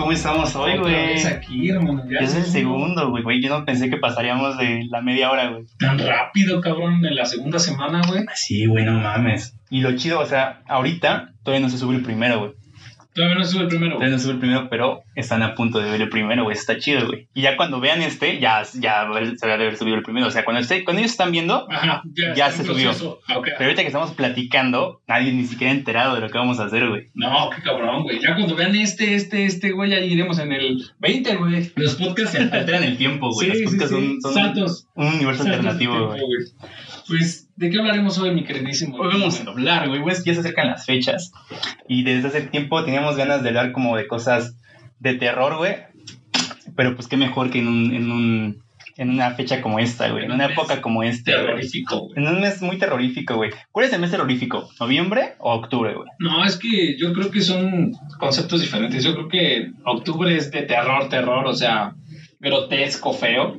cómo 0.00 0.12
estamos 0.12 0.56
hoy, 0.56 0.78
güey. 0.78 0.94
vez 0.94 1.26
aquí, 1.26 1.68
hermano. 1.68 2.02
ya 2.10 2.18
Es 2.20 2.34
el 2.34 2.44
segundo. 2.44 3.10
güey, 3.10 3.22
güey. 3.22 3.42
Yo 3.42 3.50
no 3.50 3.64
pensé 3.64 3.90
que 3.90 3.98
pasaríamos 3.98 4.56
de 4.56 4.86
la 4.90 5.02
media 5.02 5.30
hora, 5.30 5.50
güey. 5.50 5.64
Tan 5.78 5.98
rápido, 5.98 6.60
cabrón, 6.60 7.04
en 7.04 7.14
la 7.14 7.26
segunda 7.26 7.58
semana, 7.58 8.00
güey. 8.08 8.24
Sí, 8.34 8.66
güey, 8.66 8.84
no 8.84 8.98
mames. 8.98 9.56
Y 9.68 9.80
lo 9.82 9.94
chido, 9.96 10.20
o 10.20 10.26
sea, 10.26 10.62
ahorita 10.66 11.32
todavía 11.42 11.66
no 11.66 11.70
se 11.70 11.78
sube 11.78 11.94
el 11.96 12.02
primero, 12.02 12.38
güey. 12.38 12.52
Todavía 13.14 13.36
no 13.38 13.44
sube 13.44 13.62
el 13.62 13.68
primero. 13.68 13.94
Todavía 13.96 14.16
no 14.16 14.22
sube 14.22 14.32
el 14.32 14.38
primero, 14.38 14.68
pero 14.70 15.02
están 15.20 15.42
a 15.42 15.54
punto 15.54 15.78
de 15.78 15.90
ver 15.90 16.00
el 16.00 16.08
primero, 16.08 16.44
güey. 16.44 16.56
Está 16.56 16.78
chido, 16.78 17.06
güey. 17.06 17.28
Y 17.34 17.42
ya 17.42 17.56
cuando 17.56 17.80
vean 17.80 18.02
este, 18.02 18.38
ya, 18.40 18.62
ya 18.74 19.08
se 19.36 19.46
va 19.46 19.52
a 19.52 19.54
haber 19.54 19.76
subido 19.76 19.96
el 19.96 20.02
primero. 20.02 20.26
O 20.26 20.30
sea, 20.30 20.44
cuando, 20.44 20.60
esté, 20.60 20.84
cuando 20.84 21.00
ellos 21.00 21.12
están 21.12 21.32
viendo, 21.32 21.66
Ajá, 21.70 22.02
ya, 22.34 22.50
se 22.50 22.64
subió. 22.64 22.90
Ah, 23.28 23.40
pero 23.42 23.64
ahorita 23.64 23.82
que 23.82 23.88
estamos 23.88 24.12
platicando, 24.12 25.02
nadie 25.06 25.32
ni 25.32 25.44
siquiera 25.44 25.72
ha 25.72 25.76
enterado 25.76 26.14
de 26.14 26.20
lo 26.20 26.28
que 26.30 26.38
vamos 26.38 26.60
a 26.60 26.64
hacer, 26.64 26.88
güey. 26.88 27.10
No, 27.14 27.50
qué 27.54 27.62
cabrón, 27.62 28.02
güey. 28.02 28.20
Ya 28.20 28.34
cuando 28.34 28.54
vean 28.54 28.74
este, 28.74 29.14
este, 29.14 29.44
este, 29.44 29.72
güey, 29.72 29.90
ya 29.90 29.98
iremos 29.98 30.38
en 30.38 30.52
el 30.52 30.90
20, 30.98 31.36
güey. 31.36 31.72
Los 31.76 31.94
podcasts 31.96 32.32
se 32.32 32.38
alteran 32.38 32.84
el 32.84 32.96
tiempo, 32.96 33.30
güey. 33.30 33.50
Sí, 33.50 33.62
Los 33.62 33.72
podcasts 33.72 33.96
sí. 33.96 34.18
son, 34.22 34.54
son 34.56 34.86
un 34.94 35.06
universo 35.06 35.42
alternativo, 35.42 36.08
güey. 36.08 36.20
Pues, 37.10 37.48
¿de 37.56 37.70
qué 37.70 37.78
hablaremos 37.78 38.18
hoy, 38.18 38.32
mi 38.32 38.44
queridísimo? 38.44 38.96
Hoy 38.96 39.08
vamos 39.12 39.40
a 39.40 39.50
hablar, 39.50 39.88
güey, 39.88 40.00
pues 40.00 40.22
ya 40.24 40.32
se 40.32 40.40
acercan 40.40 40.68
las 40.68 40.86
fechas. 40.86 41.32
Y 41.88 42.04
desde 42.04 42.28
hace 42.28 42.42
tiempo 42.42 42.84
teníamos 42.84 43.16
ganas 43.16 43.42
de 43.42 43.48
hablar 43.48 43.72
como 43.72 43.96
de 43.96 44.06
cosas 44.06 44.54
de 45.00 45.14
terror, 45.14 45.56
güey. 45.56 45.76
Pero 46.76 46.94
pues 46.94 47.08
qué 47.08 47.16
mejor 47.16 47.50
que 47.50 47.58
en 47.58 47.68
un, 47.68 47.92
en 47.92 48.10
un, 48.10 48.62
en 48.96 49.10
una 49.10 49.32
fecha 49.32 49.60
como 49.60 49.78
esta, 49.78 50.10
güey. 50.10 50.24
En 50.24 50.32
una 50.32 50.46
época 50.46 50.80
como 50.80 51.02
esta. 51.02 51.32
Terrorífico, 51.32 52.00
güey. 52.00 52.12
En 52.16 52.28
un 52.28 52.40
mes 52.40 52.62
muy 52.62 52.78
terrorífico, 52.78 53.34
güey. 53.34 53.50
¿Cuál 53.72 53.86
es 53.86 53.92
el 53.92 54.00
mes 54.00 54.10
terrorífico? 54.10 54.68
¿Noviembre 54.78 55.34
o 55.38 55.54
octubre, 55.54 55.94
güey? 55.94 56.08
No, 56.18 56.44
es 56.44 56.56
que 56.56 56.96
yo 56.96 57.12
creo 57.12 57.30
que 57.30 57.40
son 57.40 57.92
conceptos 58.18 58.60
diferentes. 58.60 59.02
Yo 59.02 59.14
creo 59.14 59.28
que 59.28 59.72
octubre 59.84 60.36
es 60.36 60.50
de 60.50 60.62
terror, 60.62 61.08
terror, 61.08 61.46
o 61.46 61.54
sea, 61.54 61.94
grotesco, 62.38 63.12
feo. 63.12 63.58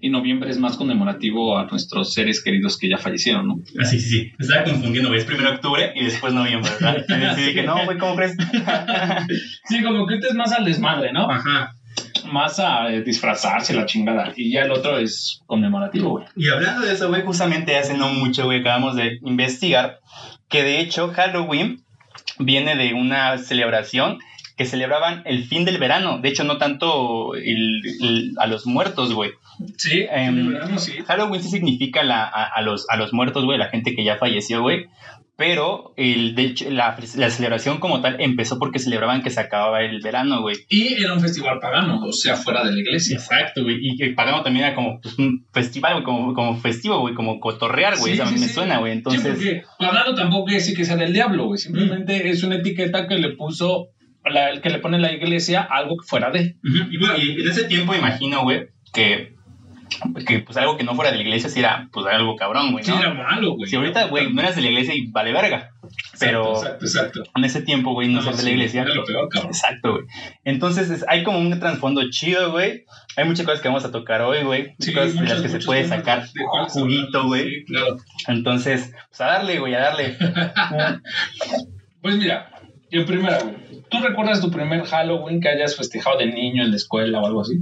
Y 0.00 0.10
noviembre 0.10 0.50
es 0.50 0.58
más 0.58 0.76
conmemorativo 0.76 1.58
a 1.58 1.66
nuestros 1.66 2.12
seres 2.12 2.42
queridos 2.42 2.78
que 2.78 2.88
ya 2.88 2.98
fallecieron, 2.98 3.46
¿no? 3.46 3.60
Ah, 3.80 3.84
sí, 3.84 4.00
sí, 4.00 4.08
sí. 4.08 4.32
Me 4.38 4.46
estaba 4.46 4.64
confundiendo, 4.64 5.08
güey. 5.08 5.20
Es 5.20 5.26
primero 5.26 5.50
octubre 5.50 5.92
y 5.94 6.04
después 6.04 6.32
noviembre, 6.32 6.70
¿verdad? 6.80 7.38
Y 7.50 7.54
que 7.54 7.62
no, 7.62 7.84
güey, 7.84 7.98
¿cómo 7.98 8.16
crees? 8.16 8.36
Sí, 9.64 9.82
como 9.82 10.06
que 10.06 10.14
este 10.14 10.28
es 10.28 10.34
más 10.34 10.52
al 10.52 10.64
desmadre, 10.64 11.12
¿no? 11.12 11.30
Ajá. 11.30 11.74
Más 12.30 12.58
a 12.60 12.92
eh, 12.92 13.02
disfrazarse 13.02 13.74
la 13.74 13.86
chingada. 13.86 14.32
Y 14.36 14.52
ya 14.52 14.62
el 14.62 14.70
otro 14.70 14.98
es 14.98 15.42
conmemorativo, 15.46 16.10
güey. 16.10 16.26
Y 16.36 16.48
hablando 16.48 16.86
de 16.86 16.92
eso, 16.92 17.08
güey, 17.08 17.22
justamente 17.22 17.76
hace 17.76 17.96
no 17.96 18.08
mucho, 18.08 18.44
güey, 18.44 18.60
acabamos 18.60 18.96
de 18.96 19.18
investigar 19.22 20.00
que 20.48 20.62
de 20.62 20.80
hecho 20.80 21.08
Halloween 21.08 21.82
viene 22.38 22.76
de 22.76 22.94
una 22.94 23.38
celebración 23.38 24.18
que 24.60 24.66
celebraban 24.66 25.22
el 25.24 25.44
fin 25.46 25.64
del 25.64 25.78
verano. 25.78 26.18
De 26.20 26.28
hecho, 26.28 26.44
no 26.44 26.58
tanto 26.58 27.34
el- 27.34 27.80
el- 28.02 28.32
a 28.36 28.46
los 28.46 28.66
muertos, 28.66 29.14
güey. 29.14 29.30
Sí, 29.78 30.04
Em, 30.10 30.52
verano 30.52 30.78
sí. 30.78 30.92
Halloween 31.06 31.42
sí 31.42 31.48
significa 31.48 32.02
la- 32.02 32.24
a, 32.24 32.44
a 32.44 32.60
los, 32.60 32.84
a 32.90 32.98
los 32.98 33.14
muertos, 33.14 33.46
güey, 33.46 33.56
la 33.58 33.70
gente 33.70 33.94
que 33.94 34.04
ya 34.04 34.18
falleció, 34.18 34.60
güey. 34.60 34.84
Pero 35.36 35.94
el, 35.96 36.34
de 36.34 36.42
hecho, 36.42 36.70
la, 36.70 36.94
la 37.16 37.30
celebración 37.30 37.78
como 37.80 38.02
tal 38.02 38.20
empezó 38.20 38.58
porque 38.58 38.78
celebraban 38.78 39.22
que 39.22 39.30
se 39.30 39.40
acababa 39.40 39.80
el 39.82 40.02
verano, 40.02 40.42
güey. 40.42 40.56
Y 40.68 41.02
era 41.02 41.14
un 41.14 41.20
festival 41.22 41.58
pagano, 41.58 42.02
o 42.04 42.12
sea, 42.12 42.36
fuera 42.36 42.62
de 42.62 42.72
la 42.72 42.80
iglesia. 42.80 43.16
Exacto, 43.16 43.62
güey. 43.62 43.78
Y 43.80 43.96
que 43.96 44.10
pagamos 44.10 44.44
también 44.44 44.66
era 44.66 44.74
como 44.74 45.00
pues, 45.00 45.18
un 45.18 45.46
festival, 45.54 46.02
como, 46.02 46.34
como 46.34 46.58
festivo, 46.58 47.00
güey, 47.00 47.14
como 47.14 47.40
cotorrear, 47.40 47.96
güey. 47.96 48.12
Sí, 48.16 48.20
Eso 48.20 48.28
a 48.28 48.30
mí 48.30 48.36
sí, 48.36 48.40
me 48.42 48.48
sí. 48.48 48.52
suena, 48.54 48.76
güey. 48.80 48.92
Entonces, 48.92 49.22
Sí, 49.22 49.28
porque 49.30 49.62
pagano 49.78 50.14
tampoco 50.14 50.44
quiere 50.44 50.60
decir 50.60 50.76
que 50.76 50.84
sea 50.84 50.96
del 50.96 51.14
diablo, 51.14 51.46
güey. 51.46 51.56
Simplemente 51.58 52.28
es 52.28 52.42
una 52.42 52.56
etiqueta 52.56 53.08
que 53.08 53.16
le 53.16 53.30
puso, 53.30 53.86
la, 54.24 54.50
el 54.50 54.60
que 54.60 54.70
le 54.70 54.78
pone 54.78 54.98
la 54.98 55.12
iglesia 55.12 55.60
algo 55.62 55.96
que 55.96 56.06
fuera 56.06 56.30
de. 56.30 56.56
Y 56.62 56.98
bueno, 56.98 57.14
y 57.16 57.40
en 57.40 57.48
ese 57.48 57.64
tiempo 57.64 57.94
imagino, 57.94 58.42
güey, 58.42 58.68
que, 58.92 59.34
que 60.26 60.40
pues 60.40 60.56
algo 60.58 60.76
que 60.76 60.84
no 60.84 60.94
fuera 60.94 61.10
de 61.10 61.16
la 61.16 61.22
iglesia 61.22 61.48
sí 61.48 61.58
era 61.60 61.88
pues 61.92 62.06
algo 62.06 62.36
cabrón, 62.36 62.72
güey, 62.72 62.84
Sí, 62.84 62.90
¿no? 62.90 63.00
era 63.00 63.14
malo, 63.14 63.54
güey. 63.56 63.68
Si 63.68 63.76
ahorita, 63.76 64.04
güey, 64.06 64.32
no 64.32 64.40
eras 64.40 64.56
de 64.56 64.62
la 64.62 64.68
iglesia 64.68 64.94
y 64.94 65.06
vale 65.08 65.32
verga. 65.32 65.70
Pero 66.20 66.52
Exacto, 66.54 66.84
exacto. 66.84 67.22
en 67.34 67.44
ese 67.44 67.62
tiempo, 67.62 67.92
güey, 67.94 68.08
no, 68.08 68.22
ser 68.22 68.32
de 68.34 68.38
sí, 68.38 68.44
la 68.44 68.50
iglesia. 68.52 68.82
Era 68.82 68.94
lo 68.94 69.04
peor, 69.04 69.28
cabrón. 69.28 69.50
Exacto, 69.50 69.92
güey. 69.94 70.04
Entonces 70.44 70.90
es- 70.90 71.04
hay 71.08 71.24
como 71.24 71.38
un 71.38 71.58
trasfondo 71.58 72.02
chido, 72.10 72.52
güey. 72.52 72.84
Hay 73.16 73.24
muchas 73.24 73.44
cosas 73.46 73.60
que 73.60 73.68
vamos 73.68 73.84
a 73.84 73.90
tocar 73.90 74.20
hoy, 74.22 74.44
güey. 74.44 74.68
Muchas 74.78 74.84
Sí, 74.86 74.92
cosas 74.92 75.14
de 75.14 75.20
muchos- 75.20 75.40
las 75.40 75.42
que 75.52 75.58
se 75.60 75.66
puede 75.66 75.88
sacar 75.88 76.28
de 76.28 76.44
juguito, 76.68 77.24
güey. 77.24 77.48
Sí, 77.50 77.64
claro. 77.64 77.96
Entonces, 78.28 78.92
pues 79.08 79.20
a 79.22 79.24
darle, 79.26 79.58
güey, 79.58 79.74
a 79.74 79.80
darle. 79.80 80.16
Pues 82.02 82.16
mira, 82.16 82.50
en 82.90 83.06
primera, 83.06 83.38
güey. 83.42 83.56
¿Tú 83.90 83.98
recuerdas 84.00 84.40
tu 84.40 84.50
primer 84.50 84.84
Halloween 84.84 85.40
que 85.40 85.48
hayas 85.48 85.76
festejado 85.76 86.18
de 86.18 86.26
niño 86.26 86.62
en 86.62 86.70
la 86.70 86.76
escuela 86.76 87.20
o 87.20 87.26
algo 87.26 87.40
así? 87.42 87.54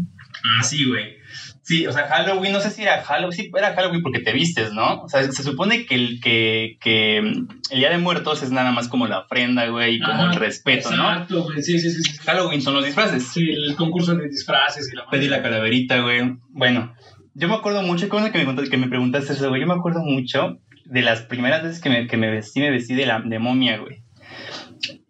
Ah, 0.44 0.62
sí, 0.62 0.86
güey. 0.86 1.16
Sí, 1.62 1.86
o 1.86 1.92
sea, 1.92 2.06
Halloween, 2.08 2.52
no 2.52 2.60
sé 2.60 2.70
si 2.70 2.82
era 2.82 3.02
Halloween, 3.02 3.32
sí, 3.32 3.50
era 3.54 3.74
Halloween 3.74 4.02
porque 4.02 4.20
te 4.20 4.32
vistes, 4.32 4.72
¿no? 4.72 5.02
O 5.02 5.08
sea, 5.08 5.22
se 5.30 5.42
supone 5.42 5.84
que 5.84 5.94
el, 5.94 6.20
que, 6.20 6.78
que 6.80 7.20
mm, 7.22 7.48
el 7.72 7.78
Día 7.78 7.90
de 7.90 7.98
Muertos 7.98 8.42
es 8.42 8.50
nada 8.50 8.70
más 8.72 8.88
como 8.88 9.06
la 9.06 9.20
ofrenda, 9.20 9.66
güey, 9.68 9.96
y 9.96 10.00
como 10.00 10.24
el 10.24 10.34
respeto, 10.34 10.90
¿no? 10.90 11.10
Exacto, 11.12 11.42
güey. 11.44 11.62
Sí, 11.62 11.78
sí, 11.78 11.90
sí. 11.90 12.16
Halloween 12.24 12.62
son 12.62 12.74
los 12.74 12.84
disfraces. 12.86 13.26
Sí, 13.28 13.50
el 13.50 13.74
concurso 13.76 14.14
de 14.14 14.28
disfraces 14.28 14.90
y 14.90 14.96
la 14.96 15.06
Pedí 15.10 15.28
la 15.28 15.42
calaverita, 15.42 16.00
güey. 16.00 16.36
Bueno, 16.50 16.94
yo 17.34 17.48
me 17.48 17.54
acuerdo 17.54 17.82
mucho, 17.82 18.08
cuando 18.08 18.32
que 18.32 18.38
me, 18.38 18.46
contaste- 18.46 18.70
que 18.70 18.76
me 18.78 18.88
preguntaste 18.88 19.34
eso, 19.34 19.48
güey, 19.50 19.60
yo 19.60 19.66
me 19.66 19.74
acuerdo 19.74 20.00
mucho 20.00 20.58
de 20.86 21.02
las 21.02 21.20
primeras 21.22 21.62
veces 21.62 21.80
que 21.82 21.90
me, 21.90 22.06
que 22.06 22.16
me 22.16 22.30
vestí, 22.30 22.60
me 22.60 22.70
vestí 22.70 22.94
de, 22.94 23.04
la, 23.06 23.20
de 23.20 23.38
momia, 23.38 23.76
güey. 23.78 24.02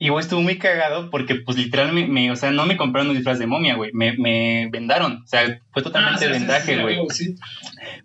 Y, 0.00 0.10
güey, 0.10 0.22
estuvo 0.22 0.40
muy 0.40 0.58
cagado 0.58 1.10
porque, 1.10 1.34
pues, 1.34 1.56
literalmente, 1.58 2.08
me, 2.10 2.30
o 2.30 2.36
sea, 2.36 2.52
no 2.52 2.66
me 2.66 2.76
compraron 2.76 3.10
un 3.10 3.16
disfraz 3.16 3.40
de 3.40 3.48
momia, 3.48 3.74
güey. 3.74 3.90
Me, 3.92 4.16
me 4.16 4.68
vendaron. 4.70 5.22
O 5.24 5.26
sea, 5.26 5.60
fue 5.72 5.82
totalmente 5.82 6.24
Ah, 6.24 6.28
sí, 6.28 6.32
vendaje, 6.38 6.80
güey. 6.82 6.98
sí, 7.10 7.24
sí. 7.24 7.34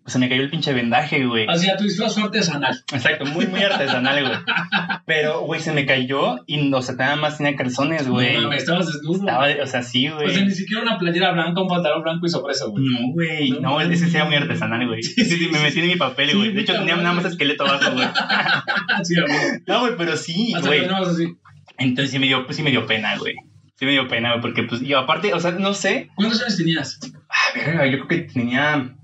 Pues 0.02 0.14
se 0.14 0.18
me 0.20 0.28
cayó 0.28 0.42
el 0.42 0.50
pinche 0.50 0.74
vendaje, 0.74 1.24
güey. 1.26 1.46
O 1.48 1.56
sea, 1.56 1.78
tu 1.78 1.84
disfraz 1.84 2.16
fue 2.16 2.24
artesanal. 2.24 2.76
Exacto, 2.92 3.26
muy, 3.28 3.46
muy 3.46 3.62
artesanal, 3.62 4.24
güey. 4.24 4.34
Pero, 5.06 5.42
güey, 5.42 5.62
se 5.62 5.72
me 5.72 5.86
cayó 5.86 6.38
y, 6.48 6.74
o 6.74 6.82
sea, 6.82 6.96
nada 6.96 7.16
más 7.16 7.38
tenía 7.38 7.56
calzones, 7.56 8.08
güey. 8.08 8.38
No 8.38 8.44
mames, 8.44 8.64
estabas 8.64 8.88
desnudo. 8.92 9.20
Estaba, 9.20 9.48
o 9.64 9.68
sea, 9.68 9.84
sí, 9.84 10.08
O 10.08 10.18
sea, 10.18 10.28
güey. 10.30 10.46
ni 10.46 10.52
siquiera 10.52 10.82
una 10.82 10.98
playera 10.98 11.32
blanca, 11.32 11.62
un 11.62 11.68
pantalón 11.68 12.02
blanco 12.02 12.26
y 12.26 12.30
sobre 12.30 12.54
eso, 12.54 12.72
güey. 12.72 12.86
No, 12.86 13.12
güey. 13.14 13.50
No, 13.52 13.60
No, 13.60 13.82
ese 13.82 14.10
sí 14.10 14.16
era 14.16 14.26
muy 14.26 14.36
artesanal, 14.36 14.88
güey. 14.88 15.04
Sí, 15.04 15.24
sí, 15.26 15.48
me 15.52 15.60
metí 15.62 15.80
en 15.80 15.88
mi 15.90 15.96
papel, 15.96 16.36
güey. 16.36 16.54
De 16.54 16.62
hecho, 16.62 16.74
tenía 16.74 16.96
nada 16.96 17.14
más 17.14 17.24
güey. 17.24 17.34
esqueleto 17.34 17.66
abajo, 17.68 17.92
güey. 17.92 18.08
sí, 19.04 19.14
amigo. 19.20 19.60
No, 19.68 19.82
güey, 19.82 19.94
pero 19.96 20.18
sí, 20.18 20.54
güey. 20.60 20.88
Entonces 21.78 22.12
sí 22.12 22.20
me 22.20 22.28
dio, 22.28 22.46
pues 22.46 22.58
sí 22.58 22.64
me 22.64 22.72
dio 22.72 22.86
pena, 22.86 23.18
güey. 23.18 23.36
Sí 23.76 23.86
me 23.86 23.92
dio 23.92 24.08
pena, 24.08 24.30
güey, 24.30 24.42
porque 24.42 24.64
pues, 24.64 24.82
y 24.82 24.94
aparte, 24.94 25.34
o 25.34 25.40
sea, 25.40 25.52
no 25.52 25.74
sé. 25.74 26.10
¿Cuántos 26.16 26.42
años 26.42 26.58
tenías? 26.58 27.00
Ah, 27.30 27.56
verga, 27.56 27.86
yo 27.88 28.06
creo 28.06 28.08
que 28.08 28.34
tenía. 28.34 28.96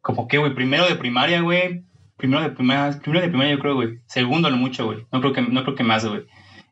Como 0.00 0.28
que, 0.28 0.38
güey, 0.38 0.54
primero 0.54 0.86
de 0.86 0.96
primaria, 0.96 1.40
güey. 1.40 1.84
Primero 2.16 2.42
de 2.42 2.50
primaria, 2.50 2.98
primero 3.00 3.22
de 3.22 3.28
primaria, 3.28 3.54
yo 3.54 3.60
creo, 3.60 3.74
güey. 3.74 3.98
Segundo, 4.06 4.50
lo 4.50 4.56
mucho, 4.56 4.84
güey. 4.86 5.06
No 5.10 5.20
creo 5.20 5.32
que, 5.32 5.42
no 5.42 5.62
creo 5.64 5.74
que 5.74 5.82
más, 5.82 6.04
güey. 6.04 6.24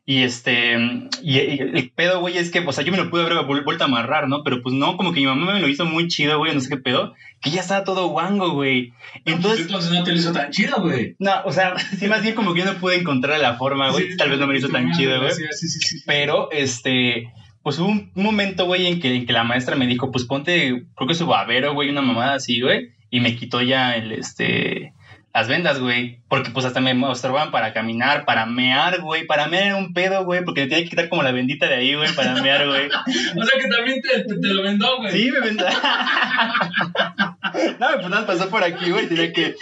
Y 0.05 0.23
este, 0.23 0.73
y, 1.21 1.39
y 1.39 1.59
el 1.59 1.91
pedo, 1.95 2.19
güey, 2.19 2.37
es 2.37 2.51
que, 2.51 2.59
o 2.59 2.71
sea, 2.73 2.83
yo 2.83 2.91
me 2.91 2.97
lo 2.97 3.09
pude 3.09 3.21
haber 3.21 3.35
vuel- 3.45 3.63
vuelto 3.63 3.85
a 3.85 3.87
amarrar, 3.87 4.27
¿no? 4.27 4.43
Pero 4.43 4.61
pues 4.61 4.75
no, 4.75 4.97
como 4.97 5.13
que 5.13 5.21
mi 5.21 5.25
mamá 5.27 5.53
me 5.53 5.61
lo 5.61 5.69
hizo 5.69 5.85
muy 5.85 6.09
chido, 6.09 6.37
güey, 6.39 6.53
no 6.53 6.59
sé 6.59 6.67
qué 6.67 6.75
pedo, 6.77 7.13
que 7.41 7.51
ya 7.51 7.61
estaba 7.61 7.85
todo 7.85 8.07
guango, 8.07 8.49
güey. 8.51 8.91
Entonces, 9.23 9.65
Entonces 9.67 9.91
no 9.91 10.03
te 10.03 10.11
lo 10.11 10.17
hizo 10.17 10.33
tan 10.33 10.51
chido, 10.51 10.81
güey. 10.81 11.15
no, 11.19 11.31
o 11.45 11.53
sea, 11.53 11.75
sí, 11.97 12.07
más 12.07 12.21
bien 12.21 12.35
como 12.35 12.53
que 12.53 12.59
yo 12.59 12.65
no 12.65 12.73
pude 12.79 12.95
encontrar 12.97 13.39
la 13.39 13.55
forma, 13.55 13.91
güey. 13.91 14.11
Sí, 14.11 14.17
Tal 14.17 14.29
vez 14.29 14.39
no 14.39 14.47
me 14.47 14.53
lo 14.53 14.59
hizo 14.59 14.67
tan 14.69 14.91
chido, 14.91 15.19
güey. 15.21 15.31
Sí, 15.33 15.43
sí, 15.51 15.67
sí, 15.69 15.79
sí. 15.79 16.03
Pero, 16.05 16.51
este, 16.51 17.31
pues 17.61 17.79
hubo 17.79 17.87
un, 17.87 18.11
un 18.13 18.23
momento, 18.23 18.65
güey, 18.65 18.87
en 18.87 18.99
que, 18.99 19.15
en 19.15 19.25
que 19.25 19.31
la 19.31 19.45
maestra 19.45 19.77
me 19.77 19.87
dijo, 19.87 20.11
pues 20.11 20.25
ponte, 20.25 20.83
creo 20.95 21.07
que 21.07 21.15
su 21.15 21.27
babero, 21.27 21.73
güey, 21.75 21.89
una 21.89 22.01
mamada 22.01 22.33
así, 22.33 22.59
güey. 22.59 22.89
Y 23.09 23.21
me 23.21 23.37
quitó 23.37 23.61
ya 23.61 23.95
el, 23.95 24.11
este, 24.11 24.91
las 25.33 25.47
vendas, 25.47 25.79
güey. 25.79 26.19
Porque 26.33 26.49
pues 26.49 26.65
hasta 26.65 26.81
me 26.81 26.95
mostraban 26.95 27.51
para 27.51 27.73
caminar, 27.73 28.25
para 28.25 28.47
mear, 28.47 29.01
güey. 29.01 29.27
Para 29.27 29.45
mear 29.45 29.65
era 29.65 29.75
un 29.75 29.93
pedo, 29.93 30.25
güey. 30.25 30.43
Porque 30.43 30.61
me 30.61 30.67
tenía 30.67 30.83
que 30.83 30.89
quitar 30.89 31.07
como 31.07 31.21
la 31.21 31.31
bendita 31.31 31.67
de 31.67 31.75
ahí, 31.75 31.93
güey, 31.93 32.11
para 32.15 32.41
mear, 32.41 32.67
güey. 32.67 32.87
O 33.39 33.45
sea 33.45 33.59
que 33.59 33.67
también 33.67 34.01
te, 34.01 34.23
te, 34.23 34.39
te 34.39 34.47
lo 34.47 34.63
vendó, 34.63 34.97
güey. 34.97 35.11
Sí, 35.11 35.29
me 35.29 35.41
vendó. 35.41 35.63
no, 37.79 37.87
pues 37.93 38.09
nada, 38.09 38.25
pasó 38.25 38.49
por 38.49 38.63
aquí, 38.63 38.89
güey. 38.89 39.07
Tenía 39.07 39.31
que 39.31 39.53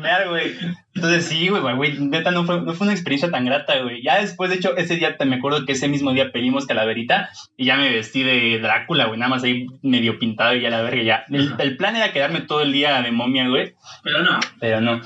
mear, 0.00 0.30
güey. 0.30 0.54
Entonces 0.94 1.26
sí, 1.26 1.48
güey, 1.48 1.60
güey. 1.74 1.98
Neta, 1.98 2.30
no 2.30 2.46
fue, 2.46 2.62
no 2.62 2.72
fue 2.72 2.86
una 2.86 2.94
experiencia 2.94 3.30
tan 3.30 3.44
grata, 3.44 3.78
güey. 3.82 4.02
Ya 4.02 4.22
después, 4.22 4.48
de 4.48 4.56
hecho, 4.56 4.74
ese 4.74 4.96
día 4.96 5.18
te 5.18 5.26
me 5.26 5.36
acuerdo 5.36 5.66
que 5.66 5.72
ese 5.72 5.88
mismo 5.88 6.14
día 6.14 6.32
pedimos 6.32 6.64
calaverita 6.64 7.28
y 7.58 7.66
ya 7.66 7.76
me 7.76 7.90
vestí 7.90 8.22
de 8.22 8.58
Drácula, 8.58 9.04
güey. 9.04 9.20
Nada 9.20 9.28
más 9.28 9.44
ahí 9.44 9.66
medio 9.82 10.18
pintado 10.18 10.54
y 10.54 10.62
ya 10.62 10.70
la 10.70 10.80
verga, 10.80 11.02
ya. 11.02 11.24
El, 11.28 11.56
el 11.58 11.76
plan 11.76 11.94
era 11.94 12.14
quedarme 12.14 12.40
todo 12.40 12.62
el 12.62 12.72
día 12.72 13.02
de 13.02 13.12
momia, 13.12 13.46
güey. 13.48 13.74
Pero 14.02 14.22
no, 14.22 14.40
Pero 14.60 14.80
no. 14.80 15.02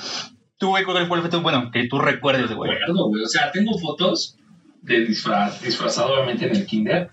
Tú, 0.62 0.68
güey, 0.68 0.84
¿cuál 0.84 1.08
fue 1.08 1.28
tu, 1.28 1.40
bueno, 1.40 1.72
que 1.72 1.88
tú 1.88 1.98
recuerdes, 1.98 2.54
güey? 2.54 2.70
recuerdo, 2.70 3.08
güey. 3.08 3.24
O 3.24 3.26
sea, 3.26 3.50
tengo 3.50 3.76
fotos 3.80 4.38
de 4.80 5.04
disfraz, 5.04 5.60
disfrazado 5.60 6.14
obviamente 6.14 6.46
en 6.46 6.54
el 6.54 6.66
kinder. 6.66 7.10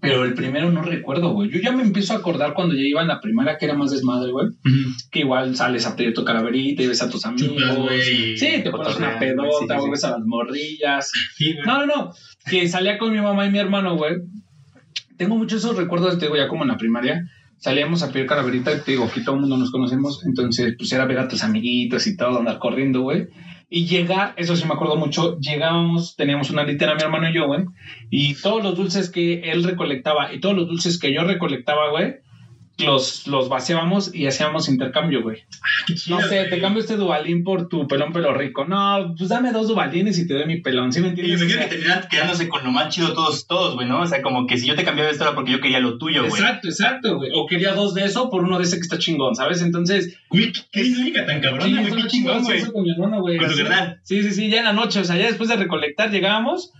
Pero 0.00 0.24
el 0.24 0.34
primero 0.34 0.70
no 0.70 0.82
recuerdo, 0.82 1.32
güey. 1.32 1.50
Yo 1.50 1.58
ya 1.58 1.72
me 1.72 1.82
empiezo 1.82 2.12
a 2.12 2.18
acordar 2.18 2.54
cuando 2.54 2.76
ya 2.76 2.82
iba 2.82 3.02
en 3.02 3.08
la 3.08 3.20
primaria, 3.20 3.58
que 3.58 3.64
era 3.64 3.74
más 3.74 3.90
desmadre, 3.90 4.30
güey. 4.30 4.50
Que 5.10 5.20
igual 5.20 5.56
sales 5.56 5.84
a 5.84 5.96
pedir 5.96 6.14
tu 6.14 6.24
calaverita 6.24 6.84
y 6.84 6.86
ves 6.86 7.02
a 7.02 7.10
tus 7.10 7.26
amigos. 7.26 7.56
Chupas, 7.56 7.76
güey, 7.76 8.34
y 8.34 8.38
sí, 8.38 8.60
te 8.62 8.70
pones 8.70 8.94
una 8.94 9.18
pedota, 9.18 9.78
sí, 9.78 9.84
sí, 9.84 9.90
ves 9.90 10.04
a 10.04 10.10
las 10.12 10.24
morrillas. 10.24 11.10
Sí. 11.34 11.56
No, 11.66 11.84
no, 11.84 11.86
no. 11.86 12.12
Que 12.48 12.68
salía 12.68 12.98
con 12.98 13.12
mi 13.12 13.20
mamá 13.20 13.46
y 13.46 13.50
mi 13.50 13.58
hermano, 13.58 13.96
güey. 13.96 14.14
Tengo 15.16 15.36
muchos 15.36 15.64
esos 15.64 15.76
recuerdos, 15.76 16.20
te 16.20 16.26
digo, 16.26 16.36
ya 16.36 16.46
como 16.46 16.62
en 16.62 16.68
la 16.68 16.76
primaria. 16.76 17.28
Salíamos 17.62 18.02
a 18.02 18.10
pedir 18.10 18.26
calaverita, 18.26 18.82
te 18.82 18.90
digo, 18.90 19.04
aquí 19.04 19.22
todo 19.22 19.36
el 19.36 19.42
mundo 19.42 19.56
nos 19.56 19.70
conocemos. 19.70 20.24
Entonces, 20.26 20.74
pues 20.76 20.90
era 20.90 21.04
ver 21.04 21.20
a 21.20 21.28
tus 21.28 21.44
amiguitos 21.44 22.08
y 22.08 22.16
todo, 22.16 22.40
andar 22.40 22.58
corriendo, 22.58 23.02
güey. 23.02 23.28
Y 23.70 23.86
llegar, 23.86 24.34
eso 24.36 24.56
sí 24.56 24.66
me 24.66 24.74
acuerdo 24.74 24.96
mucho, 24.96 25.38
llegábamos, 25.38 26.16
teníamos 26.16 26.50
una 26.50 26.64
litera, 26.64 26.96
mi 26.96 27.02
hermano 27.02 27.30
y 27.30 27.34
yo, 27.34 27.46
güey. 27.46 27.66
Y 28.10 28.34
todos 28.34 28.64
los 28.64 28.76
dulces 28.76 29.10
que 29.10 29.52
él 29.52 29.62
recolectaba 29.62 30.34
y 30.34 30.40
todos 30.40 30.56
los 30.56 30.66
dulces 30.66 30.98
que 30.98 31.14
yo 31.14 31.22
recolectaba, 31.22 31.90
güey, 31.90 32.16
los, 32.86 33.26
los 33.26 33.48
vaciábamos 33.48 34.14
y 34.14 34.26
hacíamos 34.26 34.68
intercambio, 34.68 35.22
güey. 35.22 35.38
Chido, 35.94 36.18
No 36.20 36.26
sé, 36.26 36.36
güey. 36.38 36.50
te 36.50 36.60
cambio 36.60 36.80
este 36.80 36.96
Dubalín 36.96 37.44
por 37.44 37.68
tu 37.68 37.86
pelón 37.86 38.12
pelo 38.12 38.32
rico. 38.34 38.64
No, 38.64 39.14
pues 39.16 39.28
dame 39.30 39.52
dos 39.52 39.68
Dubalines 39.68 40.18
y 40.18 40.26
te 40.26 40.34
doy 40.34 40.46
mi 40.46 40.60
pelón, 40.60 40.92
¿sí 40.92 41.00
me 41.00 41.08
Y 41.08 41.10
entiendes? 41.10 41.38
me 41.40 41.44
O 41.44 41.48
imagino 41.48 41.60
sea, 41.60 41.68
que 41.68 41.74
terminan 41.76 42.08
quedándose 42.10 42.48
con 42.48 42.64
lo 42.64 42.70
más 42.70 42.94
chido 42.94 43.12
todos, 43.14 43.46
todos, 43.46 43.74
güey, 43.74 43.88
¿no? 43.88 44.00
O 44.02 44.06
sea, 44.06 44.22
como 44.22 44.46
que 44.46 44.56
si 44.58 44.66
yo 44.66 44.74
te 44.74 44.84
cambiaba 44.84 45.10
esto 45.10 45.24
era 45.24 45.34
porque 45.34 45.52
yo 45.52 45.60
quería 45.60 45.80
lo 45.80 45.98
tuyo, 45.98 46.26
güey. 46.26 46.40
Exacto, 46.40 46.68
exacto, 46.68 47.16
güey. 47.16 47.30
O 47.34 47.46
quería 47.46 47.74
dos 47.74 47.94
de 47.94 48.04
eso 48.04 48.30
por 48.30 48.44
uno 48.44 48.58
de 48.58 48.64
ese 48.64 48.76
que 48.76 48.82
está 48.82 48.98
chingón, 48.98 49.34
¿sabes? 49.34 49.62
Entonces, 49.62 50.16
Güey, 50.30 50.52
qué- 50.72 50.82
dinámica 50.82 51.26
tan 51.26 51.40
cabrona, 51.40 51.64
sí, 51.64 51.88
güey. 51.90 52.02
qué 52.02 52.08
chingón, 52.08 52.42
güey. 52.44 52.64
con 52.64 52.82
mi 52.82 52.90
hermano, 52.92 53.20
güey. 53.20 53.36
Con 53.38 53.46
tu 53.48 53.52
Así. 53.54 53.62
carnal. 53.62 54.00
Sí, 54.02 54.22
sí, 54.22 54.30
sí, 54.32 54.48
ya 54.50 54.58
en 54.58 54.64
la 54.64 54.72
noche, 54.72 55.00
o 55.00 55.04
sea, 55.04 55.16
ya 55.16 55.26
después 55.26 55.48
de 55.48 55.56
recolectar 55.56 56.10
llegábamos 56.10 56.72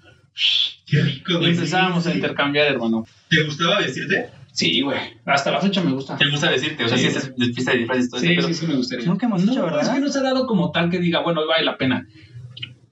Qué 0.87 1.00
rico, 1.02 1.32
y 1.32 1.37
güey. 1.37 1.50
empezábamos 1.50 2.04
sí, 2.04 2.10
a 2.10 2.14
intercambiar, 2.14 2.66
hermano. 2.69 3.06
¿Te 3.28 3.43
gustaba 3.44 3.78
vestirte? 3.81 4.31
Sí, 4.52 4.82
güey. 4.82 4.99
Hasta 5.25 5.50
la 5.50 5.60
fecha 5.60 5.82
me 5.82 5.93
gusta. 5.93 6.16
¿Te 6.16 6.28
gusta 6.31 6.50
decirte? 6.50 6.84
O 6.84 6.88
sea, 6.88 6.99
Sí. 6.99 7.10
si 7.10 7.16
es 7.16 7.34
de 7.37 7.46
fiesta 7.52 7.72
de 7.72 7.78
disfraces 7.78 8.10
todo 8.10 8.20
Sí, 8.20 8.28
pedo. 8.37 8.49
sí, 8.49 8.54
sí 8.54 8.66
me 8.66 8.75
gustaría. 8.75 9.06
Nunca 9.06 9.26
hemos 9.26 9.44
no, 9.44 9.52
hecho, 9.52 9.62
¿verdad? 9.64 9.82
Es 9.82 9.88
que 9.88 10.00
no 10.00 10.08
se 10.08 10.19
ha 10.19 10.22
dado 10.22 10.46
como 10.46 10.70
tal 10.70 10.90
que 10.90 10.99
diga, 10.99 11.20
bueno, 11.20 11.40
hoy 11.40 11.49
vale 11.49 11.64
la 11.64 11.76
pena. 11.78 12.06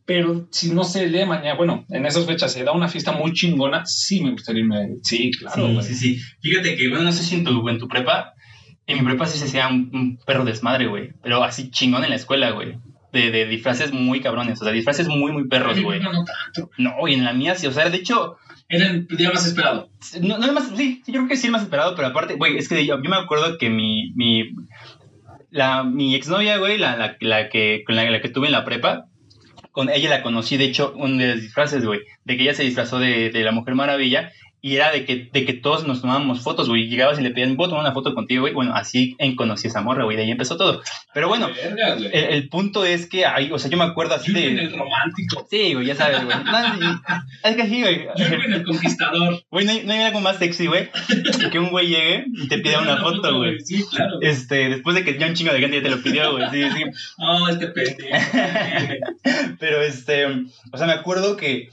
Pero 0.07 0.49
si 0.51 0.73
no 0.73 0.83
día 0.85 1.03
de 1.07 1.27
mañana, 1.27 1.55
bueno, 1.55 1.85
en 1.89 2.05
esas 2.05 2.27
fechas 2.27 2.53
se 2.53 2.65
da 2.65 2.73
una 2.73 2.89
fiesta 2.89 3.13
muy 3.13 3.33
chingona, 3.33 3.87
sí 3.87 4.21
me 4.23 4.33
gustaría 4.33 4.63
irme. 4.63 4.97
Sí, 5.03 5.31
claro, 5.39 5.81
Sí, 5.83 5.95
sí, 5.95 6.17
sí. 6.17 6.21
Fíjate 6.41 6.77
que, 6.77 6.89
bueno, 6.89 7.05
no 7.05 7.13
sé 7.13 7.23
si 7.23 7.37
en 7.37 7.45
tu, 7.45 7.69
en 7.69 7.79
tu 7.79 7.87
prepa, 7.87 8.33
en 8.87 8.99
mi 8.99 9.05
prepa 9.05 9.27
sí 9.27 9.39
se 9.39 9.45
hacía 9.45 9.69
un, 9.69 9.91
un 9.93 10.19
perro 10.27 10.45
desmadre, 10.45 10.89
güey. 10.89 11.13
Pero 11.23 11.45
así 11.45 11.71
chingón 11.71 12.03
en 12.03 12.11
la 12.11 12.17
escuela, 12.17 12.51
güey. 12.51 12.79
De, 13.13 13.31
de 13.31 13.47
disfraces 13.47 13.93
muy 13.93 14.21
cabrones, 14.21 14.61
o 14.61 14.65
sea, 14.65 14.73
disfraces 14.73 15.07
muy, 15.09 15.31
muy 15.33 15.47
perros, 15.47 15.81
güey. 15.81 16.01
No, 16.01 16.13
no 16.13 16.25
tanto. 16.25 16.71
No, 16.79 17.07
y 17.07 17.15
en 17.15 17.25
la 17.25 17.33
mía 17.33 17.55
sí, 17.55 17.67
o 17.69 17.73
sea, 17.73 17.89
de 17.89 17.97
hecho, 17.97 18.37
Era 18.71 18.87
el 18.87 19.07
día 19.09 19.33
más 19.33 19.47
esperado. 19.47 19.91
no, 20.23 20.39
no 20.39 20.47
es 20.47 20.53
más, 20.53 20.71
sí, 20.77 21.03
yo 21.07 21.15
creo 21.15 21.29
que 21.29 21.37
sí 21.37 21.49
es 21.49 21.53
más 21.53 21.63
esperado, 21.63 21.97
pero 21.97 22.09
aparte, 22.09 22.35
güey, 22.35 22.57
es 22.57 22.69
que 22.69 22.87
yo, 22.87 23.03
yo 23.03 23.11
me 23.11 23.17
acuerdo 23.17 23.59
que 23.59 23.69
mi, 23.69 24.13
mi, 24.15 24.55
la, 25.51 25.83
mi 25.83 26.15
exnovia, 26.15 26.57
güey, 26.59 26.79
la, 26.79 26.97
la, 26.97 27.17
la 27.21 27.49
que, 27.49 27.83
con 27.85 27.97
la, 27.97 28.09
la 28.09 28.21
que 28.21 28.29
tuve 28.29 28.47
en 28.47 28.53
la 28.53 28.65
prepa, 28.65 29.07
con 29.73 29.91
ella 29.91 30.09
la 30.09 30.23
conocí, 30.23 30.57
de 30.57 30.67
hecho, 30.67 30.95
un 30.97 31.19
de 31.19 31.35
los 31.35 31.41
disfraces, 31.41 31.85
güey, 31.85 32.01
de 32.25 32.37
que 32.37 32.45
ella 32.45 32.55
se 32.55 32.63
disfrazó 32.63 33.01
de, 33.01 33.31
de 33.31 33.43
la 33.43 33.51
Mujer 33.51 33.75
Maravilla 33.75 34.31
y 34.63 34.77
era 34.77 34.91
de 34.93 35.05
que, 35.05 35.29
de 35.33 35.45
que 35.45 35.55
todos 35.55 35.87
nos 35.87 36.01
tomábamos 36.01 36.41
fotos, 36.41 36.69
güey, 36.69 36.89
llegabas 36.89 37.19
y 37.19 37.23
le 37.23 37.31
pedían, 37.31 37.57
¿puedo 37.57 37.71
tomar 37.71 37.85
una 37.85 37.95
foto 37.95 38.15
contigo, 38.15 38.43
güey? 38.43 38.53
Bueno, 38.53 38.75
así 38.75 39.17
en 39.19 39.37
conocí 39.37 39.67
a 39.67 39.71
esa 39.71 39.81
morra, 39.81 40.05
güey, 40.05 40.17
de 40.17 40.25
ahí 40.25 40.31
empezó 40.31 40.57
todo. 40.57 40.83
Pero 41.15 41.29
bueno, 41.29 41.49
Verga, 41.49 41.95
güey. 41.95 42.11
el, 42.13 42.25
el 42.25 42.49
punto 42.49 42.85
es 42.85 43.07
que, 43.07 43.25
ahí, 43.25 43.51
o 43.53 43.59
sea, 43.59 43.71
yo 43.71 43.77
me 43.77 43.85
acuerdo 43.85 44.15
así 44.15 44.33
de... 44.33 44.47
el 44.47 44.73
romántico. 44.73 45.47
Sí, 45.51 45.75
güey, 45.75 45.87
ya 45.87 45.95
sabes, 45.95 46.25
güey. 46.25 46.37
No, 46.45 47.03
es 47.45 47.57
que 47.57 47.67
sí, 47.69 47.81
güey. 47.81 48.07
Yo 48.17 48.25
en 48.27 48.53
el 48.53 48.65
conquistador. 48.65 49.43
Güey, 49.51 49.65
no 49.65 49.73
hay, 49.73 49.83
no 49.85 49.93
hay 49.93 50.01
algo 50.01 50.21
más 50.21 50.37
sexy, 50.37 50.67
güey, 50.67 50.91
que 51.51 51.59
un 51.59 51.71
güey 51.71 51.89
llegue 51.89 52.25
y 52.35 52.49
te 52.49 52.59
pida 52.59 52.81
una 52.81 52.99
foto, 52.99 53.37
güey. 53.39 53.61
Sí, 53.61 53.85
claro. 53.91 54.19
Este, 54.21 54.69
después 54.69 54.95
de 54.95 55.05
que 55.05 55.19
ya 55.19 55.27
un 55.27 55.35
chingo 55.35 55.53
de 55.53 55.61
gente 55.61 55.79
ya 55.79 55.83
te 55.83 55.91
lo 55.91 56.03
pidió, 56.03 56.33
güey. 56.33 56.51
Sí, 56.51 56.63
sí. 56.77 56.85
Oh, 57.19 57.49
este 57.49 57.69
pendejo. 57.69 58.09
Pero 59.59 59.83
este, 59.83 60.27
o 60.27 60.77
sea, 60.77 60.87
me 60.87 60.93
acuerdo 60.93 61.37
que. 61.37 61.71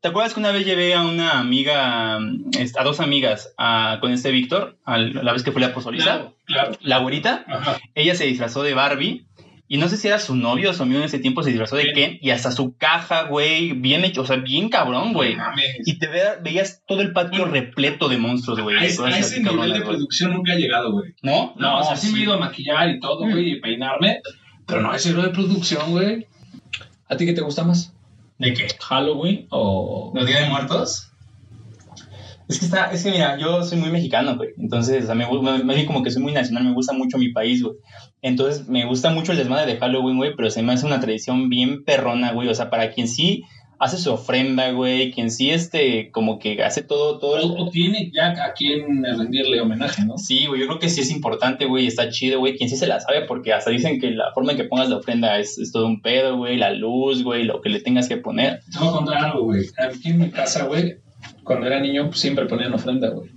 ¿Te 0.00 0.08
acuerdas 0.08 0.32
que 0.32 0.40
una 0.40 0.50
vez 0.52 0.64
llevé 0.64 0.94
a 0.94 1.02
una 1.02 1.38
amiga, 1.38 2.18
este, 2.58 2.80
a 2.80 2.84
dos 2.84 3.00
amigas, 3.00 3.52
a- 3.58 3.98
con 4.00 4.12
este 4.12 4.30
Víctor, 4.30 4.78
a 4.84 4.96
la 4.98 5.32
vez 5.32 5.42
que 5.42 5.52
fue 5.52 5.60
la 5.60 5.74
pozoliza? 5.74 6.04
Claro, 6.04 6.36
claro. 6.46 6.72
La 6.80 6.98
güerita, 6.98 7.44
Ajá. 7.46 7.78
ella 7.94 8.14
se 8.14 8.24
disfrazó 8.24 8.62
de 8.62 8.74
Barbie. 8.74 9.26
Y 9.72 9.76
no 9.76 9.88
sé 9.88 9.96
si 9.96 10.08
era 10.08 10.18
su 10.18 10.34
novio 10.34 10.70
o 10.70 10.72
su 10.72 10.82
amigo 10.82 10.98
en 10.98 11.04
ese 11.04 11.20
tiempo, 11.20 11.44
se 11.44 11.50
disfrazó 11.50 11.76
de 11.76 11.84
Ken. 11.84 11.94
Ken. 11.94 12.18
Y 12.22 12.30
hasta 12.30 12.50
su 12.50 12.76
caja, 12.76 13.24
güey, 13.24 13.70
bien 13.72 14.04
hecho, 14.04 14.22
o 14.22 14.26
sea, 14.26 14.34
bien 14.36 14.68
cabrón, 14.68 15.12
güey. 15.12 15.36
No. 15.36 15.44
Y 15.84 15.98
te 16.00 16.08
ve- 16.08 16.38
veías 16.42 16.82
todo 16.88 17.02
el 17.02 17.12
patio 17.12 17.44
repleto 17.44 18.08
de 18.08 18.16
monstruos, 18.18 18.58
güey. 18.60 18.78
A 18.78 18.80
cosas 18.80 19.14
a 19.14 19.18
ese 19.18 19.36
nivel 19.38 19.50
cabronas, 19.58 19.78
de 19.78 19.84
producción 19.84 20.32
nunca 20.32 20.54
he 20.54 20.58
llegado, 20.58 20.90
güey. 20.90 21.12
¿No? 21.22 21.54
No, 21.56 21.78
o 21.78 21.84
sea, 21.84 21.94
sí, 21.94 22.10
me 22.12 22.18
he 22.18 22.22
ido 22.22 22.34
a 22.34 22.38
maquillar 22.38 22.88
y 22.90 22.98
todo, 22.98 23.26
Mm. 23.26 23.30
güey, 23.30 23.50
y 23.52 23.60
peinarme. 23.60 24.20
Pero 24.66 24.80
no, 24.82 24.92
ese 24.92 25.10
nivel 25.10 25.26
de 25.26 25.30
producción, 25.32 25.90
güey. 25.90 26.26
¿A 27.08 27.16
ti 27.16 27.26
qué 27.26 27.32
te 27.32 27.40
gusta 27.42 27.62
más? 27.62 27.94
¿De 28.40 28.52
qué? 28.54 28.66
¿Halloween 28.80 29.46
o...? 29.50 30.10
¿Los 30.14 30.26
Días 30.26 30.40
de 30.40 30.48
Muertos? 30.48 31.06
Es 32.48 32.58
que 32.58 32.64
está, 32.64 32.90
es 32.90 33.04
que 33.04 33.12
mira, 33.12 33.38
yo 33.38 33.62
soy 33.62 33.78
muy 33.78 33.90
mexicano, 33.90 34.36
güey. 34.36 34.50
Entonces, 34.58 35.04
o 35.04 35.06
sea, 35.06 35.14
me, 35.14 35.24
me- 35.62 35.86
como 35.86 36.02
que 36.02 36.10
soy 36.10 36.20
muy 36.22 36.32
nacional, 36.32 36.64
me 36.64 36.72
gusta 36.72 36.92
mucho 36.92 37.16
mi 37.16 37.28
país, 37.30 37.62
güey. 37.62 37.76
Entonces, 38.22 38.66
me 38.66 38.86
gusta 38.86 39.10
mucho 39.10 39.30
el 39.30 39.38
desmadre 39.38 39.72
de 39.74 39.78
Halloween, 39.78 40.16
güey, 40.16 40.34
pero 40.36 40.50
se 40.50 40.62
me 40.62 40.72
hace 40.72 40.84
una 40.86 40.98
tradición 40.98 41.48
bien 41.48 41.84
perrona, 41.84 42.32
güey. 42.32 42.48
O 42.48 42.54
sea, 42.54 42.68
para 42.68 42.90
quien 42.90 43.06
sí 43.06 43.44
hace 43.80 43.96
su 43.96 44.12
ofrenda, 44.12 44.70
güey, 44.72 45.10
quien 45.10 45.30
sí, 45.30 45.50
este, 45.50 46.10
como 46.10 46.38
que 46.38 46.62
hace 46.62 46.82
todo, 46.82 47.18
todo. 47.18 47.54
O, 47.54 47.70
tiene 47.70 48.12
ya 48.14 48.44
a 48.44 48.52
quien 48.52 49.02
rendirle 49.02 49.58
homenaje, 49.58 50.04
¿no? 50.04 50.18
Sí, 50.18 50.44
güey, 50.46 50.60
yo 50.60 50.66
creo 50.66 50.78
que 50.78 50.90
sí 50.90 51.00
es 51.00 51.10
importante, 51.10 51.64
güey, 51.64 51.86
está 51.86 52.10
chido, 52.10 52.38
güey, 52.40 52.58
quien 52.58 52.68
sí 52.68 52.76
se 52.76 52.86
la 52.86 53.00
sabe, 53.00 53.22
porque 53.22 53.54
hasta 53.54 53.70
dicen 53.70 53.98
que 53.98 54.10
la 54.10 54.32
forma 54.34 54.52
en 54.52 54.58
que 54.58 54.64
pongas 54.64 54.90
la 54.90 54.98
ofrenda 54.98 55.38
es, 55.38 55.58
es 55.58 55.72
todo 55.72 55.86
un 55.86 56.02
pedo, 56.02 56.36
güey, 56.36 56.58
la 56.58 56.72
luz, 56.72 57.24
güey, 57.24 57.44
lo 57.44 57.62
que 57.62 57.70
le 57.70 57.80
tengas 57.80 58.06
que 58.06 58.18
poner. 58.18 58.60
Te 58.70 58.78
voy 58.78 58.88
a 58.88 58.92
contar 58.92 59.24
algo, 59.24 59.44
güey. 59.44 59.64
Aquí 59.78 60.10
en 60.10 60.18
mi 60.18 60.30
casa, 60.30 60.66
güey, 60.66 60.96
cuando 61.42 61.66
era 61.66 61.80
niño, 61.80 62.08
pues, 62.08 62.20
siempre 62.20 62.44
ponían 62.44 62.74
ofrenda, 62.74 63.08
güey. 63.08 63.30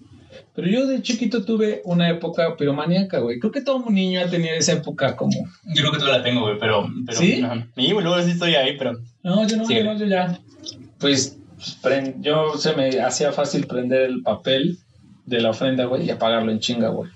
Pero 0.56 0.68
yo 0.68 0.86
de 0.86 1.02
chiquito 1.02 1.44
tuve 1.44 1.82
una 1.84 2.10
época 2.10 2.56
piromaníaca, 2.56 3.20
güey. 3.20 3.40
Creo 3.40 3.52
que 3.52 3.62
todo 3.62 3.90
niño 3.90 4.22
ha 4.22 4.30
tenido 4.30 4.54
esa 4.54 4.74
época 4.74 5.16
como... 5.16 5.32
Yo 5.66 5.82
creo 5.82 5.92
que 5.92 5.98
todavía 5.98 6.20
la 6.20 6.24
tengo, 6.24 6.42
güey, 6.42 6.60
pero, 6.60 6.88
pero... 7.08 7.18
¿Sí? 7.18 7.44
Sí, 7.76 7.92
güey, 7.92 8.04
luego 8.04 8.22
sí 8.22 8.32
estoy 8.32 8.54
ahí, 8.56 8.78
pero... 8.78 8.94
No, 9.24 9.48
yo 9.48 9.58
no, 9.58 9.66
Sí. 9.66 9.82
no, 9.84 9.98
yo 9.98 10.06
ya. 10.06 10.40
Pues, 11.00 11.40
pues, 11.82 12.14
yo 12.20 12.56
se 12.58 12.76
me 12.76 13.02
hacía 13.02 13.32
fácil 13.32 13.66
prender 13.66 14.02
el 14.02 14.22
papel 14.22 14.78
de 15.26 15.42
la 15.42 15.50
ofrenda, 15.50 15.86
güey, 15.86 16.06
y 16.06 16.12
apagarlo 16.12 16.52
en 16.52 16.60
chinga, 16.60 16.90
güey. 16.90 17.10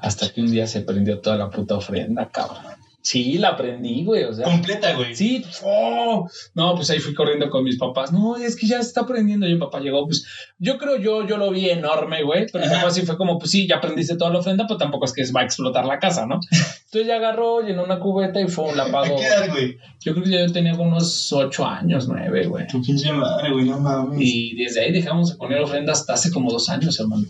Hasta 0.00 0.30
que 0.32 0.40
un 0.40 0.50
día 0.50 0.66
se 0.66 0.80
prendió 0.80 1.20
toda 1.20 1.36
la 1.36 1.50
puta 1.50 1.76
ofrenda, 1.76 2.28
cabrón. 2.30 2.62
Sí, 3.04 3.36
la 3.36 3.54
prendí, 3.54 4.02
güey, 4.02 4.24
o 4.24 4.32
sea... 4.32 4.46
Completa, 4.46 4.94
güey. 4.94 5.14
Sí, 5.14 5.44
¡oh! 5.62 6.26
no, 6.54 6.74
pues 6.74 6.88
ahí 6.88 7.00
fui 7.00 7.12
corriendo 7.12 7.50
con 7.50 7.62
mis 7.62 7.76
papás. 7.76 8.12
No, 8.12 8.34
es 8.36 8.56
que 8.56 8.66
ya 8.66 8.80
se 8.80 8.88
está 8.88 9.06
prendiendo. 9.06 9.46
Y 9.46 9.52
mi 9.52 9.60
papá 9.60 9.80
llegó, 9.80 10.06
pues 10.06 10.24
yo 10.58 10.78
creo 10.78 10.96
yo, 10.96 11.26
yo 11.26 11.36
lo 11.36 11.50
vi 11.50 11.68
enorme, 11.68 12.22
güey. 12.22 12.46
Pero 12.50 12.64
mi 12.64 12.72
papá 12.72 12.90
sí 12.90 13.02
fue 13.02 13.18
como, 13.18 13.38
pues 13.38 13.50
sí, 13.50 13.68
ya 13.68 13.78
prendiste 13.78 14.16
toda 14.16 14.30
la 14.30 14.38
ofrenda, 14.38 14.64
pero 14.66 14.78
tampoco 14.78 15.04
es 15.04 15.12
que 15.12 15.22
va 15.32 15.42
a 15.42 15.44
explotar 15.44 15.84
la 15.84 15.98
casa, 15.98 16.24
¿no? 16.24 16.40
Entonces 16.50 17.06
ya 17.06 17.16
agarró, 17.16 17.60
llenó 17.60 17.84
una 17.84 18.00
cubeta 18.00 18.40
y 18.40 18.48
fue, 18.48 18.74
la 18.74 18.84
¿A 18.84 18.88
apagó. 18.88 19.16
qué 19.16 19.26
edad, 19.26 19.50
güey? 19.50 19.76
Yo 20.00 20.14
creo 20.14 20.24
que 20.24 20.30
yo 20.30 20.50
tenía 20.50 20.72
como 20.72 20.88
unos 20.88 21.30
ocho 21.34 21.66
años, 21.66 22.08
nueve, 22.08 22.46
güey. 22.46 22.66
Tu 22.68 22.80
pinche 22.80 23.12
madre, 23.12 23.52
güey, 23.52 23.66
no 23.66 23.80
mames. 23.80 24.18
Y 24.18 24.56
desde 24.56 24.80
ahí 24.80 24.92
dejamos 24.92 25.30
de 25.30 25.36
poner 25.36 25.60
ofrenda 25.60 25.92
hasta 25.92 26.14
hace 26.14 26.30
como 26.30 26.50
dos 26.50 26.70
años, 26.70 26.98
hermano. 26.98 27.24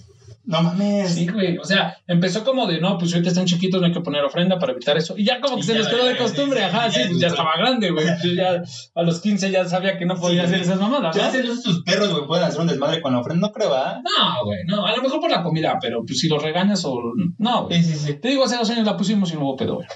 No 0.46 0.62
mames. 0.62 1.14
Sí, 1.14 1.26
güey. 1.26 1.56
O 1.56 1.64
sea, 1.64 1.96
empezó 2.06 2.44
como 2.44 2.66
de, 2.66 2.78
no, 2.80 2.98
pues 2.98 3.12
ahorita 3.14 3.30
están 3.30 3.46
chiquitos, 3.46 3.80
no 3.80 3.86
hay 3.86 3.92
que 3.94 4.00
poner 4.02 4.22
ofrenda 4.24 4.58
para 4.58 4.72
evitar 4.72 4.96
eso. 4.96 5.14
Y 5.16 5.24
ya 5.24 5.40
como 5.40 5.54
que 5.56 5.60
Y 5.60 5.64
se 5.64 5.72
ya, 5.72 5.78
les 5.78 5.88
quedó 5.88 6.04
de 6.04 6.16
costumbre, 6.18 6.58
sí, 6.60 6.64
ajá, 6.66 6.90
sí, 6.90 6.96
sí, 6.96 7.00
ya 7.02 7.08
pues 7.08 7.20
ya 7.20 7.26
estaba 7.28 7.50
grande, 7.56 7.90
güey. 7.90 8.06
Yo 8.22 8.32
ya 8.32 8.62
a 8.94 9.02
los 9.02 9.20
15 9.20 9.50
ya 9.50 9.64
sabía 9.64 9.96
que 9.96 10.04
no 10.04 10.16
podía 10.16 10.42
Sí, 10.42 10.46
hacer 10.46 10.58
sí. 10.58 10.64
esas 10.64 10.80
mamadas, 10.80 11.16
¿Ya 11.16 11.22
¿no? 11.22 11.28
hacen 11.28 11.46
tus 11.62 11.82
perros, 11.82 12.10
güey, 12.12 12.26
pueden 12.26 12.44
hacer 12.44 12.60
un 12.60 12.66
desmadre 12.66 13.00
con 13.00 13.12
la 13.14 13.20
ofrenda? 13.20 13.46
No 13.48 13.52
creo, 13.54 13.74
¿ah? 13.74 14.02
No, 14.04 14.44
güey, 14.44 14.58
no. 14.66 14.84
A 14.86 14.94
lo 14.94 15.02
mejor 15.02 15.20
por 15.20 15.30
la 15.30 15.42
comida, 15.42 15.78
pero 15.80 16.04
pues 16.04 16.18
si 16.20 16.28
los 16.28 16.42
regañas 16.42 16.84
o... 16.84 16.94
No, 17.38 17.66
güey. 17.66 17.82
sí, 17.82 17.94
sí. 17.94 18.14
Te 18.14 18.28
digo, 18.28 18.44
hace 18.44 18.56
dos 18.56 18.68
años 18.68 18.84
la 18.84 18.96
pusimos 18.98 19.32
y 19.32 19.36
no 19.36 19.44
hubo 19.44 19.56
pedo, 19.56 19.76
güey. 19.76 19.86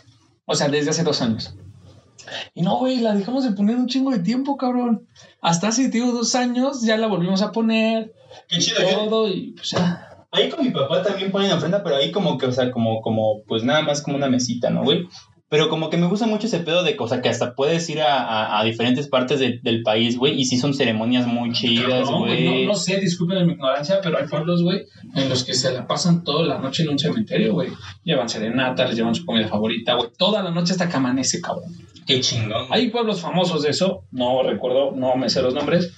O 0.46 0.54
sea, 0.54 0.68
desde 0.68 0.90
hace 0.90 1.02
dos 1.04 1.20
años. 1.20 1.54
Y 2.54 2.62
no, 2.62 2.76
güey, 2.78 2.98
la 3.00 3.14
dejamos 3.14 3.44
de 3.44 3.52
poner 3.52 3.76
un 3.76 3.86
chingo 3.86 4.10
de 4.10 4.18
tiempo, 4.18 4.56
cabrón. 4.56 5.06
Hasta 5.40 5.68
hace, 5.68 5.84
te 5.90 5.98
digo, 5.98 6.12
dos 6.12 6.34
años 6.34 6.82
ya 6.82 6.96
la 6.96 7.06
volvimos 7.06 7.42
a 7.42 7.52
poner. 7.52 8.12
Qué 8.48 8.58
chido, 8.58 8.80
yo- 8.82 8.98
Todo 8.98 9.28
y 9.28 9.52
pues 9.52 9.70
ya. 9.70 10.07
Ahí 10.30 10.48
con 10.50 10.64
mi 10.64 10.70
papá 10.70 11.02
también 11.02 11.30
ponen 11.30 11.52
ofrenda, 11.52 11.82
pero 11.82 11.96
ahí 11.96 12.10
como 12.12 12.36
que, 12.38 12.46
o 12.46 12.52
sea, 12.52 12.70
como, 12.70 13.00
como, 13.00 13.42
pues 13.46 13.64
nada 13.64 13.82
más 13.82 14.02
como 14.02 14.16
una 14.16 14.28
mesita, 14.28 14.68
¿no, 14.70 14.82
güey? 14.84 15.06
Pero 15.50 15.70
como 15.70 15.88
que 15.88 15.96
me 15.96 16.06
gusta 16.06 16.26
mucho 16.26 16.46
ese 16.46 16.58
pedo 16.58 16.82
de 16.82 16.94
cosa 16.94 17.22
que 17.22 17.30
hasta 17.30 17.54
puedes 17.54 17.88
ir 17.88 18.02
a, 18.02 18.22
a, 18.22 18.60
a 18.60 18.64
diferentes 18.64 19.08
partes 19.08 19.40
de- 19.40 19.60
del 19.62 19.82
país, 19.82 20.18
güey, 20.18 20.38
y 20.38 20.44
sí 20.44 20.58
son 20.58 20.74
ceremonias 20.74 21.26
muy 21.26 21.52
chidas, 21.52 22.06
güey, 22.10 22.44
güey. 22.46 22.66
No, 22.66 22.72
no 22.72 22.78
sé, 22.78 23.00
disculpen 23.00 23.46
mi 23.46 23.54
ignorancia, 23.54 24.00
pero 24.02 24.18
hay 24.18 24.26
pueblos, 24.26 24.62
güey, 24.62 24.82
en 25.14 25.30
los 25.30 25.44
que 25.44 25.54
se 25.54 25.72
la 25.72 25.86
pasan 25.86 26.22
toda 26.22 26.44
la 26.46 26.58
noche 26.58 26.82
en 26.82 26.90
un 26.90 26.98
cementerio, 26.98 27.54
güey. 27.54 27.70
Llevan 28.04 28.28
serenata, 28.28 28.86
les 28.86 28.96
llevan 28.96 29.14
su 29.14 29.24
comida 29.24 29.48
favorita, 29.48 29.94
güey. 29.94 30.10
Toda 30.18 30.42
la 30.42 30.50
noche 30.50 30.72
hasta 30.72 30.86
que 30.90 30.96
amanece, 30.98 31.40
cabrón. 31.40 31.72
Qué 32.06 32.20
chingón. 32.20 32.66
Hay 32.68 32.90
pueblos 32.90 33.22
famosos 33.22 33.62
de 33.62 33.70
eso, 33.70 34.04
no 34.10 34.42
recuerdo, 34.42 34.90
no 34.94 35.16
me 35.16 35.30
sé 35.30 35.40
los 35.40 35.54
nombres, 35.54 35.94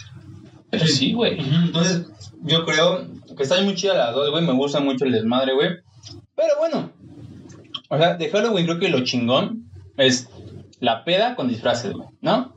Pero 0.71 0.87
sí, 0.87 1.13
güey. 1.13 1.39
Entonces, 1.39 2.07
yo 2.43 2.65
creo 2.65 3.07
que 3.37 3.43
están 3.43 3.65
muy 3.65 3.75
chidas 3.75 3.97
las 3.97 4.15
dos, 4.15 4.31
güey. 4.31 4.45
Me 4.45 4.53
gusta 4.53 4.81
mucho 4.81 5.05
el 5.05 5.13
desmadre, 5.13 5.55
güey. 5.55 5.71
Pero 6.35 6.55
bueno, 6.59 6.93
o 7.89 7.99
sea, 7.99 8.15
de 8.15 8.31
Halloween 8.31 8.67
creo 8.67 8.79
que 8.79 8.89
lo 8.89 9.05
chingón 9.05 9.71
es 9.97 10.29
la 10.79 11.05
peda 11.05 11.35
con 11.35 11.49
disfraces, 11.49 11.93
güey, 11.93 12.09
¿no? 12.21 12.55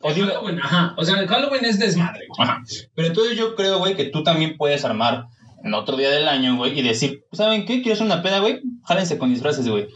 O 0.00 0.12
digo, 0.12 0.28
Halloween, 0.28 0.60
ajá. 0.60 0.94
O 0.96 1.04
sea, 1.04 1.20
el 1.20 1.28
Halloween 1.28 1.64
es 1.64 1.78
desmadre, 1.78 2.26
güey. 2.28 2.48
Ajá. 2.48 2.62
Pero 2.94 3.08
entonces 3.08 3.36
yo 3.36 3.54
creo, 3.54 3.78
güey, 3.78 3.96
que 3.96 4.06
tú 4.06 4.22
también 4.22 4.56
puedes 4.56 4.84
armar 4.84 5.26
en 5.64 5.74
otro 5.74 5.96
día 5.96 6.10
del 6.10 6.28
año, 6.28 6.56
güey, 6.56 6.78
y 6.78 6.82
decir, 6.82 7.24
¿saben 7.32 7.64
qué? 7.64 7.82
Quiero 7.82 7.94
hacer 7.94 8.06
una 8.06 8.22
peda, 8.22 8.40
güey. 8.40 8.60
Jálense 8.84 9.18
con 9.18 9.30
disfraces, 9.30 9.68
güey. 9.68 9.88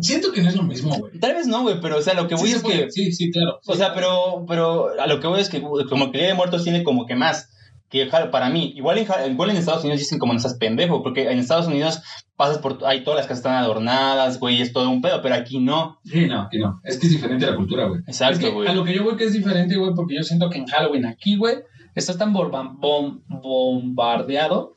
Siento 0.00 0.32
que 0.32 0.42
no 0.42 0.48
es 0.48 0.56
lo 0.56 0.62
mismo, 0.62 0.96
güey. 0.96 1.18
Tal 1.18 1.34
vez 1.34 1.46
no, 1.46 1.62
güey, 1.62 1.80
pero 1.80 1.98
o 1.98 2.02
sea, 2.02 2.14
lo 2.14 2.28
que 2.28 2.34
voy 2.34 2.48
Sí, 2.48 2.54
es 2.54 2.62
que. 2.62 2.90
Sí, 2.90 3.12
sí, 3.12 3.30
claro. 3.30 3.60
O 3.66 3.74
sea, 3.74 3.94
pero, 3.94 4.44
pero 4.48 5.00
a 5.00 5.06
lo 5.06 5.20
que 5.20 5.26
voy 5.26 5.40
es 5.40 5.48
que 5.48 5.60
como 5.60 6.10
que 6.10 6.18
el 6.18 6.22
Día 6.22 6.28
de 6.28 6.34
Muertos 6.34 6.64
tiene 6.64 6.82
como 6.82 7.06
que 7.06 7.14
más 7.14 7.48
que 7.94 8.06
para 8.06 8.50
mí. 8.50 8.72
Igual 8.74 8.98
en, 8.98 9.06
igual 9.32 9.50
en 9.50 9.56
Estados 9.56 9.84
Unidos 9.84 10.00
dicen 10.00 10.18
como 10.18 10.32
no 10.32 10.40
seas 10.40 10.54
pendejo, 10.54 11.04
porque 11.04 11.30
en 11.30 11.38
Estados 11.38 11.68
Unidos 11.68 12.02
pasas 12.36 12.58
por, 12.58 12.84
hay 12.84 13.04
todas 13.04 13.18
las 13.18 13.26
casas 13.26 13.38
están 13.38 13.54
adornadas, 13.54 14.40
güey, 14.40 14.60
es 14.60 14.72
todo 14.72 14.90
un 14.90 15.00
pedo, 15.00 15.22
pero 15.22 15.36
aquí 15.36 15.60
no. 15.60 16.00
Sí, 16.04 16.26
no, 16.26 16.42
aquí 16.42 16.58
no. 16.58 16.80
Es 16.82 16.98
que 16.98 17.06
es 17.06 17.12
diferente 17.12 17.46
la 17.46 17.54
cultura, 17.54 17.86
güey. 17.86 18.00
Exacto, 18.06 18.34
Es 18.34 18.40
que 18.40 18.50
güey. 18.50 18.68
A 18.68 18.74
lo 18.74 18.82
que 18.84 18.94
yo 18.94 19.04
voy 19.04 19.16
que 19.16 19.24
es 19.24 19.32
diferente, 19.32 19.76
güey, 19.76 19.94
porque 19.94 20.16
yo 20.16 20.24
siento 20.24 20.50
que 20.50 20.58
en 20.58 20.66
Halloween 20.66 21.06
aquí, 21.06 21.36
güey, 21.36 21.58
estás 21.94 22.18
tan 22.18 22.32
bombardeado 22.32 24.73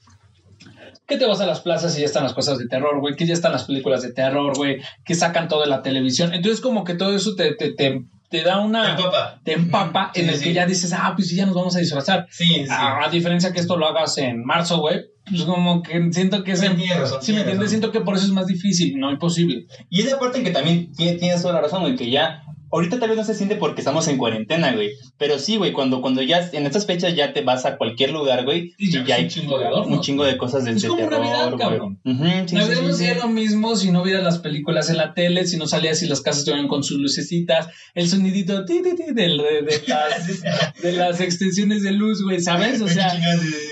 que 1.08 1.18
te 1.18 1.26
vas 1.26 1.40
a 1.42 1.46
las 1.46 1.62
plazas 1.62 1.96
y 1.98 2.02
ya 2.02 2.06
están 2.06 2.24
las 2.24 2.34
cosas 2.34 2.58
de 2.60 2.68
terror, 2.68 3.00
güey, 3.00 3.16
que 3.16 3.26
ya 3.26 3.34
están 3.34 3.52
las 3.54 3.64
películas 3.64 4.02
de 4.02 4.12
terror, 4.12 4.56
güey, 4.56 4.82
que 5.06 5.16
sacan 5.16 5.48
todo 5.48 5.62
de 5.62 5.68
la 5.68 5.82
televisión. 5.82 6.34
Entonces, 6.34 6.60
como 6.62 6.84
que 6.84 6.96
todo 6.96 7.16
eso 7.16 7.34
te, 7.36 7.54
te, 7.56 7.72
te, 7.74 8.02
te 8.30 8.44
da 8.44 8.60
una. 8.60 8.98
Te 9.44 9.54
empapa 9.54 10.12
Sí, 10.14 10.22
en 10.22 10.30
el 10.30 10.36
sí. 10.36 10.44
que 10.44 10.54
ya 10.54 10.66
dices, 10.66 10.92
ah, 10.94 11.14
pues 11.16 11.30
sí, 11.30 11.36
ya 11.38 11.46
nos 11.46 11.56
vamos 11.56 11.76
a 11.76 11.80
disfrazar. 11.80 12.28
Sí, 12.30 12.46
sí. 12.46 12.66
A, 12.70 13.06
a 13.06 13.10
diferencia 13.10 13.54
que 13.54 13.60
esto 13.62 13.78
lo 13.78 13.88
hagas 13.88 14.18
en 14.18 14.44
marzo, 14.44 14.80
güey, 14.80 15.00
pues 15.30 15.44
como 15.44 15.82
que 15.82 16.12
siento 16.12 16.44
que 16.44 16.52
es 16.52 16.62
en. 16.64 16.78
Razón, 16.98 17.22
Si 17.22 17.32
me 17.32 17.40
entiendes, 17.40 17.70
siento 17.70 17.92
que 17.92 18.02
por 18.02 18.16
eso 18.18 18.26
es 18.26 18.32
más 18.34 18.48
difícil, 18.48 19.00
no 19.00 19.10
imposible. 19.12 19.66
Y 19.90 20.02
esa 20.02 20.20
parte 20.20 20.40
en 20.40 20.44
que 20.44 20.52
también 20.52 20.92
tiene- 20.94 21.18
tienes 21.18 21.42
toda 21.42 21.54
la 21.54 21.62
razón, 21.62 21.82
güey, 21.84 21.96
que 21.96 22.10
ya. 22.12 22.44
Ahorita 22.72 23.00
tal 23.00 23.10
vez 23.10 23.18
no 23.18 23.24
se 23.24 23.34
siente 23.34 23.56
porque 23.56 23.82
estamos 23.82 24.08
en 24.08 24.18
cuarentena, 24.18 24.74
güey. 24.74 24.90
Pero 25.18 25.40
sí, 25.40 25.56
güey, 25.56 25.72
cuando, 25.72 26.02
cuando 26.02 26.22
ya 26.22 26.50
en 26.52 26.66
estas 26.66 26.86
fechas 26.86 27.16
ya 27.16 27.32
te 27.34 27.42
vas 27.42 27.66
a 27.66 27.78
cualquier 27.78 28.12
lugar, 28.12 28.44
güey, 28.44 28.74
Y 28.78 28.88
y 28.90 28.92
ya 28.92 29.00
ya 29.00 29.04
ves 29.06 29.14
hay 29.16 29.24
un 29.24 29.30
chingo 29.30 29.60
de 29.60 29.66
adornos, 29.68 29.98
un 29.98 30.02
chingo 30.02 30.24
de 30.26 30.38
cosas 30.38 30.66
de, 30.66 30.72
Es 30.72 30.82
de 30.82 30.88
como 30.90 31.02
terror, 31.02 31.20
Navidad, 31.20 31.48
güey. 31.48 31.58
cabrón. 31.60 32.00
Ujú, 32.04 32.24
sí, 32.48 32.56
Navidad 32.56 32.78
sí, 32.82 32.86
no 32.88 32.94
sería 32.94 33.16
lo 33.16 33.28
mismo 33.30 33.76
si 33.76 33.92
no 33.92 34.04
vieras 34.04 34.24
las 34.24 34.40
películas 34.40 34.90
en 34.90 34.98
la 34.98 35.14
tele, 35.14 35.46
si 35.48 35.58
no 35.58 35.66
salías 35.68 36.02
y 36.04 36.08
las 36.08 36.22
casas 36.22 36.40
estuvieran 36.40 36.68
con 36.68 36.84
sus 36.84 36.98
lucecitas, 37.00 37.68
el 37.96 38.10
sonidito 38.10 38.66
ti, 38.66 38.82
ti, 38.84 38.96
ti, 38.96 39.14
del- 39.14 39.38
de, 39.38 39.62
de 39.62 39.82
las, 39.88 40.82
de 40.82 40.92
las 40.92 41.20
extensiones 41.22 41.84
de 41.84 41.92
luz, 41.92 42.22
güey, 42.24 42.42
¿sabes? 42.42 42.82
O 42.82 42.88
sea, 42.90 43.12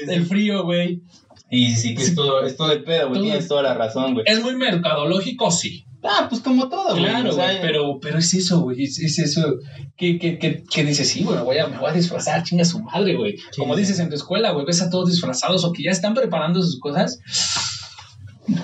el 0.07 0.25
frío, 0.25 0.63
güey. 0.63 1.01
Y 1.49 1.75
sí, 1.75 1.93
que 1.95 2.03
es 2.03 2.15
todo, 2.15 2.43
es 2.45 2.57
todo 2.57 2.71
el 2.71 2.83
pedo, 2.83 3.09
güey. 3.09 3.21
Tienes 3.21 3.47
toda 3.47 3.61
la 3.63 3.73
razón, 3.75 4.13
güey. 4.13 4.25
Es 4.27 4.41
muy 4.41 4.55
mercadológico, 4.55 5.51
sí. 5.51 5.85
Ah, 6.03 6.27
pues 6.29 6.41
como 6.41 6.69
todo, 6.69 6.91
güey. 6.91 7.03
Claro, 7.05 7.29
o 7.29 7.33
sea, 7.33 7.45
güey, 7.45 7.61
pero, 7.61 7.99
pero 7.99 8.19
es 8.19 8.31
eso, 8.33 8.61
güey, 8.61 8.83
es, 8.83 8.99
es 8.99 9.17
eso 9.17 9.55
que, 9.97 10.19
que, 10.19 10.37
que, 10.37 10.63
que 10.63 10.83
dices, 10.83 11.09
sí, 11.09 11.23
güey, 11.23 11.37
me 11.37 11.43
voy 11.43 11.57
a, 11.57 11.67
me 11.67 11.77
voy 11.79 11.89
a 11.89 11.93
disfrazar, 11.93 12.43
chinga 12.43 12.63
su 12.65 12.79
madre, 12.79 13.15
güey. 13.15 13.37
Sí, 13.37 13.59
Como 13.59 13.75
dices 13.75 13.99
en 13.99 14.09
tu 14.09 14.15
escuela, 14.15 14.51
güey, 14.51 14.65
ves 14.65 14.81
a 14.83 14.89
todos 14.89 15.09
disfrazados 15.09 15.63
o 15.65 15.71
que 15.71 15.83
ya 15.83 15.91
están 15.91 16.13
preparando 16.13 16.61
sus 16.61 16.79
cosas, 16.79 17.19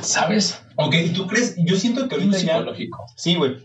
¿sabes? 0.02 0.60
Ok, 0.76 0.96
¿y 1.06 1.10
tú 1.10 1.28
crees? 1.28 1.56
Yo 1.58 1.76
siento 1.78 2.08
que 2.08 2.16
ahorita 2.16 2.38
ya... 2.38 2.58
psicológico. 2.58 3.06
Sí, 3.16 3.36
güey. 3.36 3.58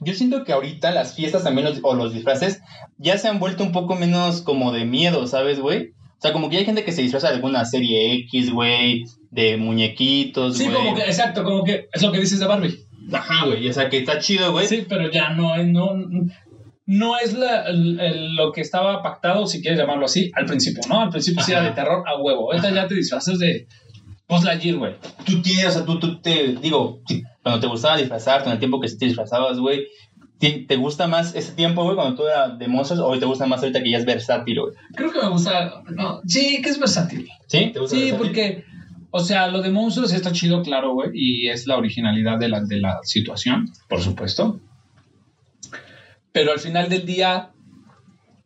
Yo 0.00 0.14
siento 0.14 0.44
que 0.44 0.52
ahorita 0.52 0.90
las 0.92 1.14
fiestas 1.14 1.44
también 1.44 1.66
los- 1.68 1.80
o 1.82 1.94
los 1.94 2.12
disfraces 2.14 2.60
ya 2.98 3.18
se 3.18 3.28
han 3.28 3.38
vuelto 3.40 3.62
un 3.64 3.72
poco 3.72 3.94
menos 3.94 4.42
como 4.42 4.72
de 4.72 4.84
miedo, 4.84 5.26
¿sabes, 5.26 5.60
güey? 5.60 5.92
O 6.18 6.20
sea, 6.20 6.32
como 6.32 6.50
que 6.50 6.58
hay 6.58 6.64
gente 6.64 6.84
que 6.84 6.90
se 6.92 7.02
disfraza 7.02 7.28
de 7.28 7.36
alguna 7.36 7.64
serie 7.64 8.12
X, 8.24 8.50
güey, 8.52 9.04
de 9.30 9.56
muñequitos, 9.56 10.56
Sí, 10.58 10.64
güey. 10.64 10.74
como 10.76 10.94
que, 10.96 11.02
exacto, 11.02 11.44
como 11.44 11.62
que 11.64 11.88
es 11.92 12.02
lo 12.02 12.10
que 12.12 12.18
dices 12.20 12.40
de 12.40 12.46
Barbie. 12.46 12.74
Ajá, 13.12 13.46
güey, 13.46 13.68
o 13.68 13.72
sea, 13.72 13.88
que 13.88 13.98
está 13.98 14.18
chido, 14.18 14.50
güey. 14.52 14.66
Sí, 14.66 14.84
pero 14.88 15.10
ya 15.10 15.30
no, 15.30 15.54
es- 15.54 15.66
no, 15.68 15.90
no 16.86 17.18
es 17.18 17.34
la- 17.34 17.70
lo 17.70 18.50
que 18.52 18.60
estaba 18.62 19.02
pactado, 19.02 19.46
si 19.46 19.60
quieres 19.62 19.78
llamarlo 19.78 20.06
así, 20.06 20.30
al 20.34 20.46
principio, 20.46 20.82
¿no? 20.88 21.00
Al 21.02 21.10
principio 21.10 21.42
sí 21.42 21.52
era 21.52 21.60
de 21.62 21.68
Ajá. 21.68 21.76
terror 21.76 22.04
a 22.08 22.20
huevo. 22.20 22.50
Ahorita 22.52 22.70
ya 22.74 22.88
te 22.88 22.94
disfrazas 22.96 23.38
de 23.38 23.66
Buzz 24.28 24.42
Lightyear, 24.44 24.76
güey. 24.76 24.94
Tú 25.24 25.40
tienes, 25.40 25.66
o 25.68 25.70
sea, 25.70 25.84
tú, 25.84 25.98
tú 26.00 26.20
te, 26.20 26.54
digo, 26.60 27.00
cuando 27.42 27.60
te 27.60 27.66
gustaba 27.66 27.96
disfrazarte, 27.96 28.48
en 28.48 28.54
el 28.54 28.58
tiempo 28.58 28.80
que 28.80 28.88
sí 28.88 28.98
te 28.98 29.06
disfrazabas, 29.06 29.58
güey, 29.58 29.86
¿te, 30.38 30.76
gusta 30.76 31.06
más 31.08 31.34
ese 31.34 31.52
tiempo, 31.52 31.82
güey, 31.82 31.96
cuando 31.96 32.14
tú 32.16 32.26
eras 32.26 32.58
de 32.58 32.68
monstruos, 32.68 33.02
o 33.04 33.18
te 33.18 33.26
gusta 33.26 33.46
más 33.46 33.60
ahorita 33.60 33.82
que 33.82 33.90
ya 33.90 33.98
es 33.98 34.04
versátil, 34.06 34.60
güey? 34.60 34.74
Creo 34.94 35.12
que 35.12 35.20
me 35.20 35.28
gusta. 35.28 35.82
No, 35.90 36.20
sí, 36.26 36.60
que 36.62 36.68
es 36.70 36.78
versátil. 36.78 37.28
¿Sí? 37.46 37.70
¿Te 37.72 37.80
gusta 37.80 37.96
Sí, 37.96 38.02
versátil? 38.10 38.26
porque, 38.26 38.64
o 39.10 39.20
sea, 39.20 39.48
lo 39.48 39.62
de 39.62 39.70
monstruos 39.70 40.12
está 40.12 40.32
chido, 40.32 40.62
claro, 40.62 40.92
güey, 40.94 41.10
y 41.14 41.48
es 41.48 41.66
la 41.66 41.76
originalidad 41.76 42.38
de 42.38 42.48
la, 42.48 42.60
de 42.64 42.78
la 42.78 43.00
situación, 43.02 43.70
por 43.88 44.00
supuesto. 44.00 44.60
Pero 46.32 46.52
al 46.52 46.58
final 46.60 46.88
del 46.88 47.04
día, 47.06 47.50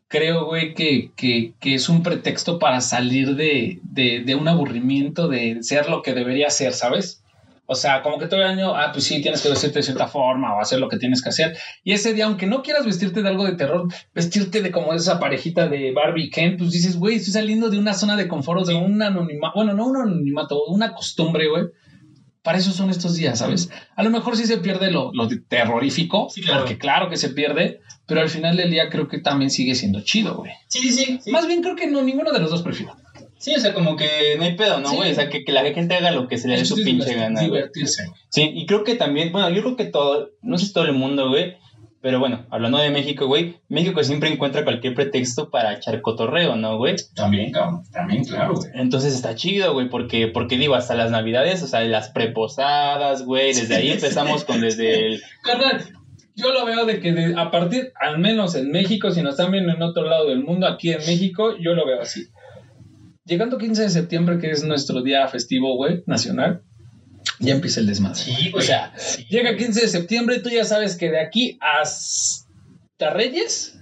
creo, 0.08 0.46
güey, 0.46 0.74
que, 0.74 1.10
que, 1.16 1.54
que 1.60 1.74
es 1.74 1.88
un 1.88 2.02
pretexto 2.02 2.58
para 2.58 2.80
salir 2.80 3.34
de, 3.34 3.80
de, 3.82 4.22
de 4.24 4.34
un 4.34 4.48
aburrimiento 4.48 5.28
de 5.28 5.62
ser 5.62 5.88
lo 5.88 6.02
que 6.02 6.14
debería 6.14 6.48
ser, 6.50 6.72
¿sabes? 6.72 7.21
O 7.66 7.74
sea, 7.74 8.02
como 8.02 8.18
que 8.18 8.26
todo 8.26 8.40
el 8.40 8.46
año, 8.46 8.74
ah, 8.74 8.90
pues 8.92 9.04
sí, 9.04 9.22
tienes 9.22 9.40
que 9.40 9.48
vestirte 9.48 9.78
de 9.78 9.82
cierta 9.84 10.08
forma 10.08 10.54
o 10.56 10.60
hacer 10.60 10.80
lo 10.80 10.88
que 10.88 10.96
tienes 10.98 11.22
que 11.22 11.28
hacer. 11.28 11.56
Y 11.84 11.92
ese 11.92 12.12
día, 12.12 12.24
aunque 12.26 12.46
no 12.46 12.62
quieras 12.62 12.84
vestirte 12.84 13.22
de 13.22 13.28
algo 13.28 13.44
de 13.44 13.54
terror, 13.54 13.86
vestirte 14.14 14.60
de 14.62 14.70
como 14.72 14.92
esa 14.92 15.20
parejita 15.20 15.68
de 15.68 15.92
Barbie 15.92 16.24
y 16.24 16.30
Ken, 16.30 16.56
pues 16.56 16.72
dices, 16.72 16.96
güey, 16.98 17.16
estoy 17.16 17.32
saliendo 17.34 17.70
de 17.70 17.78
una 17.78 17.94
zona 17.94 18.16
de 18.16 18.28
confort, 18.28 18.66
de 18.66 18.74
un 18.74 19.00
anonimato, 19.00 19.54
bueno, 19.54 19.74
no 19.74 19.86
un 19.86 19.96
anonimato, 19.96 20.64
una 20.66 20.92
costumbre, 20.92 21.48
güey. 21.48 21.64
Para 22.42 22.58
eso 22.58 22.72
son 22.72 22.90
estos 22.90 23.14
días, 23.14 23.38
¿sabes? 23.38 23.70
A 23.94 24.02
lo 24.02 24.10
mejor 24.10 24.36
sí 24.36 24.46
se 24.46 24.58
pierde 24.58 24.90
lo, 24.90 25.12
lo 25.14 25.28
terrorífico, 25.48 26.28
Sí, 26.28 26.42
claro. 26.42 26.62
porque 26.62 26.76
claro 26.76 27.08
que 27.08 27.16
se 27.16 27.28
pierde, 27.28 27.78
pero 28.06 28.20
al 28.20 28.28
final 28.28 28.56
del 28.56 28.70
día 28.72 28.90
creo 28.90 29.06
que 29.06 29.18
también 29.18 29.48
sigue 29.50 29.76
siendo 29.76 30.00
chido, 30.00 30.34
güey. 30.38 30.50
Sí, 30.66 30.90
sí, 30.90 31.20
sí. 31.22 31.30
Más 31.30 31.46
bien 31.46 31.62
creo 31.62 31.76
que 31.76 31.86
no, 31.86 32.02
ninguno 32.02 32.32
de 32.32 32.40
los 32.40 32.50
dos 32.50 32.62
prefiero. 32.62 32.96
Sí, 33.42 33.52
o 33.56 33.60
sea, 33.60 33.74
como 33.74 33.96
que 33.96 34.36
no 34.38 34.44
hay 34.44 34.54
pedo, 34.56 34.78
¿no, 34.80 34.88
Sí. 34.90 34.96
güey? 34.96 35.10
O 35.10 35.14
sea, 35.14 35.28
que, 35.28 35.44
que 35.44 35.50
la 35.52 35.62
gente 35.72 35.94
haga 35.96 36.12
lo 36.12 36.28
que 36.28 36.38
se 36.38 36.46
le 36.48 36.56
dé 36.56 36.64
su 36.64 36.76
pinche 36.76 37.14
gana, 37.14 37.40
güey. 37.40 37.46
divertirse. 37.50 38.06
güey. 38.06 38.20
Sí, 38.30 38.50
y 38.54 38.66
creo 38.66 38.84
que 38.84 38.94
también, 38.94 39.32
bueno, 39.32 39.50
yo 39.50 39.62
creo 39.62 39.76
que 39.76 39.84
todo, 39.86 40.30
no 40.42 40.56
sé 40.58 40.66
si 40.66 40.72
todo 40.72 40.84
el 40.84 40.92
mundo, 40.92 41.28
güey, 41.28 41.56
pero 42.00 42.18
bueno, 42.20 42.46
hablando 42.50 42.78
de 42.78 42.90
México, 42.90 43.26
güey, 43.26 43.56
México 43.68 44.02
siempre 44.04 44.28
encuentra 44.28 44.64
cualquier 44.64 44.94
pretexto 44.94 45.50
para 45.50 45.74
echar 45.74 46.00
cotorreo, 46.02 46.56
¿no, 46.56 46.76
güey? 46.76 46.96
También, 47.14 47.50
cabrón, 47.52 47.82
también, 47.92 48.24
claro, 48.24 48.54
güey. 48.54 48.70
Entonces 48.74 49.12
está 49.14 49.34
chido, 49.34 49.72
güey, 49.72 49.88
porque, 49.88 50.28
porque 50.28 50.56
digo, 50.56 50.74
hasta 50.76 50.94
las 50.94 51.10
navidades, 51.10 51.62
o 51.62 51.66
sea, 51.66 51.80
las 51.82 52.10
preposadas, 52.10 53.24
güey, 53.24 53.52
desde 53.54 53.74
ahí 53.76 53.90
empezamos 53.90 54.44
con 54.44 54.60
desde 54.60 55.06
el... 55.06 55.22
Carnal, 55.42 55.84
yo 56.34 56.52
lo 56.52 56.64
veo 56.64 56.86
de 56.86 57.00
que 57.00 57.12
de- 57.12 57.34
a 57.38 57.50
partir, 57.50 57.92
al 58.00 58.18
menos 58.18 58.54
en 58.54 58.70
México, 58.70 59.10
si 59.10 59.22
nos 59.22 59.32
están 59.34 59.52
viendo 59.52 59.72
en 59.72 59.82
otro 59.82 60.04
lado 60.04 60.28
del 60.28 60.42
mundo, 60.42 60.66
aquí 60.66 60.90
en 60.90 60.98
México, 60.98 61.56
yo 61.60 61.74
lo 61.74 61.86
veo 61.86 62.00
así. 62.00 62.26
Llegando 63.24 63.56
15 63.58 63.82
de 63.82 63.90
septiembre, 63.90 64.38
que 64.38 64.50
es 64.50 64.64
nuestro 64.64 65.02
día 65.02 65.26
festivo, 65.28 65.76
güey, 65.76 66.02
nacional, 66.06 66.62
ya 67.38 67.54
empieza 67.54 67.80
el 67.80 67.86
desmadre. 67.86 68.16
Sí, 68.20 68.50
O 68.54 68.60
sea, 68.60 68.92
Sí. 68.96 69.24
llega 69.30 69.56
15 69.56 69.80
de 69.82 69.88
septiembre, 69.88 70.40
tú 70.40 70.48
ya 70.50 70.64
sabes 70.64 70.96
que 70.96 71.10
de 71.10 71.20
aquí 71.20 71.56
hasta 71.60 73.10
Reyes 73.10 73.78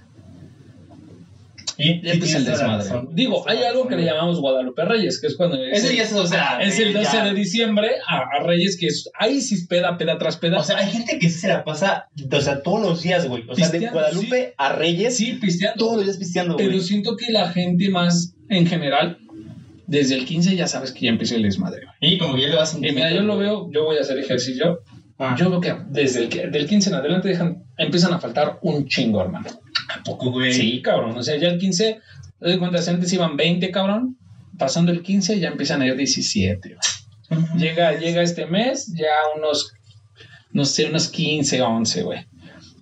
Sí, 1.78 2.00
ya 2.04 2.12
empieza 2.12 2.36
el 2.36 2.44
desmadre. 2.44 2.76
razón. 2.84 3.08
Digo, 3.14 3.48
hay 3.48 3.62
algo 3.62 3.88
que 3.88 3.96
le 3.96 4.04
llamamos 4.04 4.38
Guadalupe 4.38 4.84
Reyes, 4.84 5.18
que 5.18 5.28
es 5.28 5.36
cuando 5.36 5.56
es, 5.64 5.78
Ese 5.82 5.94
el, 5.94 6.00
es, 6.00 6.12
o 6.12 6.26
sea... 6.26 6.58
es 6.60 6.78
el 6.78 6.92
de- 6.92 6.98
12 6.98 7.12
ya- 7.16 7.24
de 7.24 7.32
diciembre 7.32 7.88
a, 8.06 8.18
a 8.38 8.42
Reyes, 8.46 8.76
que 8.78 8.88
es 8.88 9.08
ahí 9.18 9.40
sí 9.40 9.54
es 9.54 9.66
peda, 9.66 9.96
peda 9.96 10.18
tras 10.18 10.36
peda. 10.36 10.58
O 10.58 10.62
sea, 10.62 10.76
hay 10.76 10.90
gente 10.90 11.18
que 11.18 11.30
sí 11.30 11.38
se 11.38 11.48
la 11.48 11.64
pasa, 11.64 12.08
o 12.30 12.40
sea, 12.42 12.60
todos 12.62 12.82
los 12.82 13.02
días, 13.02 13.26
güey. 13.26 13.44
O 13.48 13.54
sea, 13.54 13.68
de 13.68 13.78
Pisteando, 13.78 13.98
Guadalupe 13.98 14.52
a 14.58 14.72
Reyes, 14.74 15.16
sí, 15.16 15.38
pisteando. 15.40 15.78
todos 15.78 15.96
los 15.96 16.04
días 16.04 16.18
pisteando, 16.18 16.54
güey. 16.54 16.66
Pero 16.68 16.80
siento 16.82 17.16
que 17.16 17.32
la 17.32 17.50
gente 17.50 17.88
más 17.88 18.34
en 18.50 18.66
general, 18.66 19.18
desde 19.90 20.14
el 20.14 20.24
15 20.24 20.54
ya 20.54 20.68
sabes 20.68 20.92
que 20.92 21.06
ya 21.06 21.10
empieza 21.10 21.34
el 21.34 21.42
desmadre. 21.42 21.82
Y 22.00 22.16
como 22.16 22.36
que 22.36 22.42
ya 22.42 22.48
le 22.48 22.54
vas 22.54 22.76
Y 22.76 22.78
mira, 22.78 23.12
yo 23.12 23.22
lo 23.22 23.36
veo, 23.36 23.68
yo 23.72 23.84
voy 23.84 23.98
a 23.98 24.02
hacer 24.02 24.18
ejercicio. 24.18 24.84
Ah. 25.18 25.34
Yo 25.36 25.50
veo 25.50 25.60
que 25.60 25.74
desde 25.88 26.24
el 26.24 26.52
del 26.52 26.68
15 26.68 26.90
en 26.90 26.94
adelante 26.94 27.28
dejan, 27.28 27.64
empiezan 27.76 28.14
a 28.14 28.20
faltar 28.20 28.60
un 28.62 28.86
chingo, 28.86 29.20
hermano. 29.20 29.48
¿A 29.92 30.00
poco, 30.04 30.30
güey? 30.30 30.52
Sí, 30.52 30.80
cabrón. 30.80 31.18
O 31.18 31.22
sea, 31.24 31.36
ya 31.38 31.48
el 31.48 31.58
15, 31.58 32.00
te 32.38 32.48
das 32.48 32.58
cuenta, 32.58 32.80
si 32.80 32.90
antes 32.90 33.12
iban 33.12 33.36
20, 33.36 33.68
cabrón. 33.72 34.16
Pasando 34.56 34.92
el 34.92 35.02
15 35.02 35.40
ya 35.40 35.48
empiezan 35.48 35.82
a 35.82 35.86
ir 35.86 35.96
17. 35.96 36.76
güey. 37.28 37.46
Llega, 37.58 37.98
llega 37.98 38.22
este 38.22 38.46
mes, 38.46 38.94
ya 38.94 39.08
unos, 39.36 39.72
no 40.52 40.64
sé, 40.64 40.84
unos 40.84 41.08
15, 41.08 41.62
11, 41.62 42.02
güey. 42.04 42.26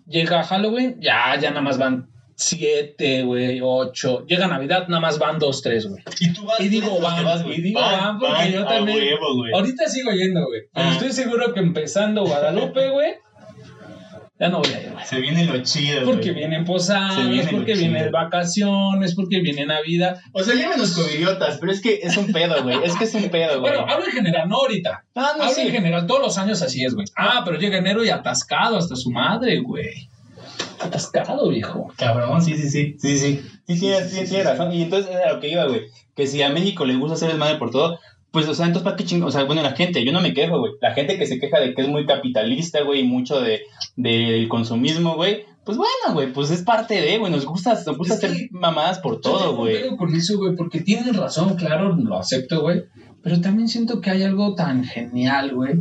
Llega 0.07 0.45
Halloween, 0.45 0.99
ya, 1.01 1.39
ya 1.41 1.49
nada 1.51 1.63
más 1.63 1.79
van 1.79 2.11
7, 2.39 3.23
güey, 3.25 3.59
8. 3.63 4.25
Llega 4.27 4.47
Navidad, 4.47 4.87
nada 4.89 5.01
más 5.01 5.19
van 5.19 5.39
2, 5.41 5.61
3, 5.61 5.87
güey. 5.89 6.03
Y 6.21 6.33
tú 6.33 6.45
vas. 6.45 6.61
Y 6.61 6.69
digo, 6.69 7.01
van, 7.01 7.25
vas, 7.25 7.45
y 7.45 7.61
digo, 7.61 7.81
van, 7.81 8.19
porque 8.19 8.53
yo 8.53 8.65
también- 8.65 8.99
huevo. 8.99 9.57
Ahorita 9.57 9.89
sigo 9.89 10.13
yendo, 10.13 10.47
güey. 10.47 10.63
Pero 10.73 10.89
Ah. 10.89 10.93
estoy 10.93 11.11
seguro 11.13 11.53
que 11.53 11.61
empezando 11.61 12.25
Guadalupe, 12.25 12.91
güey, 12.93 13.15
Ya 14.41 14.51
no 14.51 14.61
voy 14.61 14.73
a 14.73 14.81
ir, 14.81 14.93
güey. 14.93 15.05
Se 15.05 15.21
viene 15.21 15.47
lo 15.47 15.61
chido, 15.65 16.05
Porque 16.05 16.31
vienen 16.31 16.65
posadas, 16.65 17.29
viene 17.29 17.49
porque 17.51 17.75
vienen 17.75 18.13
vacaciones, 18.13 19.17
porque 19.17 19.41
viene 19.41 19.67
Navidad. 19.67 20.21
O 20.33 20.45
sea, 20.45 20.55
llámenos 20.55 20.93
covidiotas, 20.93 21.59
pero 21.59 21.73
es 21.73 21.81
que 21.81 21.99
es 22.05 22.17
un 22.17 22.31
pedo, 22.31 22.63
güey. 22.63 22.79
Es 22.85 22.95
que 22.95 23.03
es 23.03 23.15
un 23.15 23.29
pedo, 23.31 23.59
güey. 23.61 23.73
Bueno, 23.75 23.93
hablo 23.93 24.07
en 24.07 24.13
general, 24.13 24.49
no 24.49 24.59
ahorita. 24.59 25.05
Ah, 25.17 25.33
no, 25.37 25.43
Hablo 25.43 25.55
sí. 25.57 25.63
en 25.63 25.73
general, 25.73 26.07
todos 26.07 26.21
los 26.23 26.39
años 26.39 26.63
así 26.63 26.85
es, 26.85 26.95
güey. 26.95 27.09
Ah, 27.17 27.43
pero 27.45 27.59
llega 27.59 27.79
enero 27.79 28.05
y 28.05 28.11
atascado 28.11 28.77
hasta 28.77 28.95
su 28.95 29.11
madre, 29.11 29.59
güey. 29.59 30.08
Atascado, 30.81 31.49
viejo. 31.49 31.93
Cabrón, 31.97 32.41
sí, 32.43 32.55
sí, 32.57 32.69
sí. 32.71 32.97
Sí, 32.99 33.19
sí. 33.19 33.41
Sí, 33.67 33.77
sí, 33.77 34.25
tienes 34.29 34.45
razón. 34.45 34.73
Y 34.73 34.83
entonces 34.83 35.11
era 35.15 35.33
lo 35.35 35.41
que 35.41 35.51
iba, 35.51 35.67
güey. 35.67 35.83
Que 36.15 36.27
si 36.27 36.43
a 36.43 36.49
México 36.51 36.85
le 36.85 36.97
gusta 36.97 37.15
hacer 37.15 37.31
el 37.31 37.39
madre 37.39 37.57
por 37.59 37.71
todo, 37.71 37.99
pues, 38.31 38.47
o 38.49 38.55
sea, 38.55 38.67
entonces, 38.67 38.85
¿para 38.85 38.97
qué 38.97 39.05
ching... 39.05 39.23
O 39.23 39.31
sea, 39.31 39.45
bueno, 39.45 39.63
la 39.63 39.73
gente, 39.73 40.05
yo 40.05 40.13
no 40.13 40.21
me 40.21 40.35
quejo, 40.35 40.59
güey. 40.59 40.73
La 40.81 40.93
gente 40.95 41.19
que 41.19 41.27
se 41.27 41.39
queja 41.39 41.61
de 41.61 41.75
que 41.75 41.83
es 41.83 41.89
muy 41.89 42.07
capitalista, 42.07 42.83
güey, 42.83 43.01
y 43.01 43.07
mucho 43.07 43.41
de, 43.41 43.63
del 43.97 44.49
consumismo, 44.49 45.15
güey. 45.17 45.45
Pues 45.65 45.77
bueno, 45.77 46.15
güey, 46.15 46.33
pues 46.33 46.51
es 46.51 46.63
parte 46.63 47.01
de, 47.01 47.19
güey. 47.19 47.31
Nos 47.33 47.45
gusta, 47.45 47.75
nos 47.87 47.97
gusta 47.99 48.15
Es 48.15 48.21
que- 48.21 48.27
hacer 48.27 48.49
mamadas 48.53 48.99
por 49.01 49.15
Yo 49.17 49.21
todo, 49.21 49.57
güey. 49.57 49.75
pedo 49.83 49.97
con 49.97 50.15
eso, 50.15 50.39
güey, 50.39 50.55
porque 50.57 50.81
tienen 50.81 51.13
razón, 51.15 51.57
claro, 51.57 51.95
lo 51.97 52.19
acepto, 52.19 52.61
güey. 52.63 52.85
Pero 53.23 53.41
también 53.41 53.69
siento 53.69 54.01
que 54.01 54.11
hay 54.11 54.23
algo 54.23 54.55
tan 54.55 54.85
genial, 54.85 55.55
güey. 55.55 55.75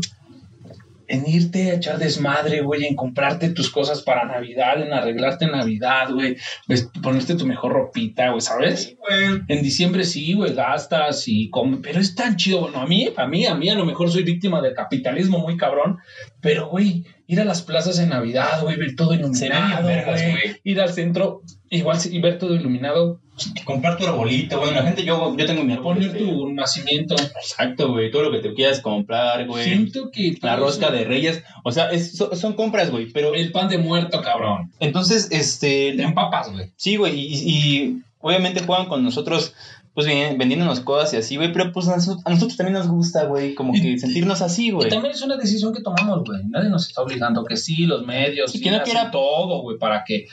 En 1.08 1.28
irte 1.28 1.72
a 1.72 1.76
echar 1.76 1.98
desmadre, 2.00 2.62
güey, 2.62 2.86
en 2.86 2.96
comprarte 2.96 3.50
tus 3.50 3.70
cosas 3.70 4.02
para 4.02 4.26
Navidad, 4.26 4.82
en 4.82 4.92
arreglarte 4.94 5.46
en 5.46 5.52
Navidad, 5.52 6.12
güey, 6.12 6.36
ves- 6.68 6.90
ponerte 7.02 7.36
tu 7.36 7.46
mejor 7.46 7.72
ropita, 7.74 8.30
güey, 8.30 8.42
¿sabes? 8.42 8.96
Güey. 9.00 9.42
En 9.48 9.62
diciembre 9.64 10.04
sí, 10.04 10.34
güey, 10.34 10.54
gastas 10.54 11.28
y 11.28 11.50
comes, 11.50 11.80
pero 11.82 12.00
es 12.00 12.14
tan 12.16 12.36
chido. 12.36 12.62
Bueno, 12.62 12.82
a 12.82 12.88
mí, 12.88 13.10
a 13.16 13.26
mí, 13.28 13.46
a 13.46 13.56
mí 13.56 13.70
a 13.70 13.76
lo 13.76 13.86
mejor 13.86 14.12
soy 14.12 14.24
víctima 14.24 14.62
del 14.62 14.74
capitalismo 14.74 15.40
muy 15.40 15.56
cabrón, 15.58 15.98
pero, 16.42 16.68
güey, 16.68 17.06
ir 17.26 17.40
a 17.42 17.46
las 17.46 17.62
plazas 17.62 18.00
en 18.00 18.10
Navidad, 18.10 18.62
güey, 18.62 18.76
ver 18.78 18.96
todo 18.96 19.14
iluminado, 19.14 19.88
vergas, 19.88 20.22
güey, 20.22 20.62
ir 20.64 20.82
al 20.82 20.90
centro, 20.94 21.42
igual 21.70 22.00
sí, 22.00 22.16
y 22.16 22.20
ver 22.22 22.38
todo 22.38 22.56
iluminado, 22.56 23.22
Comprar 23.66 23.98
tu 23.98 24.06
arbolito, 24.08 24.58
bueno, 24.60 24.74
la 24.78 24.84
gente, 24.84 25.04
yo, 25.04 25.36
yo 25.38 25.46
tengo 25.46 25.64
mi 25.64 25.74
árbol. 25.74 25.96
poner 25.96 26.18
tu 26.18 26.50
nacimiento. 26.54 27.16
Exacto, 27.16 27.92
güey. 27.92 28.10
Todo 28.10 28.24
lo 28.24 28.32
que 28.32 28.40
te 28.40 28.54
quieras 28.54 28.80
comprar, 28.82 29.46
güey. 29.46 29.64
Siento 29.66 30.10
que 30.12 30.38
La 30.42 30.56
rosca 30.56 30.90
de 30.90 31.04
reyes. 31.04 31.44
O 31.64 31.72
sea, 31.72 31.90
es- 31.92 32.18
son, 32.18 32.36
son 32.36 32.54
compras, 32.54 32.90
güey. 32.90 33.12
Pero 33.12 33.36
el 33.36 33.52
pan 33.52 33.70
de 33.70 33.78
muerto, 33.78 34.22
cabrón. 34.22 34.72
entonces, 34.80 35.28
este. 35.32 35.94
Te 35.96 36.04
empapas, 36.04 36.52
güey. 36.52 36.72
Sí, 36.78 36.96
güey. 36.96 37.14
Y, 37.20 37.36
y 37.46 38.02
obviamente 38.20 38.64
juegan 38.64 38.88
con 38.88 39.04
nosotros, 39.04 39.54
pues 39.94 40.08
vendiéndonos 40.08 40.80
cosas 40.80 41.14
y 41.14 41.18
así, 41.18 41.36
güey. 41.36 41.52
Pero 41.54 41.72
pues 41.72 41.88
a 41.90 41.96
nosotros, 41.98 42.24
a 42.26 42.30
nosotros 42.32 42.58
también 42.58 42.74
nos 42.80 42.88
gusta, 42.88 43.26
güey. 43.26 43.54
Como 43.54 43.76
Y- 43.76 43.82
que 43.82 43.98
sentirnos 44.00 44.42
así, 44.42 44.68
Y 44.68 44.72
güey. 44.72 44.90
también 44.90 45.14
es 45.14 45.22
una 45.22 45.38
decisión 45.38 45.74
que 45.74 45.82
tomamos, 45.84 46.24
güey. 46.24 46.42
Nadie 46.50 46.70
nos 46.70 46.88
está 46.88 47.02
obligando. 47.04 47.44
Que 47.44 47.58
sí, 47.58 47.86
los 47.86 48.04
medios. 48.06 48.54
Y 48.56 48.58
sí, 48.58 48.64
que 48.64 48.72
no 48.72 48.82
quiera- 48.82 49.12
todo, 49.12 49.62
güey, 49.62 49.78
para 49.78 50.04
que. 50.04 50.26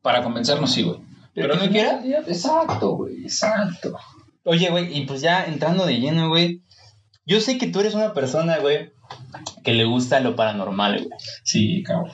Para 0.00 0.22
convencernos, 0.22 0.72
sí, 0.72 0.82
güey. 0.82 0.98
Pero 1.34 1.56
no 1.56 1.68
quiera. 1.70 2.02
Exacto, 2.26 2.96
güey. 2.96 3.22
Exacto. 3.22 3.96
Oye, 4.44 4.70
güey, 4.70 4.96
y 4.96 5.06
pues 5.06 5.20
ya 5.20 5.44
entrando 5.44 5.86
de 5.86 5.98
lleno, 5.98 6.28
güey. 6.28 6.62
Yo 7.24 7.40
sé 7.40 7.58
que 7.58 7.68
tú 7.68 7.80
eres 7.80 7.94
una 7.94 8.12
persona, 8.14 8.58
güey, 8.58 8.90
que 9.62 9.72
le 9.72 9.84
gusta 9.84 10.20
lo 10.20 10.34
paranormal, 10.34 10.98
güey. 10.98 11.18
Sí, 11.44 11.82
cabrón. 11.84 12.10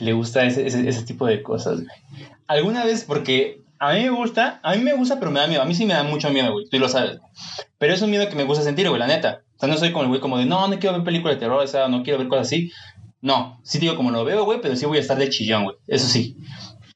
le, 0.00 0.12
gusta 0.14 0.44
ese, 0.44 0.66
ese, 0.66 0.88
ese 0.88 1.02
tipo 1.02 1.26
de 1.26 1.42
cosas, 1.42 1.76
güey. 1.82 2.28
Alguna 2.46 2.84
vez, 2.84 3.04
porque 3.04 3.62
a 3.78 3.92
mí 3.92 4.04
me 4.04 4.10
gusta, 4.10 4.60
a 4.62 4.74
mí 4.74 4.82
me 4.82 4.94
gusta, 4.94 5.18
pero 5.18 5.30
me 5.30 5.40
da 5.40 5.46
miedo. 5.46 5.62
A 5.62 5.66
mí 5.66 5.74
sí 5.74 5.84
me 5.84 5.94
da 5.94 6.02
mucho 6.02 6.30
miedo, 6.30 6.52
güey. 6.52 6.66
Tú 6.70 6.78
lo 6.78 6.88
sabes. 6.88 7.18
Pero 7.78 7.92
es 7.92 8.00
un 8.00 8.10
miedo 8.10 8.28
que 8.28 8.36
me 8.36 8.44
gusta 8.44 8.64
sentir, 8.64 8.88
güey, 8.88 8.98
la 8.98 9.06
neta. 9.06 9.42
O 9.56 9.60
sea, 9.60 9.68
no 9.68 9.76
soy 9.76 9.92
como 9.92 10.04
el 10.04 10.08
güey 10.08 10.20
como 10.20 10.38
de, 10.38 10.46
no, 10.46 10.66
no 10.68 10.78
quiero 10.78 10.96
ver 10.96 11.04
películas 11.04 11.36
de 11.36 11.40
terror, 11.40 11.62
o 11.62 11.66
sea, 11.66 11.88
no 11.88 12.02
quiero 12.02 12.18
ver 12.18 12.28
cosas 12.28 12.46
así. 12.46 12.70
No, 13.20 13.60
sí 13.64 13.78
digo 13.78 13.96
como 13.96 14.10
lo 14.10 14.24
veo, 14.24 14.44
güey, 14.44 14.60
pero 14.60 14.76
sí 14.76 14.86
voy 14.86 14.98
a 14.98 15.00
estar 15.00 15.18
de 15.18 15.28
chillón, 15.28 15.64
güey. 15.64 15.76
Eso 15.86 16.06
sí. 16.06 16.36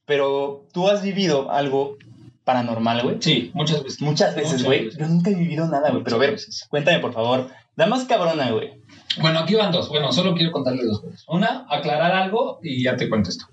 Pero 0.05 0.65
tú 0.73 0.87
has 0.89 1.01
vivido 1.01 1.51
algo 1.51 1.97
paranormal, 2.43 3.03
güey. 3.03 3.17
Sí, 3.19 3.51
muchas 3.53 3.83
veces. 3.83 4.01
Muchas 4.01 4.35
veces, 4.35 4.63
güey. 4.63 4.89
Yo 4.97 5.07
nunca 5.07 5.29
he 5.29 5.35
vivido 5.35 5.67
nada, 5.67 5.91
güey. 5.91 6.03
Pero 6.03 6.15
a 6.17 6.19
ver, 6.19 6.31
veces. 6.31 6.65
cuéntame, 6.69 6.99
por 6.99 7.13
favor. 7.13 7.49
La 7.75 7.87
más 7.87 8.05
cabrona, 8.05 8.51
güey. 8.51 8.73
Bueno, 9.21 9.39
aquí 9.39 9.55
van 9.55 9.71
dos. 9.71 9.89
Bueno, 9.89 10.11
solo 10.11 10.33
quiero 10.35 10.51
contarles 10.51 10.85
dos 10.87 11.01
cosas. 11.01 11.25
Una, 11.27 11.65
aclarar 11.69 12.13
algo 12.13 12.59
y 12.63 12.83
ya 12.83 12.95
te 12.95 13.09
cuento 13.09 13.29
esto. 13.29 13.45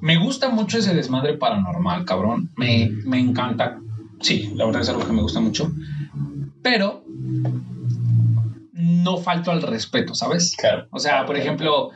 Me 0.00 0.16
gusta 0.16 0.48
mucho 0.48 0.78
ese 0.78 0.94
desmadre 0.94 1.36
paranormal, 1.36 2.04
cabrón. 2.04 2.50
Me, 2.56 2.88
me 3.04 3.18
encanta. 3.18 3.78
Sí, 4.20 4.52
la 4.54 4.64
verdad 4.64 4.82
es 4.82 4.88
algo 4.88 5.04
que 5.04 5.12
me 5.12 5.22
gusta 5.22 5.40
mucho. 5.40 5.72
Pero 6.62 7.04
no 8.72 9.16
falto 9.18 9.50
al 9.50 9.62
respeto, 9.62 10.14
¿sabes? 10.14 10.54
Claro. 10.56 10.86
O 10.90 11.00
sea, 11.00 11.26
por 11.26 11.36
ejemplo, 11.36 11.90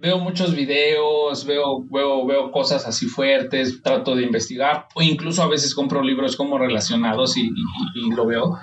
veo 0.00 0.18
muchos 0.18 0.54
videos, 0.54 1.44
veo, 1.44 1.84
veo, 1.90 2.24
veo 2.26 2.50
cosas 2.52 2.86
así 2.86 3.06
fuertes, 3.06 3.82
trato 3.82 4.14
de 4.14 4.22
investigar, 4.22 4.86
o 4.94 5.02
incluso 5.02 5.42
a 5.42 5.48
veces 5.48 5.74
compro 5.74 6.02
libros 6.02 6.36
como 6.36 6.56
relacionados 6.58 7.36
y, 7.36 7.42
y- 7.48 8.06
y 8.06 8.10
lo 8.10 8.24
veo. 8.26 8.56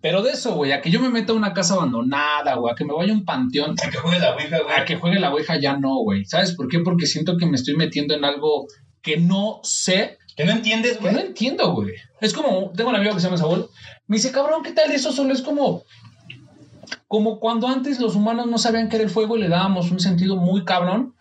Pero 0.00 0.22
de 0.22 0.32
eso, 0.32 0.54
güey, 0.54 0.72
a 0.72 0.80
que 0.80 0.90
yo 0.90 1.00
me 1.00 1.08
meta 1.10 1.32
a 1.32 1.36
una 1.36 1.52
casa 1.54 1.74
abandonada, 1.74 2.56
güey, 2.56 2.72
a 2.72 2.76
que 2.76 2.84
me 2.84 2.92
vaya 2.92 3.12
a 3.12 3.16
un 3.16 3.24
panteón, 3.24 3.76
A 3.84 3.88
que 3.90 3.96
juegue 3.98 4.18
la 4.18 4.34
ouija, 4.34 4.58
güey. 4.60 4.76
a 4.76 4.84
que 4.84 4.96
juegue 4.96 5.20
la 5.20 5.32
ouija 5.32 5.58
ya 5.60 5.76
no, 5.76 5.96
güey. 6.02 6.24
¿Sabes 6.24 6.54
por 6.56 6.68
qué? 6.68 6.80
Porque 6.80 7.06
siento 7.06 7.36
que 7.36 7.46
me 7.46 7.56
estoy 7.56 7.76
metiendo 7.76 8.14
en 8.14 8.24
algo 8.24 8.66
que 9.00 9.16
no 9.16 9.60
sé, 9.62 10.18
Que 10.36 10.44
no 10.44 10.52
entiendes, 10.52 10.98
que 10.98 11.04
no 11.06 11.12
güey. 11.12 11.26
entiendo, 11.26 11.72
güey. 11.72 11.94
Es 12.20 12.32
como, 12.32 12.72
tengo 12.76 12.90
un 12.90 12.96
amigo 12.96 13.14
que 13.14 13.20
se 13.20 13.26
llama 13.26 13.36
Saúl, 13.38 13.68
me 14.08 14.16
dice, 14.16 14.32
cabrón, 14.32 14.62
¿qué 14.64 14.72
tal? 14.72 14.90
Eso 14.90 15.12
solo 15.12 15.32
es 15.32 15.40
como, 15.42 15.84
como 17.08 17.38
cuando 17.40 17.68
antes 17.68 18.00
los 18.00 18.16
humanos 18.16 18.46
no 18.46 18.58
sabían 18.58 18.88
qué 18.88 18.96
era 18.96 19.04
el 19.04 19.10
fuego 19.10 19.36
y 19.36 19.40
le 19.40 19.48
dábamos 19.48 19.90
un 19.90 20.00
sentido 20.00 20.36
muy 20.36 20.64
cabrón. 20.64 21.14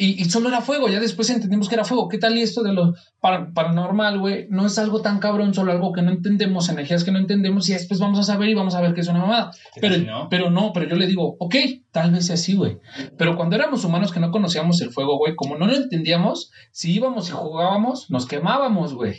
Y, 0.00 0.22
y 0.22 0.26
solo 0.26 0.48
era 0.48 0.60
fuego, 0.60 0.88
ya 0.88 1.00
después 1.00 1.28
entendimos 1.28 1.68
que 1.68 1.74
era 1.74 1.82
fuego. 1.84 2.08
¿Qué 2.08 2.18
tal 2.18 2.38
y 2.38 2.42
esto 2.42 2.62
de 2.62 2.72
lo 2.72 2.94
para- 3.20 3.50
paranormal, 3.52 4.20
güey? 4.20 4.46
No 4.48 4.64
es 4.64 4.78
algo 4.78 5.02
tan 5.02 5.18
cabrón, 5.18 5.54
solo 5.54 5.72
algo 5.72 5.92
que 5.92 6.02
no 6.02 6.12
entendemos, 6.12 6.68
energías 6.68 7.02
que 7.02 7.10
no 7.10 7.18
entendemos 7.18 7.68
y 7.68 7.72
después 7.72 7.98
vamos 7.98 8.20
a 8.20 8.22
saber 8.22 8.48
y 8.48 8.54
vamos 8.54 8.76
a 8.76 8.80
ver 8.80 8.94
que 8.94 9.00
es 9.00 9.08
una 9.08 9.18
mamada. 9.18 9.50
Pero 9.80 9.96
si 9.96 10.02
no? 10.02 10.28
pero 10.30 10.50
no, 10.50 10.72
pero 10.72 10.88
yo 10.88 10.94
le 10.94 11.08
digo, 11.08 11.34
ok, 11.40 11.56
tal 11.90 12.12
vez 12.12 12.26
sea 12.26 12.34
así, 12.34 12.54
güey. 12.54 12.78
Pero 13.16 13.34
cuando 13.36 13.56
éramos 13.56 13.84
humanos 13.84 14.12
que 14.12 14.20
no 14.20 14.30
conocíamos 14.30 14.80
el 14.82 14.90
fuego, 14.90 15.18
güey, 15.18 15.34
como 15.34 15.56
no 15.58 15.66
lo 15.66 15.74
entendíamos, 15.74 16.52
si 16.70 16.92
íbamos 16.92 17.28
y 17.28 17.32
jugábamos, 17.32 18.08
nos 18.08 18.24
quemábamos, 18.26 18.94
güey. 18.94 19.16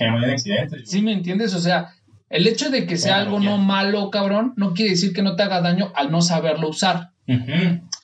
¿Sí 0.86 1.02
me 1.02 1.12
entiendes? 1.12 1.54
O 1.56 1.60
sea, 1.60 1.90
el 2.30 2.48
hecho 2.48 2.70
de 2.70 2.86
que 2.86 2.98
sea 2.98 3.18
algo 3.18 3.40
no 3.40 3.58
malo, 3.58 4.10
cabrón, 4.10 4.54
no 4.56 4.74
quiere 4.74 4.92
decir 4.92 5.14
que 5.14 5.22
no 5.22 5.36
te 5.36 5.44
haga 5.44 5.62
daño 5.62 5.92
al 5.96 6.12
no 6.12 6.22
saberlo 6.22 6.70
usar. 6.70 7.12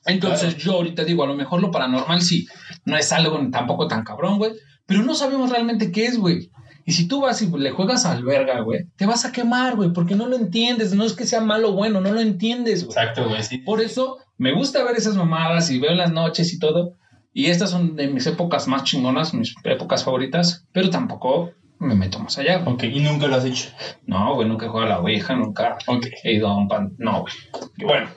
Entonces 0.05 0.57
yo 0.57 0.73
ahorita 0.73 1.03
digo, 1.03 1.23
a 1.23 1.27
lo 1.27 1.35
mejor 1.35 1.61
lo 1.61 1.71
paranormal 1.71 2.21
sí, 2.21 2.47
no 2.85 2.97
es 2.97 3.11
algo 3.11 3.39
tampoco 3.51 3.87
tan 3.87 4.03
cabrón, 4.03 4.37
güey, 4.37 4.51
pero 4.85 5.03
no 5.03 5.15
sabemos 5.15 5.49
realmente 5.49 5.91
qué 5.91 6.05
es, 6.05 6.17
güey. 6.17 6.51
Y 6.87 6.91
si 6.91 7.07
tú 7.07 7.21
vas 7.21 7.41
y 7.41 7.49
le 7.49 7.71
juegas 7.71 8.05
al 8.05 8.23
verga, 8.23 8.59
güey, 8.59 8.85
te 8.95 9.07
vas 9.07 9.25
a 9.25 9.31
quemar, 9.31 9.75
güey, 9.75 9.91
porque 9.91 10.15
no 10.15 10.27
lo 10.27 10.35
entiendes. 10.35 10.93
No 10.93 11.03
es 11.03 11.13
que 11.13 11.25
sea 11.25 11.41
malo 11.41 11.69
o 11.69 11.73
bueno, 11.73 11.99
no 11.99 12.11
lo 12.11 12.19
entiendes, 12.19 12.85
güey. 12.85 12.95
Exacto, 12.95 13.27
güey. 13.27 13.41
Sí. 13.41 13.57
Por 13.57 13.81
eso 13.81 14.19
me 14.37 14.53
gusta 14.53 14.83
ver 14.83 14.95
esas 14.95 15.15
mamadas 15.15 15.71
y 15.71 15.79
veo 15.79 15.89
en 15.91 15.97
las 15.97 16.11
noches 16.11 16.53
y 16.53 16.59
todo. 16.59 16.93
Y 17.33 17.47
estas 17.47 17.71
son 17.71 17.95
de 17.95 18.07
mis 18.07 18.27
épocas 18.27 18.67
más 18.67 18.83
chingonas, 18.83 19.33
mis 19.33 19.55
épocas 19.63 20.03
favoritas, 20.03 20.67
pero 20.71 20.91
tampoco 20.91 21.49
me 21.79 21.95
meto 21.95 22.19
más 22.19 22.37
allá. 22.37 22.59
güey. 22.59 22.73
Ok, 22.75 22.83
y 22.83 22.99
nunca 23.01 23.27
lo 23.27 23.35
has 23.35 23.45
hecho. 23.45 23.69
No, 24.05 24.33
güey, 24.35 24.47
nunca 24.47 24.65
he 24.65 24.69
jugado 24.69 24.87
a 24.87 24.89
la 24.95 24.99
Ouija, 24.99 25.35
nunca 25.35 25.77
Ok. 25.87 26.07
he 26.23 26.33
ido 26.33 26.47
a 26.47 26.57
un 26.57 26.67
pan. 26.67 26.93
No, 26.97 27.21
güey. 27.21 27.33
Bueno, 27.77 28.09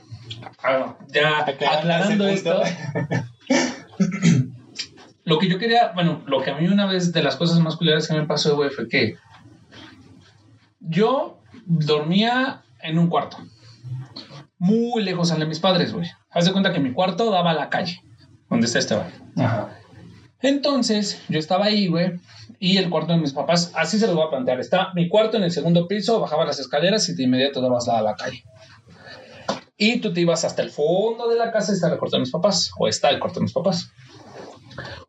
ah, 0.63 0.97
ya 1.09 1.41
Aclarando 1.41 2.27
esto. 2.29 2.63
Lo 5.25 5.39
que 5.39 5.49
yo 5.49 5.59
quería, 5.59 5.93
bueno, 5.95 6.23
lo 6.27 6.41
que 6.43 6.51
a 6.51 6.57
mí 6.57 6.67
una 6.69 6.87
vez 6.87 7.13
de 7.13 7.23
las 7.23 7.37
cosas 7.37 7.61
más 7.61 7.77
culeras 7.77 8.09
que 8.09 8.15
me 8.15 8.25
pasó, 8.27 8.57
güey, 8.57 8.71
fue 8.71 8.89
que 8.89 9.17
yo 10.81 11.39
dormía 11.67 12.63
en 12.81 12.99
un 12.99 13.09
cuarto. 13.09 13.37
Muy 14.59 15.03
lejos 15.05 15.37
de 15.39 15.45
mis 15.45 15.61
padres, 15.61 15.93
güey. 15.93 16.09
Haz 16.31 16.47
de 16.47 16.53
cuenta 16.53 16.73
que 16.73 16.81
mi 16.81 16.93
cuarto 16.93 17.31
daba 17.31 17.51
a 17.51 17.55
la 17.55 17.69
calle, 17.69 18.01
donde 18.49 18.67
está 18.67 18.79
Esteban. 18.79 19.11
Ajá. 19.37 19.69
Entonces, 20.41 21.23
yo 21.29 21.39
estaba 21.39 21.67
ahí, 21.67 21.89
güey, 21.89 22.19
y 22.61 22.77
el 22.79 22.91
cuarto 22.91 23.13
de 23.13 23.19
mis 23.21 23.33
papás, 23.33 23.73
así 23.75 23.99
se 23.99 24.07
los 24.07 24.17
voy 24.17 24.27
a 24.27 24.31
plantear. 24.31 24.59
Está 24.61 24.93
mi 24.95 25.09
cuarto 25.09 25.37
en 25.37 25.45
el 25.45 25.51
segundo 25.53 25.87
piso, 25.87 26.21
bajaba 26.21 26.45
las 26.45 26.59
escaleras 26.59 27.09
y 27.09 27.15
de 27.15 27.23
inmediato 27.25 27.61
dabas 27.61 27.89
a 27.89 28.03
la 28.03 28.15
calle. 28.15 28.45
Y 29.77 30.01
tú 30.01 30.13
te 30.13 30.21
ibas 30.23 30.45
hasta 30.45 30.63
el 30.63 30.71
fondo 30.71 31.29
de 31.29 31.37
la 31.37 31.53
casa 31.53 31.71
y 31.73 31.77
está 31.77 31.89
el 31.93 31.99
cuarto 31.99 32.17
de 32.17 32.21
mis 32.23 32.33
papás, 32.33 32.73
o 32.79 32.89
está 32.89 33.11
el 33.11 33.21
cuarto 33.21 33.39
de 33.41 33.45
mis 33.45 33.53
papás. 33.53 33.91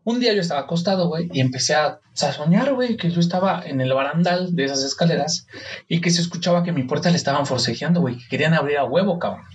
Un 0.04 0.20
día 0.20 0.34
yo 0.34 0.42
estaba 0.42 0.62
acostado, 0.62 1.08
güey, 1.08 1.30
y 1.34 1.40
empecé 1.42 1.76
a, 1.76 2.00
a 2.22 2.32
soñar, 2.34 2.74
güey, 2.74 2.96
que 2.98 3.10
yo 3.12 3.20
estaba 3.20 3.62
en 3.66 3.82
el 3.82 3.94
barandal 3.94 4.56
de 4.56 4.66
esas 4.66 4.84
escaleras 4.84 5.48
y 5.88 6.02
que 6.02 6.10
se 6.12 6.22
escuchaba 6.22 6.64
que 6.64 6.72
mi 6.72 6.84
puerta 6.84 7.10
le 7.10 7.18
estaban 7.18 7.46
forcejeando, 7.46 8.02
güey, 8.02 8.18
que 8.18 8.28
querían 8.30 8.54
abrir 8.54 8.78
a 8.78 8.86
huevo, 8.86 9.20
cabrón. 9.20 9.46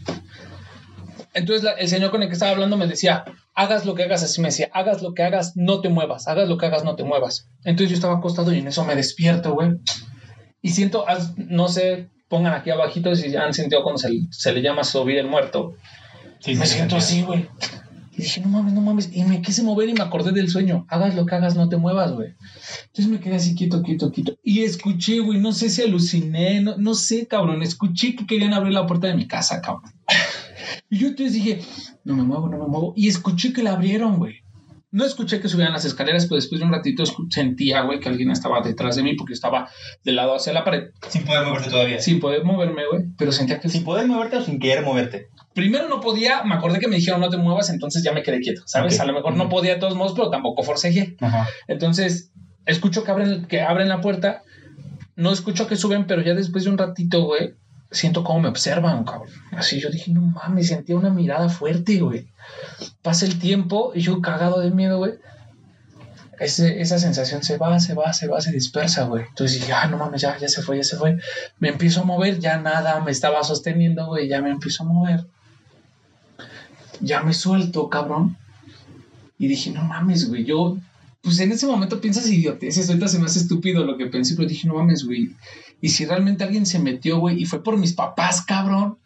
Entonces 1.33 1.64
la- 1.64 1.72
el 1.72 1.88
señor 1.88 2.11
con 2.11 2.22
el 2.22 2.28
que 2.28 2.35
estaba 2.35 2.52
hablando 2.52 2.76
me 2.76 2.87
decía, 2.87 3.24
hagas 3.54 3.86
lo 3.86 3.94
que 3.94 4.02
hagas, 4.02 4.22
así 4.22 4.40
me 4.40 4.48
decía, 4.48 4.70
hagas 4.72 5.02
lo 5.02 5.14
que 5.14 5.22
hagas, 5.22 5.56
no 5.56 5.80
te 5.80 5.88
muevas, 5.88 6.28
hagas 6.28 6.48
lo 6.48 6.58
que 6.58 6.66
hagas, 6.66 6.84
no 6.84 6.96
te 6.96 7.04
muevas. 7.04 7.48
Entonces 7.64 7.90
yo 7.90 7.94
estaba 7.94 8.18
acostado 8.18 8.52
y 8.52 8.58
en 8.58 8.68
eso 8.68 8.84
me 8.84 8.96
despierto, 8.96 9.54
güey. 9.54 9.70
Y 10.60 10.70
siento, 10.70 11.04
no 11.36 11.68
sé, 11.68 12.10
pongan 12.28 12.54
aquí 12.54 12.70
abajito 12.70 13.14
si 13.14 13.34
han 13.36 13.54
sentido 13.54 13.82
cuando 13.82 13.98
se, 13.98 14.10
se 14.30 14.52
le 14.52 14.62
llama 14.62 14.84
subir 14.84 15.18
el 15.18 15.28
muerto. 15.28 15.74
Sí, 16.40 16.54
me 16.54 16.66
sí, 16.66 16.76
siento 16.76 17.00
sí. 17.00 17.20
así, 17.20 17.22
güey. 17.22 17.48
Y 18.16 18.22
dije, 18.22 18.40
no 18.40 18.48
mames, 18.48 18.72
no 18.72 18.80
mames. 18.80 19.10
Y 19.12 19.24
me 19.24 19.42
quise 19.42 19.62
mover 19.62 19.88
y 19.88 19.92
me 19.92 20.02
acordé 20.02 20.30
del 20.30 20.48
sueño. 20.48 20.86
Hagas 20.88 21.16
lo 21.16 21.26
que 21.26 21.34
hagas, 21.34 21.56
no 21.56 21.68
te 21.68 21.76
muevas, 21.76 22.12
güey. 22.12 22.34
Entonces 22.86 23.08
me 23.08 23.18
quedé 23.18 23.36
así 23.36 23.56
quieto, 23.56 23.82
quieto, 23.82 24.12
quieto. 24.12 24.36
Y 24.42 24.62
escuché, 24.62 25.18
güey, 25.18 25.40
no 25.40 25.52
sé 25.52 25.68
si 25.68 25.82
aluciné, 25.82 26.60
no, 26.60 26.76
no 26.76 26.94
sé, 26.94 27.26
cabrón. 27.26 27.62
Escuché 27.62 28.14
que 28.14 28.26
querían 28.26 28.54
abrir 28.54 28.72
la 28.72 28.86
puerta 28.86 29.08
de 29.08 29.14
mi 29.14 29.26
casa, 29.26 29.60
cabrón. 29.60 29.92
Y 30.90 30.98
yo 30.98 31.08
entonces 31.08 31.34
dije, 31.34 31.60
no 32.04 32.14
me 32.14 32.22
muevo, 32.22 32.48
no 32.48 32.58
me 32.58 32.66
muevo. 32.66 32.92
Y 32.96 33.08
escuché 33.08 33.52
que 33.52 33.62
la 33.62 33.72
abrieron, 33.72 34.18
güey. 34.18 34.42
No 34.90 35.04
escuché 35.04 35.40
que 35.40 35.48
subían 35.48 35.72
las 35.72 35.84
escaleras, 35.84 36.26
pero 36.26 36.37
después 36.37 36.60
de 36.60 36.66
un 36.66 36.72
ratito 36.72 37.02
sentía, 37.28 37.82
güey, 37.82 37.98
que 37.98 38.08
alguien 38.08 38.30
estaba 38.30 38.60
detrás 38.60 38.94
de 38.94 39.02
mí 39.02 39.14
porque 39.16 39.32
estaba 39.32 39.68
del 40.04 40.14
lado 40.14 40.37
hacia 40.37 40.52
la 40.52 40.62
pared. 40.62 40.90
Sin 41.08 41.24
poder 41.24 41.44
moverte 41.44 41.68
todavía. 41.68 41.98
Sin 42.00 42.20
poder 42.20 42.44
moverme, 42.44 42.82
güey. 42.88 43.06
Pero 43.18 43.32
sentía 43.32 43.58
que 43.58 43.68
Sin 43.68 43.82
poder 43.82 44.06
moverte 44.06 44.37
o 44.37 44.42
sin 44.42 44.60
querer 44.60 44.84
moverte. 44.84 45.26
primero 45.52 45.88
no 45.88 46.00
podía, 46.00 46.44
me 46.44 46.54
acordé 46.54 46.78
que 46.78 46.87
me 46.87 46.94
dijeron 46.94 47.20
no 47.20 47.28
te 47.28 47.37
muevas, 47.38 47.70
entonces 47.70 48.04
ya 48.04 48.12
me 48.12 48.22
quedé 48.22 48.38
quieto, 48.38 48.62
¿sabes? 48.66 49.00
A 49.00 49.04
lo 49.04 49.12
mejor 49.14 49.37
no 49.37 49.48
podía 49.48 49.74
de 49.74 49.80
todos 49.80 49.96
modos, 49.96 50.12
pero 50.14 50.30
tampoco 50.30 50.62
forcejeé. 50.62 51.16
Entonces, 51.66 52.30
escucho 52.64 53.02
que 53.02 53.10
abren, 53.10 53.46
que 53.46 53.62
abren 53.62 53.88
la 53.88 54.00
puerta, 54.00 54.42
no 55.16 55.32
escucho 55.32 55.66
que 55.66 55.74
suben, 55.74 56.06
pero 56.06 56.22
ya 56.22 56.34
después 56.34 56.62
de 56.64 56.70
un 56.70 56.78
ratito, 56.78 57.24
güey, 57.24 57.54
siento 57.94 58.22
cómo 58.24 58.40
me 58.40 58.48
observan, 58.48 59.04
cabrón. 59.04 59.28
Así 59.52 59.80
yo 59.80 59.88
dije, 59.90 60.12
no 60.12 60.20
mames, 60.20 60.68
sentía 60.68 60.96
una 60.96 61.11
mirada 61.11 61.48
fuerte, 61.48 62.00
güey. 62.00 62.28
Pasa 63.02 63.24
el 63.24 63.38
tiempo 63.38 63.92
y 63.94 64.00
yo 64.02 64.20
cagado 64.20 64.61
de 64.61 64.70
miedo, 64.70 64.98
güey. 64.98 65.12
Ese- 66.40 66.80
esa 66.80 66.98
sensación 66.98 67.42
se 67.44 67.57
va, 67.59 67.78
se 67.80 67.94
va, 67.94 68.12
se 68.12 68.26
va, 68.26 68.40
se 68.40 68.50
dispersa, 68.52 69.04
güey. 69.04 69.24
Entonces 69.28 69.61
dije, 69.61 69.72
ah, 69.72 69.87
no 69.87 69.96
mames, 69.98 70.20
ya, 70.20 70.37
ya 70.38 70.48
se 70.48 70.62
fue, 70.62 70.76
ya 70.76 70.85
se 70.85 70.96
fue. 70.96 71.18
Me 71.61 71.68
empiezo 71.70 72.00
a 72.00 72.04
mover, 72.04 72.40
ya 72.40 72.59
nada 72.59 73.00
me 73.00 73.12
estaba 73.12 73.42
sosteniendo, 73.44 74.07
güey, 74.07 74.28
ya 74.28 74.42
me 74.42 74.50
empiezo 74.50 74.83
a 74.83 74.87
mover. 74.87 75.26
Ya 77.00 77.22
me 77.22 77.33
suelto, 77.35 77.88
cabrón. 77.88 78.37
Y 79.38 79.48
dije, 79.48 79.70
no 79.70 79.83
mames, 79.85 80.28
güey, 80.28 80.44
yo, 80.44 80.76
pues 81.22 81.38
en 81.40 81.52
ese 81.52 81.66
momento 81.66 82.00
piensas 82.00 82.26
idioteces, 82.28 82.88
ahorita 82.88 83.09
se 83.09 83.18
me 83.18 83.26
hace 83.26 83.40
estúpido 83.40 83.85
lo 83.85 83.96
que 83.96 84.07
pensé, 84.07 84.35
pero 84.37 84.48
dije, 84.48 84.66
no 84.68 84.74
mames, 84.74 85.04
güey. 85.04 85.35
Y 85.80 85.90
si 85.90 86.06
realmente 86.06 86.44
alguien 86.44 86.66
se 86.66 86.78
metió, 86.78 87.18
güey, 87.18 87.40
y 87.42 87.44
fue 87.44 87.62
por 87.62 87.76
mis 87.76 87.92
papás, 87.92 88.42
cabrón. 88.42 88.98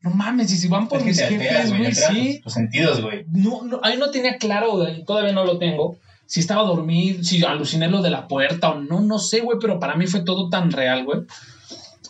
No 0.00 0.10
mames, 0.10 0.52
y 0.52 0.56
si 0.56 0.68
van 0.68 0.88
por 0.88 0.98
Es 1.00 1.04
mis 1.04 1.20
jefes, 1.20 1.76
güey. 1.76 1.92
sí. 1.94 2.40
tus- 2.42 2.52
sentidos, 2.52 3.00
güey. 3.02 3.24
No, 3.32 3.62
no, 3.64 3.80
ahí 3.82 3.96
no 3.96 4.10
tenía 4.10 4.36
claro, 4.36 4.72
güey, 4.76 5.04
todavía 5.04 5.32
no 5.32 5.44
lo 5.44 5.58
tengo. 5.58 5.98
Si 6.26 6.40
estaba 6.40 6.62
dormido, 6.62 7.22
si 7.22 7.44
aluciné 7.44 7.88
lo 7.88 8.02
de 8.02 8.10
la 8.10 8.26
puerta 8.28 8.70
o 8.70 8.80
no, 8.80 9.00
no 9.00 9.18
sé, 9.18 9.40
güey, 9.40 9.58
pero 9.60 9.78
para 9.78 9.94
mí 9.96 10.06
fue 10.06 10.20
todo 10.20 10.48
tan 10.48 10.70
real, 10.72 11.04
güey. 11.04 11.20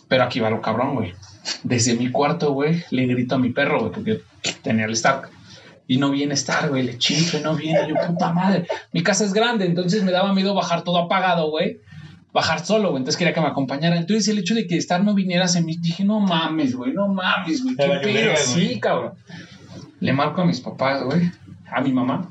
Pero 0.07 0.23
aquí 0.23 0.39
va 0.39 0.49
lo 0.49 0.61
cabrón, 0.61 0.95
güey. 0.95 1.13
Desde 1.63 1.95
mi 1.95 2.11
cuarto, 2.11 2.51
güey, 2.53 2.83
le 2.91 3.05
grito 3.05 3.35
a 3.35 3.37
mi 3.39 3.49
perro, 3.51 3.79
güey, 3.79 3.91
porque 3.91 4.21
tenía 4.63 4.85
el 4.85 4.93
Stark. 4.93 5.29
Y 5.87 5.97
no 5.97 6.09
viene 6.11 6.33
Stark, 6.33 6.69
güey, 6.69 6.83
le 6.83 6.97
chifre, 6.97 7.39
no 7.41 7.55
viene. 7.55 7.87
Yo, 7.89 7.95
puta 8.07 8.31
madre. 8.33 8.67
Mi 8.91 9.01
casa 9.03 9.23
es 9.23 9.33
grande, 9.33 9.65
entonces 9.65 10.03
me 10.03 10.11
daba 10.11 10.33
miedo 10.33 10.53
bajar 10.53 10.83
todo 10.83 10.97
apagado, 10.97 11.49
güey. 11.49 11.77
Bajar 12.37 12.63
solo, 12.63 12.89
güey, 12.91 12.99
entonces 12.99 13.17
quería 13.17 13.33
que 13.33 13.41
me 13.41 13.47
acompañara. 13.47 13.97
Entonces 13.97 14.27
el 14.27 14.37
hecho 14.37 14.53
de 14.53 14.67
que 14.67 14.77
Star 14.77 15.03
no 15.03 15.15
viniera 15.15 15.47
se 15.47 15.63
me 15.63 15.75
dije, 15.75 16.05
no 16.05 16.19
mames, 16.19 16.75
güey, 16.75 16.93
no 16.93 17.07
mames, 17.07 17.63
güey, 17.63 17.75
qué 17.75 17.97
pedo. 18.03 18.35
Sí, 18.35 18.79
cabrón. 18.79 19.13
Le 19.99 20.13
marco 20.13 20.41
a 20.41 20.45
mis 20.45 20.61
papás, 20.61 21.01
güey, 21.03 21.31
a 21.71 21.81
mi 21.81 21.91
mamá. 21.91 22.29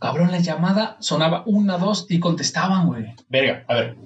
Cabrón, 0.00 0.32
la 0.32 0.40
llamada 0.40 0.96
sonaba 0.98 1.44
una, 1.46 1.78
dos 1.78 2.06
y 2.08 2.18
contestaban, 2.18 2.88
güey. 2.88 3.14
Verga, 3.28 3.64
a 3.68 3.74
ver. 3.74 3.96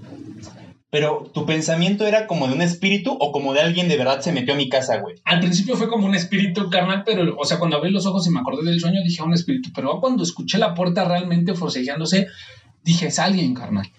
Pero 0.90 1.30
tu 1.32 1.46
pensamiento 1.46 2.06
era 2.06 2.26
como 2.26 2.46
de 2.46 2.52
un 2.52 2.60
espíritu 2.60 3.16
o 3.18 3.32
como 3.32 3.54
de 3.54 3.60
alguien 3.62 3.88
de 3.88 3.96
verdad 3.96 4.20
se 4.20 4.32
metió 4.32 4.52
a 4.52 4.58
mi 4.58 4.68
casa, 4.68 4.98
güey. 4.98 5.16
Al 5.24 5.40
principio 5.40 5.76
fue 5.76 5.88
como 5.88 6.04
un 6.04 6.14
espíritu 6.14 6.68
carnal, 6.68 7.04
pero, 7.06 7.34
o 7.38 7.44
sea, 7.46 7.58
cuando 7.58 7.78
abrí 7.78 7.90
los 7.90 8.04
ojos 8.04 8.26
y 8.26 8.30
me 8.30 8.40
acordé 8.40 8.68
del 8.68 8.80
sueño, 8.80 9.00
dije 9.02 9.22
"Ah, 9.22 9.24
un 9.24 9.32
espíritu. 9.32 9.70
Pero 9.74 9.98
cuando 9.98 10.22
escuché 10.22 10.58
la 10.58 10.74
puerta 10.74 11.06
realmente 11.06 11.54
forcejeándose, 11.54 12.26
dije, 12.84 13.06
es 13.08 13.18
alguien, 13.18 13.52
carnal. 13.52 13.90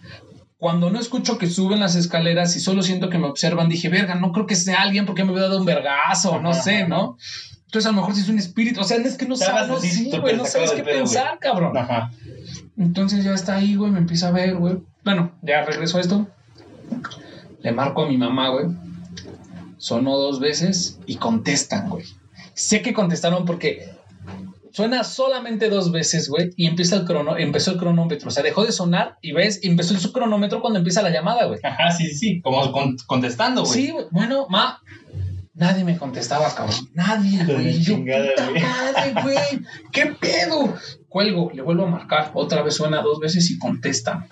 Cuando 0.58 0.89
no 0.89 1.00
escucho 1.00 1.38
que 1.38 1.48
suben 1.48 1.80
las 1.80 1.96
escaleras 1.96 2.56
y 2.56 2.60
solo 2.60 2.82
siento 2.82 3.10
que 3.10 3.20
me 3.20 3.28
observan, 3.28 3.70
dije, 3.70 3.89
verga, 3.89 4.15
no 4.15 4.32
creo 4.32 4.48
que 4.48 4.56
sea 4.56 4.82
alguien 4.82 5.06
porque 5.06 5.24
me 5.24 5.32
hubiera 5.32 5.48
dado 5.48 5.60
un 5.60 5.65
vergazo, 5.65 6.41
no 6.41 6.54
sé. 6.54 6.88
¿no? 6.88 7.17
Entonces 7.65 7.86
a 7.88 7.91
lo 7.91 7.98
mejor 7.98 8.15
si 8.15 8.22
es 8.22 8.30
un 8.30 8.39
espíritu, 8.39 8.80
o 8.80 8.84
sea, 8.84 8.98
es 8.98 9.17
que 9.17 9.28
no 9.28 9.36
sabes, 9.36 9.67
no, 9.67 9.80
sí, 9.80 10.10
güey, 10.20 10.38
no 10.38 10.46
sabes 10.46 10.72
qué 10.72 10.84
pedo, 10.84 11.00
pensar, 11.00 11.38
cabrón. 11.39 11.78
Ajá. 11.78 12.12
Entonces 12.78 13.24
ya 13.24 13.34
está 13.34 13.58
ahí, 13.58 13.76
güey, 13.76 13.91
me 13.91 14.00
empieza 14.00 14.30
a 14.30 14.32
ver, 14.32 14.56
güey. 14.56 14.78
Bueno, 15.04 15.34
ya 15.41 15.63
regreso 15.63 15.98
a 15.98 16.02
esto. 16.02 16.28
Le 17.62 17.72
marco 17.74 18.04
a 18.04 18.08
mi 18.08 18.17
mamá, 18.17 18.50
güey. 18.50 18.67
Sonó 19.78 20.17
dos 20.17 20.39
veces 20.39 21.00
y 21.06 21.17
contestan, 21.17 21.89
güey. 21.89 22.06
Sé 22.54 22.82
que 22.82 22.93
contestaron 22.93 23.46
porque 23.46 23.91
suena 24.78 25.04
solamente 25.04 25.70
dos 25.72 25.92
veces, 25.92 26.30
güey, 26.30 26.52
y 26.56 26.68
empieza 26.68 26.98
el 26.98 27.06
crono, 27.06 27.36
empezó 27.36 27.72
el 27.72 27.78
cronómetro. 27.80 28.28
O 28.28 28.32
sea, 28.32 28.44
dejó 28.44 28.63
de 28.63 28.72
sonar 28.72 29.18
y 29.24 29.32
ves, 29.32 29.60
empezó 29.63 29.98
su 29.98 30.12
cronómetro 30.13 30.62
cuando 30.62 30.78
empieza 30.78 31.02
la 31.02 31.10
llamada, 31.10 31.46
güey. 31.46 31.60
Ajá, 31.63 31.90
sí, 31.90 32.13
sí. 32.13 32.42
Como 32.42 32.72
con- 32.72 32.96
contestando, 33.08 33.63
güey. 33.63 33.74
Sí, 33.74 33.92
güey. 33.92 34.06
Bueno, 34.12 34.46
ma. 34.50 34.80
Nadie 35.56 35.84
me 35.84 35.98
contestaba, 35.98 36.54
cabrón. 36.54 36.76
Nadie, 36.94 37.44
güey. 37.44 37.80
Yo, 37.82 37.96
chingada, 37.96 38.28
puta 38.36 38.50
güey. 38.52 38.62
madre, 38.62 39.13
güey. 39.24 39.62
¿Qué 39.92 40.06
pedo? 40.22 40.76
Cuelgo, 41.10 41.50
le 41.52 41.63
vuelvo 41.63 41.86
a 41.86 41.90
marcar. 41.90 42.30
Otra 42.36 42.62
vez 42.62 42.76
suena 42.76 43.02
dos 43.02 43.20
veces 43.20 43.50
y 43.50 43.58
contestan. 43.58 44.28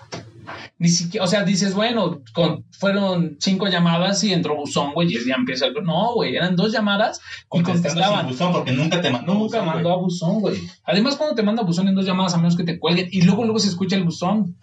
Ni 0.78 0.88
siquiera, 0.88 1.24
o 1.24 1.28
sea, 1.28 1.44
dices, 1.44 1.74
bueno, 1.74 2.22
con, 2.32 2.64
fueron 2.70 3.36
cinco 3.40 3.68
llamadas 3.68 4.22
y 4.24 4.32
entró 4.32 4.56
buzón, 4.56 4.92
güey, 4.94 5.08
y 5.08 5.26
ya 5.26 5.34
empieza 5.34 5.66
el. 5.66 5.74
No, 5.84 6.14
güey, 6.14 6.36
eran 6.36 6.56
dos 6.56 6.72
llamadas 6.72 7.20
y 7.52 7.62
contestaban. 7.62 8.26
buzón 8.26 8.52
porque 8.52 8.72
nunca 8.72 9.00
te 9.00 9.10
mandó 9.10 9.34
Nunca 9.34 9.60
buzón, 9.60 9.66
mandó 9.66 9.92
a 9.92 9.96
buzón, 9.96 10.40
güey. 10.40 10.60
Además, 10.84 11.16
cuando 11.16 11.34
te 11.34 11.42
manda 11.42 11.62
buzón 11.62 11.88
en 11.88 11.94
dos 11.94 12.06
llamadas, 12.06 12.34
a 12.34 12.38
menos 12.38 12.56
que 12.56 12.64
te 12.64 12.78
cuelguen, 12.78 13.08
y 13.10 13.22
luego, 13.22 13.44
luego 13.44 13.58
se 13.58 13.68
escucha 13.68 13.96
el 13.96 14.04
buzón. 14.04 14.56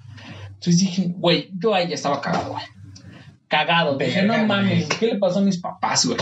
Entonces 0.47 0.79
dije, 0.79 1.13
güey, 1.17 1.49
yo 1.57 1.73
ahí 1.73 1.89
ya 1.89 1.95
estaba 1.95 2.21
cagado, 2.21 2.51
güey. 2.51 2.63
Cagado. 3.47 3.97
Dije, 3.97 4.23
no 4.23 4.45
mames. 4.45 4.87
¿qué 4.99 5.07
le 5.07 5.17
pasó 5.17 5.39
a 5.39 5.41
mis 5.41 5.59
papás, 5.59 6.05
güey? 6.05 6.17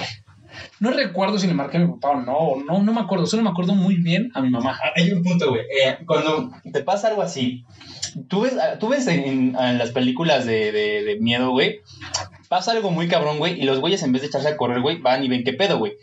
No 0.80 0.92
recuerdo 0.92 1.38
si 1.40 1.48
le 1.48 1.54
marqué 1.54 1.78
a 1.78 1.82
mi 1.82 1.92
papá 1.94 2.10
o 2.12 2.22
no, 2.22 2.64
no, 2.66 2.82
no 2.84 2.94
me 2.94 3.02
acuerdo, 3.02 3.26
solo 3.28 3.44
me 3.44 3.50
acuerdo 3.50 3.74
muy 3.76 3.96
bien 3.98 4.32
a 4.34 4.42
mi 4.42 4.50
mamá. 4.50 4.80
Ah, 4.84 4.90
Hay 4.96 5.12
un 5.12 5.24
punto, 5.24 5.50
güey. 5.50 5.62
Eh, 5.62 5.98
Cuando 6.06 6.52
te 6.72 6.84
pasa 6.84 7.08
algo 7.10 7.22
así, 7.22 7.66
tú 8.28 8.42
ves, 8.42 8.54
tú 8.80 8.90
ves 8.90 9.08
en, 9.08 9.56
en 9.56 9.78
las 9.78 9.92
películas 9.92 10.46
de, 10.46 10.72
de- 10.72 11.04
de 11.04 11.20
miedo, 11.20 11.52
güey, 11.52 11.80
pasa 12.50 12.72
algo 12.72 12.92
muy 12.92 13.08
cabrón, 13.08 13.38
güey, 13.38 13.60
y 13.60 13.64
los 13.64 13.80
güeyes 13.80 14.04
en 14.04 14.12
vez 14.12 14.22
de 14.22 14.28
echarse 14.30 14.48
a 14.50 14.58
correr, 14.58 14.82
güey, 14.82 15.00
van 15.00 15.24
y 15.24 15.30
ven 15.30 15.44
qué 15.44 15.54
pedo, 15.54 15.78
güey. 15.78 15.94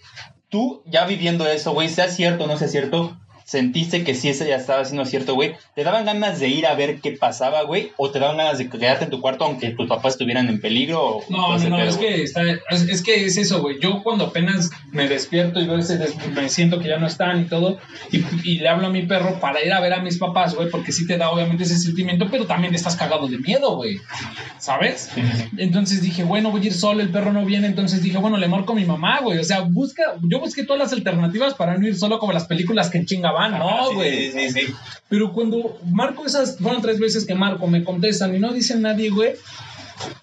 Tú 0.48 0.82
ya 0.86 1.04
viviendo 1.04 1.46
eso, 1.46 1.72
güey, 1.72 1.88
sea 1.88 2.08
cierto 2.08 2.44
o 2.44 2.46
no 2.46 2.56
sea 2.56 2.68
cierto, 2.68 3.18
sentiste 3.48 4.04
que 4.04 4.14
sí, 4.14 4.28
ese 4.28 4.46
ya 4.46 4.56
estaba 4.56 4.84
siendo 4.84 5.06
cierto, 5.06 5.34
güey, 5.34 5.54
¿te 5.74 5.82
daban 5.82 6.04
ganas 6.04 6.38
de 6.38 6.48
ir 6.48 6.66
a 6.66 6.74
ver 6.74 7.00
qué 7.00 7.12
pasaba, 7.12 7.62
güey? 7.62 7.92
¿O 7.96 8.10
te 8.10 8.18
daban 8.18 8.36
ganas 8.36 8.58
de 8.58 8.68
quedarte 8.68 9.04
en 9.04 9.10
tu 9.10 9.22
cuarto 9.22 9.44
aunque 9.46 9.70
tus 9.70 9.88
papás 9.88 10.12
estuvieran 10.14 10.48
en 10.50 10.60
peligro? 10.60 11.02
O 11.02 11.24
No, 11.30 11.56
no, 11.56 11.68
no, 11.70 11.76
pedo, 11.76 11.88
es 11.88 11.96
que, 11.96 12.22
está, 12.22 12.42
es, 12.68 12.82
es 12.90 13.02
que 13.02 13.24
es 13.24 13.38
eso, 13.38 13.62
güey. 13.62 13.78
Yo 13.80 14.02
cuando 14.02 14.26
apenas 14.26 14.68
me 14.92 15.08
despierto 15.08 15.60
y 15.60 15.66
veo 15.66 15.78
ese 15.78 15.96
des- 15.96 16.14
me 16.34 16.50
siento 16.50 16.78
que 16.78 16.88
ya 16.88 16.98
no 16.98 17.06
están 17.06 17.40
y 17.40 17.44
todo, 17.46 17.78
y, 18.12 18.22
y 18.44 18.58
le 18.58 18.68
hablo 18.68 18.88
a 18.88 18.90
mi 18.90 19.06
perro 19.06 19.40
para 19.40 19.64
ir 19.64 19.72
a 19.72 19.80
ver 19.80 19.94
a 19.94 20.02
mis 20.02 20.18
papás, 20.18 20.54
güey, 20.54 20.68
porque 20.68 20.92
sí 20.92 21.06
te 21.06 21.16
da 21.16 21.30
obviamente 21.30 21.62
ese 21.64 21.78
sentimiento, 21.78 22.28
pero 22.30 22.44
también 22.46 22.74
estás 22.74 22.96
cagado 22.96 23.28
de 23.28 23.38
miedo, 23.38 23.76
güey. 23.76 23.98
¿Sabes? 24.58 25.10
Entonces 25.56 26.02
dije, 26.02 26.22
bueno, 26.24 26.50
voy 26.50 26.62
a 26.62 26.66
ir 26.66 26.74
solo, 26.74 27.00
el 27.00 27.08
perro 27.10 27.32
no 27.32 27.44
viene, 27.46 27.66
entonces 27.66 28.02
dije, 28.02 28.18
bueno, 28.18 28.36
le 28.36 28.48
marco 28.48 28.72
a 28.72 28.76
mi 28.76 28.84
mamá, 28.84 29.20
güey. 29.22 29.38
O 29.38 29.44
sea, 29.44 29.60
busca, 29.60 30.02
yo 30.22 30.38
busqué 30.40 30.64
todas 30.64 30.80
las 30.82 30.92
alternativas 30.92 31.54
para 31.54 31.78
no 31.78 31.86
ir 31.86 31.96
solo 31.96 32.18
como 32.18 32.32
las 32.32 32.44
películas 32.46 32.90
que 32.90 32.98
en 32.98 33.06
chinga 33.06 33.30
van, 33.38 33.58
no, 33.58 33.94
güey. 33.94 34.32
Sí, 34.32 34.50
sí, 34.50 34.66
sí. 34.66 34.74
Pero 35.08 35.32
cuando 35.32 35.78
marco 35.86 36.26
esas, 36.26 36.58
fueron 36.58 36.82
tres 36.82 36.98
veces 36.98 37.24
que 37.26 37.34
marco, 37.34 37.66
me 37.66 37.84
contestan 37.84 38.34
y 38.34 38.38
no 38.38 38.52
dicen 38.52 38.82
nadie, 38.82 39.10
güey. 39.10 39.34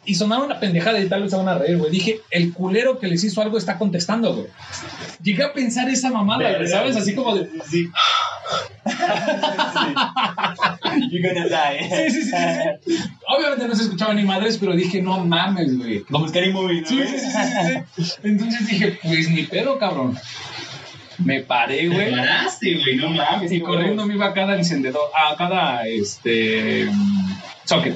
Y 0.06 0.16
sonaron 0.16 0.46
una 0.46 0.60
pendejada 0.60 1.00
y 1.00 1.10
tal 1.10 1.24
vez 1.24 1.32
se 1.32 1.38
van 1.38 1.50
a 1.50 1.58
reír, 1.58 1.78
güey. 1.78 1.92
Dije, 1.92 2.22
el 2.30 2.54
culero 2.54 3.00
que 3.00 3.08
les 3.08 3.24
hizo 3.24 3.42
algo 3.42 3.58
está 3.58 3.78
contestando, 3.78 4.34
güey. 4.34 4.48
Llegué 5.22 5.44
a 5.44 5.54
pensar 5.54 5.90
esa 5.90 6.12
mamada, 6.12 6.56
güey, 6.56 6.68
¿sabes? 6.68 6.96
Así 6.96 7.14
como 7.16 7.36
de. 7.36 7.50
Sí. 7.70 7.90
You're 11.12 11.28
gonna 11.28 11.50
die. 11.50 11.90
Sí, 11.90 12.10
sí, 12.12 12.22
sí, 12.22 12.32
sí. 12.32 12.38
Obviamente 13.28 13.68
no 13.68 13.76
se 13.76 13.84
escuchaba 13.84 14.14
ni 14.14 14.24
madres, 14.24 14.58
pero 14.58 14.74
dije, 14.74 15.02
no 15.02 15.26
mames, 15.26 15.78
güey. 15.78 16.04
Como 16.04 16.26
Scary 16.28 16.54
Movie, 16.54 16.82
¿no? 16.82 16.88
Sí, 16.88 17.04
sí, 17.08 17.18
sí, 17.20 17.28
sí. 18.04 18.12
Entonces 18.24 18.68
dije, 18.68 19.00
pues 19.02 19.30
ni 19.30 19.44
pedo, 19.44 19.80
cabrón. 19.80 20.18
Me 21.20 21.42
paré, 21.42 21.78
Te 21.78 21.88
güey. 21.90 22.12
paraste, 22.12 22.76
güey, 22.76 22.96
no 22.98 23.10
mames. 23.10 23.52
Y 23.52 23.62
corriendo 23.62 24.06
me 24.06 24.16
iba 24.16 24.28
a 24.28 24.34
cada 24.34 24.56
encendedor, 24.58 25.10
a 25.16 25.36
cada 25.36 25.88
este 25.88 26.88
socket. 27.64 27.96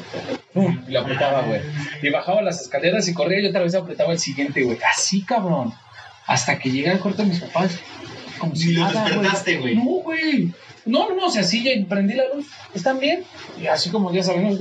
Pum, 0.53 0.81
y 0.87 0.91
lo 0.91 1.01
apretaba, 1.01 1.41
güey. 1.41 1.61
Y 2.01 2.09
bajaba 2.09 2.41
las 2.41 2.61
escaleras 2.61 3.07
y 3.07 3.13
corría 3.13 3.39
y 3.41 3.45
otra 3.47 3.61
vez 3.61 3.75
apretaba 3.75 4.13
el 4.13 4.19
siguiente, 4.19 4.63
güey. 4.63 4.77
Así, 4.89 5.23
cabrón. 5.23 5.73
Hasta 6.27 6.57
que 6.59 6.71
llegué 6.71 6.89
al 6.91 6.99
cuarto 6.99 7.23
de 7.23 7.29
mis 7.29 7.39
papás. 7.39 7.77
Como 8.39 8.53
Ni 8.53 8.73
los 8.73 8.93
nada, 8.93 9.05
despertaste, 9.05 9.57
güey. 9.57 9.75
No, 9.75 9.83
güey. 9.83 10.51
No, 10.85 11.09
no, 11.09 11.15
no, 11.15 11.25
o 11.27 11.29
sea, 11.29 11.43
sí, 11.43 11.63
ya 11.63 11.71
prendí 11.87 12.13
la 12.13 12.23
luz. 12.33 12.47
¿Están 12.73 12.99
bien? 12.99 13.23
Y 13.61 13.67
así 13.67 13.89
como 13.89 14.13
ya 14.13 14.23
sabemos. 14.23 14.57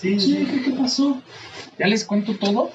Sí, 0.00 0.18
Sí, 0.20 0.46
¿qué, 0.50 0.62
qué 0.62 0.70
pasó? 0.70 1.20
Ya 1.78 1.86
les 1.86 2.04
cuento 2.04 2.34
todo. 2.36 2.70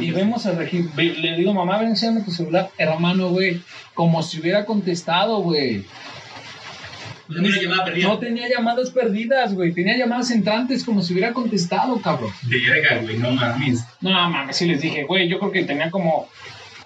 Y 0.00 0.10
vemos 0.10 0.46
al 0.46 0.56
registro. 0.56 0.92
Le 1.02 1.36
digo, 1.36 1.54
mamá, 1.54 1.78
ven, 1.78 1.88
enséñame 1.88 2.22
tu 2.22 2.30
celular. 2.30 2.70
Hermano, 2.78 3.28
güey, 3.28 3.60
como 3.94 4.22
si 4.22 4.40
hubiera 4.40 4.64
contestado, 4.64 5.38
güey. 5.42 5.84
Tenía 7.28 7.50
una 7.50 7.62
llamada 7.62 7.84
perdida. 7.84 8.08
No 8.08 8.18
tenía 8.18 8.48
llamadas 8.48 8.90
perdidas, 8.90 9.54
güey. 9.54 9.72
Tenía 9.72 9.96
llamadas 9.96 10.30
entrantes 10.32 10.82
como 10.84 11.00
si 11.02 11.12
hubiera 11.12 11.32
contestado, 11.32 12.00
cabrón. 12.00 12.32
Verga, 12.42 12.98
güey, 13.02 13.18
no 13.18 13.30
mames. 13.30 13.84
No, 14.00 14.10
mames, 14.28 14.56
sí 14.56 14.66
les 14.66 14.80
dije, 14.80 15.04
güey, 15.04 15.28
yo 15.28 15.38
creo 15.38 15.52
que 15.52 15.62
tenía 15.62 15.90
como 15.92 16.28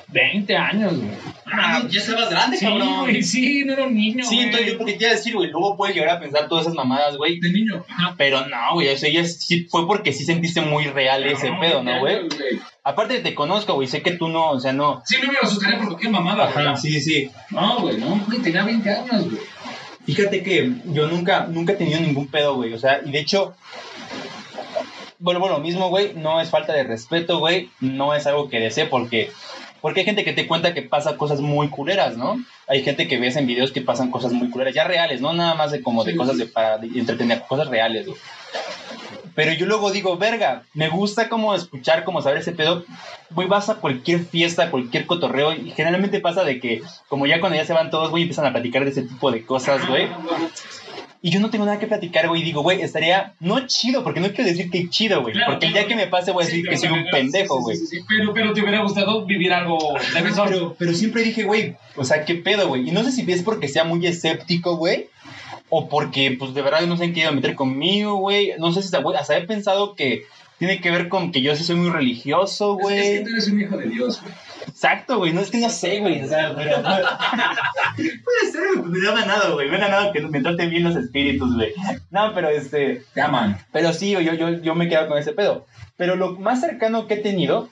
20 0.08 0.54
años, 0.54 0.96
güey. 0.98 1.08
Ah, 1.50 1.82
ya 1.88 1.98
estabas 2.00 2.28
grande, 2.28 2.58
Sí, 2.58 2.66
cabrón. 2.66 3.00
güey, 3.00 3.22
sí, 3.22 3.64
no 3.64 3.72
era 3.72 3.84
un 3.84 3.94
niño, 3.94 4.22
Sí, 4.24 4.34
güey. 4.34 4.46
entonces 4.46 4.72
yo 4.72 4.76
porque 4.78 4.92
te 4.94 5.04
iba 5.04 5.12
a 5.12 5.14
decir, 5.16 5.34
güey, 5.34 5.50
luego 5.50 5.76
puedes 5.78 5.94
llegar 5.96 6.16
a 6.16 6.20
pensar 6.20 6.46
todas 6.46 6.64
esas 6.64 6.74
mamadas, 6.74 7.16
güey. 7.16 7.40
De 7.40 7.50
niño. 7.50 7.82
Ajá. 7.88 8.14
Pero 8.18 8.46
no, 8.46 8.74
güey, 8.74 8.88
eso 8.88 9.06
ya 9.08 9.24
sí 9.24 9.66
fue 9.70 9.86
porque 9.86 10.12
sí 10.12 10.24
sentiste 10.26 10.60
muy 10.60 10.84
real 10.88 11.24
ese 11.24 11.50
pedo, 11.58 11.82
¿no, 11.82 12.00
güey? 12.00 12.16
Aparte 12.86 13.20
te 13.20 13.34
conozco, 13.34 13.74
güey, 13.74 13.88
sé 13.88 14.02
que 14.02 14.12
tú 14.12 14.28
no, 14.28 14.50
o 14.50 14.60
sea, 14.60 14.74
no. 14.74 15.02
Sí, 15.06 15.16
no 15.24 15.32
me 15.32 15.38
asustaría 15.40 15.78
por 15.78 15.88
cualquier 15.88 16.12
mamada, 16.12 16.52
güey. 16.52 16.76
sí, 16.76 17.00
sí. 17.00 17.30
No, 17.50 17.80
güey, 17.80 17.96
no, 17.96 18.20
güey, 18.26 18.40
tenía 18.40 18.62
20 18.62 18.90
años, 18.90 19.30
güey. 19.30 19.42
Fíjate 20.04 20.42
que 20.42 20.70
yo 20.84 21.06
nunca, 21.06 21.46
nunca 21.48 21.72
he 21.72 21.76
tenido 21.76 21.98
ningún 22.00 22.28
pedo, 22.28 22.56
güey. 22.56 22.74
O 22.74 22.78
sea, 22.78 23.00
y 23.02 23.10
de 23.10 23.20
hecho, 23.20 23.54
vuelvo 25.18 25.46
a 25.46 25.52
lo 25.52 25.60
mismo, 25.60 25.88
güey. 25.88 26.12
No 26.14 26.42
es 26.42 26.50
falta 26.50 26.74
de 26.74 26.84
respeto, 26.84 27.38
güey. 27.38 27.70
No 27.80 28.14
es 28.14 28.26
algo 28.26 28.50
que 28.50 28.60
desee 28.60 28.84
porque, 28.84 29.30
porque 29.80 30.00
hay 30.00 30.06
gente 30.06 30.24
que 30.24 30.34
te 30.34 30.46
cuenta 30.46 30.74
que 30.74 30.82
pasa 30.82 31.16
cosas 31.16 31.40
muy 31.40 31.68
culeras, 31.68 32.18
¿no? 32.18 32.36
Hay 32.68 32.82
gente 32.82 33.08
que 33.08 33.18
ves 33.18 33.36
en 33.36 33.46
videos 33.46 33.72
que 33.72 33.80
pasan 33.80 34.10
cosas 34.10 34.32
muy 34.34 34.50
culeras, 34.50 34.74
ya 34.74 34.84
reales, 34.84 35.22
no 35.22 35.32
nada 35.32 35.54
más 35.54 35.70
de 35.70 35.82
como 35.82 36.04
de 36.04 36.16
cosas 36.16 36.36
de 36.36 36.44
para 36.44 36.76
de 36.76 36.98
entretener, 36.98 37.42
cosas 37.48 37.68
reales, 37.68 38.06
güey. 38.06 38.18
Pero 39.34 39.52
yo 39.52 39.66
luego 39.66 39.90
digo, 39.90 40.16
verga, 40.16 40.62
me 40.74 40.88
gusta 40.88 41.28
como 41.28 41.54
escuchar, 41.54 42.04
como 42.04 42.22
saber 42.22 42.38
ese 42.38 42.52
pedo. 42.52 42.84
Güey, 43.30 43.48
vas 43.48 43.68
a 43.68 43.76
cualquier 43.76 44.20
fiesta, 44.20 44.70
cualquier 44.70 45.06
cotorreo, 45.06 45.52
y 45.52 45.70
generalmente 45.70 46.20
pasa 46.20 46.44
de 46.44 46.60
que, 46.60 46.82
como 47.08 47.26
ya 47.26 47.40
cuando 47.40 47.56
ya 47.56 47.64
se 47.64 47.72
van 47.72 47.90
todos, 47.90 48.10
güey, 48.10 48.22
empiezan 48.22 48.46
a 48.46 48.52
platicar 48.52 48.84
de 48.84 48.90
ese 48.90 49.02
tipo 49.02 49.32
de 49.32 49.44
cosas, 49.44 49.86
güey. 49.88 50.08
Y 51.24 51.30
yo 51.30 51.40
no 51.40 51.48
tengo 51.48 51.64
nada 51.64 51.78
que 51.78 51.86
platicar, 51.86 52.28
güey. 52.28 52.42
Y 52.42 52.44
digo, 52.44 52.60
güey, 52.60 52.82
estaría 52.82 53.32
no 53.40 53.66
chido, 53.66 54.04
porque 54.04 54.20
no 54.20 54.28
quiero 54.28 54.44
decir 54.44 54.70
que 54.70 54.90
chido, 54.90 55.22
güey. 55.22 55.32
Claro, 55.32 55.52
porque 55.52 55.68
el 55.68 55.72
día 55.72 55.86
que 55.86 55.96
me 55.96 56.06
pase 56.06 56.32
voy 56.32 56.44
a 56.44 56.46
decir 56.46 56.68
que 56.68 56.76
soy 56.76 56.90
un 56.90 57.06
pendejo, 57.10 57.62
güey. 57.62 57.78
Sí, 57.78 57.86
sí, 57.86 57.96
sí, 57.96 58.04
Pero, 58.06 58.34
pero 58.34 58.52
te 58.52 58.60
hubiera 58.60 58.82
gustado 58.82 59.24
vivir 59.24 59.54
algo 59.54 59.78
de. 60.14 60.22
Pero, 60.22 60.76
pero 60.78 60.92
siempre 60.92 61.22
dije, 61.22 61.44
güey, 61.44 61.76
o 61.96 62.04
sea, 62.04 62.26
¿qué 62.26 62.34
pedo, 62.34 62.68
güey? 62.68 62.90
Y 62.90 62.92
no 62.92 63.02
sé 63.02 63.10
si 63.10 63.24
es 63.32 63.42
porque 63.42 63.68
sea 63.68 63.84
muy 63.84 64.06
escéptico, 64.06 64.76
güey. 64.76 65.08
O 65.76 65.88
porque, 65.88 66.36
pues, 66.38 66.54
de 66.54 66.62
verdad 66.62 66.82
no 66.82 66.96
se 66.96 67.02
han 67.04 67.12
querido 67.12 67.32
meter 67.32 67.56
conmigo, 67.56 68.14
güey. 68.16 68.52
No 68.58 68.72
sé 68.72 68.80
si, 68.80 68.86
hasta, 68.86 68.98
güey, 68.98 69.16
he 69.28 69.40
pensado 69.40 69.96
que 69.96 70.24
tiene 70.58 70.80
que 70.80 70.92
ver 70.92 71.08
con 71.08 71.32
que 71.32 71.42
yo 71.42 71.56
sí 71.56 71.64
soy 71.64 71.74
muy 71.74 71.90
religioso, 71.90 72.78
Es, 72.80 72.86
es 72.86 73.02
que 73.02 73.10
güey. 73.10 73.24
tú 73.24 73.30
eres 73.30 73.48
un 73.48 73.60
hijo 73.60 73.76
de 73.76 73.88
Dios, 73.88 74.20
güey. 74.22 74.34
Exacto, 74.68 75.18
güey. 75.18 75.32
No 75.32 75.40
es 75.40 75.50
que 75.50 75.58
no 75.58 75.68
sé, 75.68 75.98
güey. 75.98 76.22
O 76.22 76.28
sea, 76.28 76.54
pero... 76.54 76.80
Puede 77.96 78.52
ser, 78.52 78.62
güey. 78.76 78.82
pues, 78.82 78.86
Me 78.86 78.98
he 78.98 79.12
ganado, 79.14 79.54
güey. 79.54 79.68
Me 79.68 79.76
he 79.76 79.80
ganado 79.80 80.12
que 80.12 80.20
me 80.20 80.40
traten 80.40 80.70
bien 80.70 80.84
los 80.84 80.94
espíritus, 80.94 81.56
güey. 81.56 81.72
No, 82.12 82.32
pero 82.34 82.50
este... 82.50 83.02
Te 83.12 83.20
aman. 83.20 83.58
Pero 83.72 83.92
sí, 83.92 84.12
yo, 84.12 84.20
yo, 84.20 84.50
yo 84.50 84.74
me 84.76 84.88
quedo 84.88 85.08
con 85.08 85.18
ese 85.18 85.32
pedo. 85.32 85.66
Pero 85.96 86.14
lo 86.14 86.32
más 86.38 86.60
cercano 86.60 87.08
que 87.08 87.14
he 87.14 87.18
tenido 87.18 87.68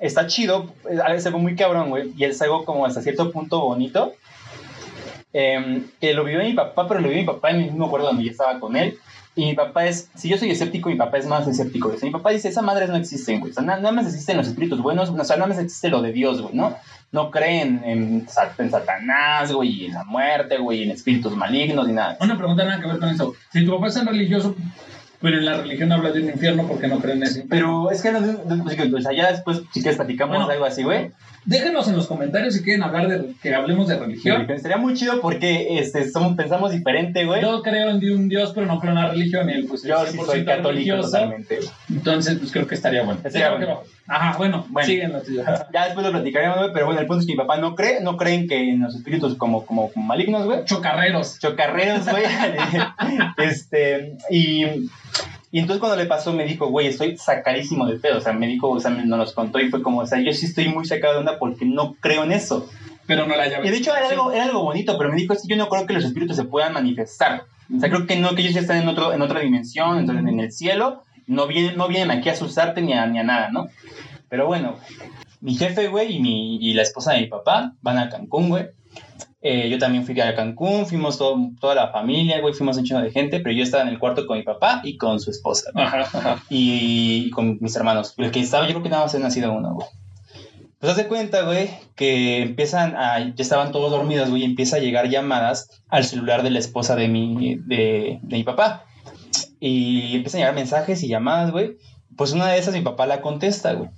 está 0.00 0.26
chido, 0.26 0.74
es 0.90 0.98
es 1.16 1.26
algo 1.26 1.38
muy 1.38 1.54
cabrón, 1.54 1.90
güey, 1.90 2.12
y 2.16 2.24
es 2.24 2.42
algo 2.42 2.64
como 2.64 2.84
hasta 2.84 3.02
cierto 3.02 3.30
punto 3.30 3.60
bonito. 3.60 4.12
Em, 5.32 5.84
que 6.00 6.14
lo 6.14 6.24
vivió 6.24 6.40
mi 6.42 6.52
papá, 6.54 6.86
pero 6.88 7.00
lo 7.00 7.08
vivió 7.08 7.22
mi 7.22 7.26
papá 7.26 7.50
en 7.50 7.56
el 7.56 7.64
mismo 7.66 7.86
acuerdo 7.86 8.08
donde 8.08 8.24
yo 8.24 8.30
estaba 8.30 8.58
con 8.60 8.76
él. 8.76 8.98
Y 9.34 9.46
mi 9.46 9.54
papá 9.54 9.86
es, 9.86 10.10
si 10.14 10.28
yo 10.28 10.36
soy 10.36 10.50
escéptico, 10.50 10.90
mi 10.90 10.96
papá 10.96 11.16
es 11.16 11.26
más 11.26 11.48
escéptico. 11.48 11.88
güey. 11.88 11.96
O 11.96 12.00
sea, 12.00 12.06
mi 12.06 12.12
papá 12.12 12.30
dice, 12.30 12.48
esas 12.48 12.62
madres 12.62 12.90
no 12.90 12.96
existen, 12.96 13.40
güey. 13.40 13.50
O 13.52 13.54
sea, 13.54 13.62
na- 13.62 13.76
nada 13.78 13.92
más 13.92 14.06
existen 14.06 14.36
los 14.36 14.46
espíritus 14.46 14.82
buenos, 14.82 15.08
o 15.08 15.24
sea, 15.24 15.36
nada 15.36 15.48
más 15.48 15.58
existe 15.58 15.88
lo 15.88 16.02
de 16.02 16.12
Dios, 16.12 16.42
güey, 16.42 16.54
¿no? 16.54 16.76
No 17.12 17.30
creen 17.30 17.80
en, 17.84 18.28
sa- 18.28 18.52
en 18.58 18.70
Satanás, 18.70 19.50
güey, 19.52 19.70
y 19.70 19.86
en 19.86 19.94
la 19.94 20.04
muerte, 20.04 20.58
güey, 20.58 20.82
en 20.82 20.90
espíritus 20.90 21.34
malignos, 21.34 21.86
ni 21.86 21.94
nada. 21.94 22.18
Una 22.20 22.36
pregunta 22.36 22.64
nada 22.64 22.78
que 22.80 22.88
ver 22.88 22.98
con 22.98 23.08
eso. 23.08 23.34
Si 23.50 23.64
tu 23.64 23.72
papá 23.74 23.86
es 23.86 23.94
tan 23.94 24.06
religioso, 24.06 24.54
pero 25.22 25.38
en 25.38 25.44
la 25.46 25.54
religión 25.62 25.92
habla 25.92 26.10
de 26.10 26.20
un 26.20 26.28
infierno 26.28 26.66
porque 26.68 26.88
no 26.88 26.98
creen 26.98 27.22
en 27.22 27.28
infierno. 27.28 27.48
Pero 27.48 27.90
es 27.90 28.02
que, 28.02 28.12
no- 28.12 28.20
no- 28.20 28.64
o 28.98 29.00
sea, 29.00 29.12
ya 29.14 29.30
después, 29.32 29.62
si 29.72 29.80
quieres, 29.80 29.96
platicamos 29.96 30.36
Bueno. 30.36 30.50
algo 30.52 30.64
así, 30.66 30.82
güey. 30.82 31.10
Déjenos 31.44 31.88
en 31.88 31.96
los 31.96 32.06
comentarios 32.06 32.54
si 32.54 32.62
quieren 32.62 32.84
hablar 32.84 33.08
de 33.08 33.34
que 33.42 33.52
hablemos 33.54 33.88
de 33.88 33.98
religión. 33.98 34.48
Estaría 34.48 34.76
muy 34.76 34.94
chido 34.94 35.20
porque 35.20 35.78
este, 35.78 36.08
somos, 36.08 36.36
pensamos 36.36 36.70
diferente, 36.70 37.24
güey. 37.24 37.42
Yo 37.42 37.62
creo 37.62 37.90
en 37.90 38.12
un 38.12 38.28
Dios, 38.28 38.52
pero 38.54 38.66
no 38.66 38.78
creo 38.78 38.92
en 38.92 39.00
la 39.00 39.08
religión. 39.08 39.50
Y 39.50 39.64
pues, 39.64 39.82
es 39.82 39.88
Yo 39.88 40.06
sí 40.06 40.18
100% 40.18 40.24
soy 40.26 40.44
católico 40.44 40.68
religioso. 40.68 41.10
totalmente. 41.10 41.58
Entonces, 41.90 42.38
pues 42.38 42.52
creo 42.52 42.66
que 42.68 42.76
estaría 42.76 43.02
bueno. 43.02 43.20
Estaría 43.24 43.50
bueno. 43.50 43.80
Ajá, 44.06 44.36
bueno, 44.38 44.66
Bueno. 44.68 44.86
siguen 44.86 45.12
lo 45.12 45.22
tuyo. 45.22 45.42
Ya 45.72 45.86
después 45.86 46.06
lo 46.06 46.12
platicaremos, 46.12 46.58
güey, 46.58 46.70
pero 46.72 46.86
bueno, 46.86 47.00
el 47.00 47.06
punto 47.06 47.20
es 47.20 47.26
que 47.26 47.32
mi 47.32 47.38
papá 47.38 47.56
no 47.56 47.74
cree, 47.74 48.00
no 48.00 48.16
creen 48.16 48.46
que 48.46 48.70
en 48.70 48.80
los 48.80 48.94
espíritus 48.94 49.36
como, 49.36 49.64
como, 49.66 49.90
como 49.92 50.06
malignos, 50.06 50.44
güey. 50.44 50.64
Chocarreros. 50.64 51.38
Chocarreros, 51.40 52.08
güey. 52.08 52.24
este, 53.38 54.16
y, 54.30 54.64
y 55.52 55.60
entonces 55.60 55.78
cuando 55.80 55.96
le 55.96 56.06
pasó 56.06 56.32
me 56.32 56.44
dijo, 56.44 56.66
güey, 56.68 56.88
estoy 56.88 57.16
sacadísimo 57.16 57.86
de 57.86 57.98
pedo. 57.98 58.18
O 58.18 58.20
sea, 58.20 58.32
me 58.32 58.48
dijo, 58.48 58.70
o 58.70 58.80
sea, 58.80 58.90
me- 58.90 59.04
nos 59.04 59.18
los 59.18 59.32
contó 59.32 59.60
y 59.60 59.68
fue 59.70 59.82
como, 59.82 60.00
o 60.00 60.06
sea, 60.06 60.18
yo 60.20 60.32
sí 60.32 60.46
estoy 60.46 60.68
muy 60.68 60.84
sacado 60.86 61.12
de 61.14 61.20
onda 61.20 61.38
porque 61.38 61.64
no 61.64 61.94
creo 62.00 62.24
en 62.24 62.32
eso. 62.32 62.68
Pero 63.06 63.26
no 63.26 63.36
la 63.36 63.48
llave. 63.48 63.66
Y 63.68 63.70
de 63.70 63.76
hecho 63.76 63.94
era 63.94 64.08
algo, 64.08 64.32
era 64.32 64.44
algo 64.44 64.62
bonito, 64.62 64.96
pero 64.96 65.10
me 65.10 65.16
dijo, 65.16 65.32
es 65.34 65.42
que 65.42 65.48
yo 65.48 65.56
no 65.56 65.68
creo 65.68 65.86
que 65.86 65.92
los 65.92 66.04
espíritus 66.04 66.36
se 66.36 66.44
puedan 66.44 66.72
manifestar. 66.72 67.44
O 67.76 67.78
sea, 67.80 67.88
creo 67.90 68.06
que 68.06 68.16
no, 68.16 68.34
que 68.34 68.42
ellos 68.42 68.54
ya 68.54 68.60
están 68.60 68.78
en, 68.82 68.88
otro, 68.88 69.12
en 69.12 69.22
otra 69.22 69.40
dimensión, 69.40 69.98
entonces 69.98 70.24
en 70.26 70.40
el 70.40 70.52
cielo, 70.52 71.02
no 71.26 71.46
vienen, 71.46 71.76
no 71.76 71.88
vienen 71.88 72.10
aquí 72.10 72.28
a 72.28 72.32
asustarte 72.32 72.80
ni 72.80 72.92
a, 72.92 73.06
ni 73.06 73.18
a 73.18 73.22
nada, 73.24 73.50
¿no? 73.50 73.68
Pero 74.28 74.46
bueno, 74.46 74.76
mi 75.40 75.54
jefe, 75.54 75.88
güey, 75.88 76.16
y, 76.16 76.20
mi, 76.20 76.56
y 76.56 76.74
la 76.74 76.82
esposa 76.82 77.12
de 77.12 77.20
mi 77.22 77.26
papá 77.26 77.72
van 77.82 77.98
a 77.98 78.08
Cancún, 78.08 78.48
güey. 78.50 78.66
Eh, 79.44 79.68
yo 79.68 79.78
también 79.78 80.06
fui 80.06 80.18
a 80.20 80.34
Cancún, 80.36 80.86
fuimos 80.86 81.18
todo- 81.18 81.36
toda 81.60 81.74
la 81.74 81.88
familia, 81.88 82.40
güey, 82.40 82.54
fuimos 82.54 82.76
un 82.76 82.84
chingo 82.84 83.00
de 83.00 83.10
gente, 83.10 83.40
pero 83.40 83.52
yo 83.54 83.64
estaba 83.64 83.82
en 83.82 83.88
el 83.88 83.98
cuarto 83.98 84.24
con 84.26 84.38
mi 84.38 84.44
papá 84.44 84.80
y 84.84 84.96
con 84.96 85.18
su 85.18 85.30
esposa, 85.32 85.70
güey 85.74 85.84
Ajá, 85.84 86.00
ajá. 86.02 86.42
y 86.48 87.28
con 87.30 87.58
mis 87.60 87.74
hermanos. 87.74 88.14
El 88.18 88.30
que 88.30 88.38
estaba, 88.40 88.66
yo 88.66 88.70
creo 88.74 88.82
que 88.84 88.88
nada 88.88 89.02
más 89.02 89.14
había 89.14 89.26
nacido 89.26 89.52
uno, 89.52 89.74
güey. 89.74 89.88
Pues 90.78 90.90
haz 90.92 90.96
de 90.98 91.06
cuenta, 91.08 91.42
güey, 91.42 91.70
que 91.96 92.42
empiezan 92.42 92.96
a, 92.96 93.18
ya 93.20 93.34
estaban 93.38 93.70
todos 93.72 93.90
dormidos, 93.90 94.30
güey, 94.30 94.42
y 94.42 94.44
empieza 94.44 94.76
a 94.76 94.80
llegar 94.80 95.08
llamadas 95.08 95.82
al 95.88 96.04
celular 96.04 96.42
de 96.42 96.50
la 96.50 96.58
esposa 96.58 96.96
de 96.96 97.08
mi, 97.08 97.56
de, 97.56 98.18
de 98.22 98.36
mi 98.36 98.42
papá. 98.44 98.84
Y 99.60 100.16
empiezan 100.16 100.38
a 100.40 100.42
llegar 100.42 100.54
mensajes 100.56 101.02
y 101.02 101.08
llamadas, 101.08 101.50
güey. 101.52 101.76
Pues 102.16 102.32
una 102.32 102.48
de 102.48 102.58
esas 102.58 102.74
mi 102.74 102.80
papá 102.82 103.06
la 103.06 103.20
contesta, 103.20 103.72
güey. 103.74 103.90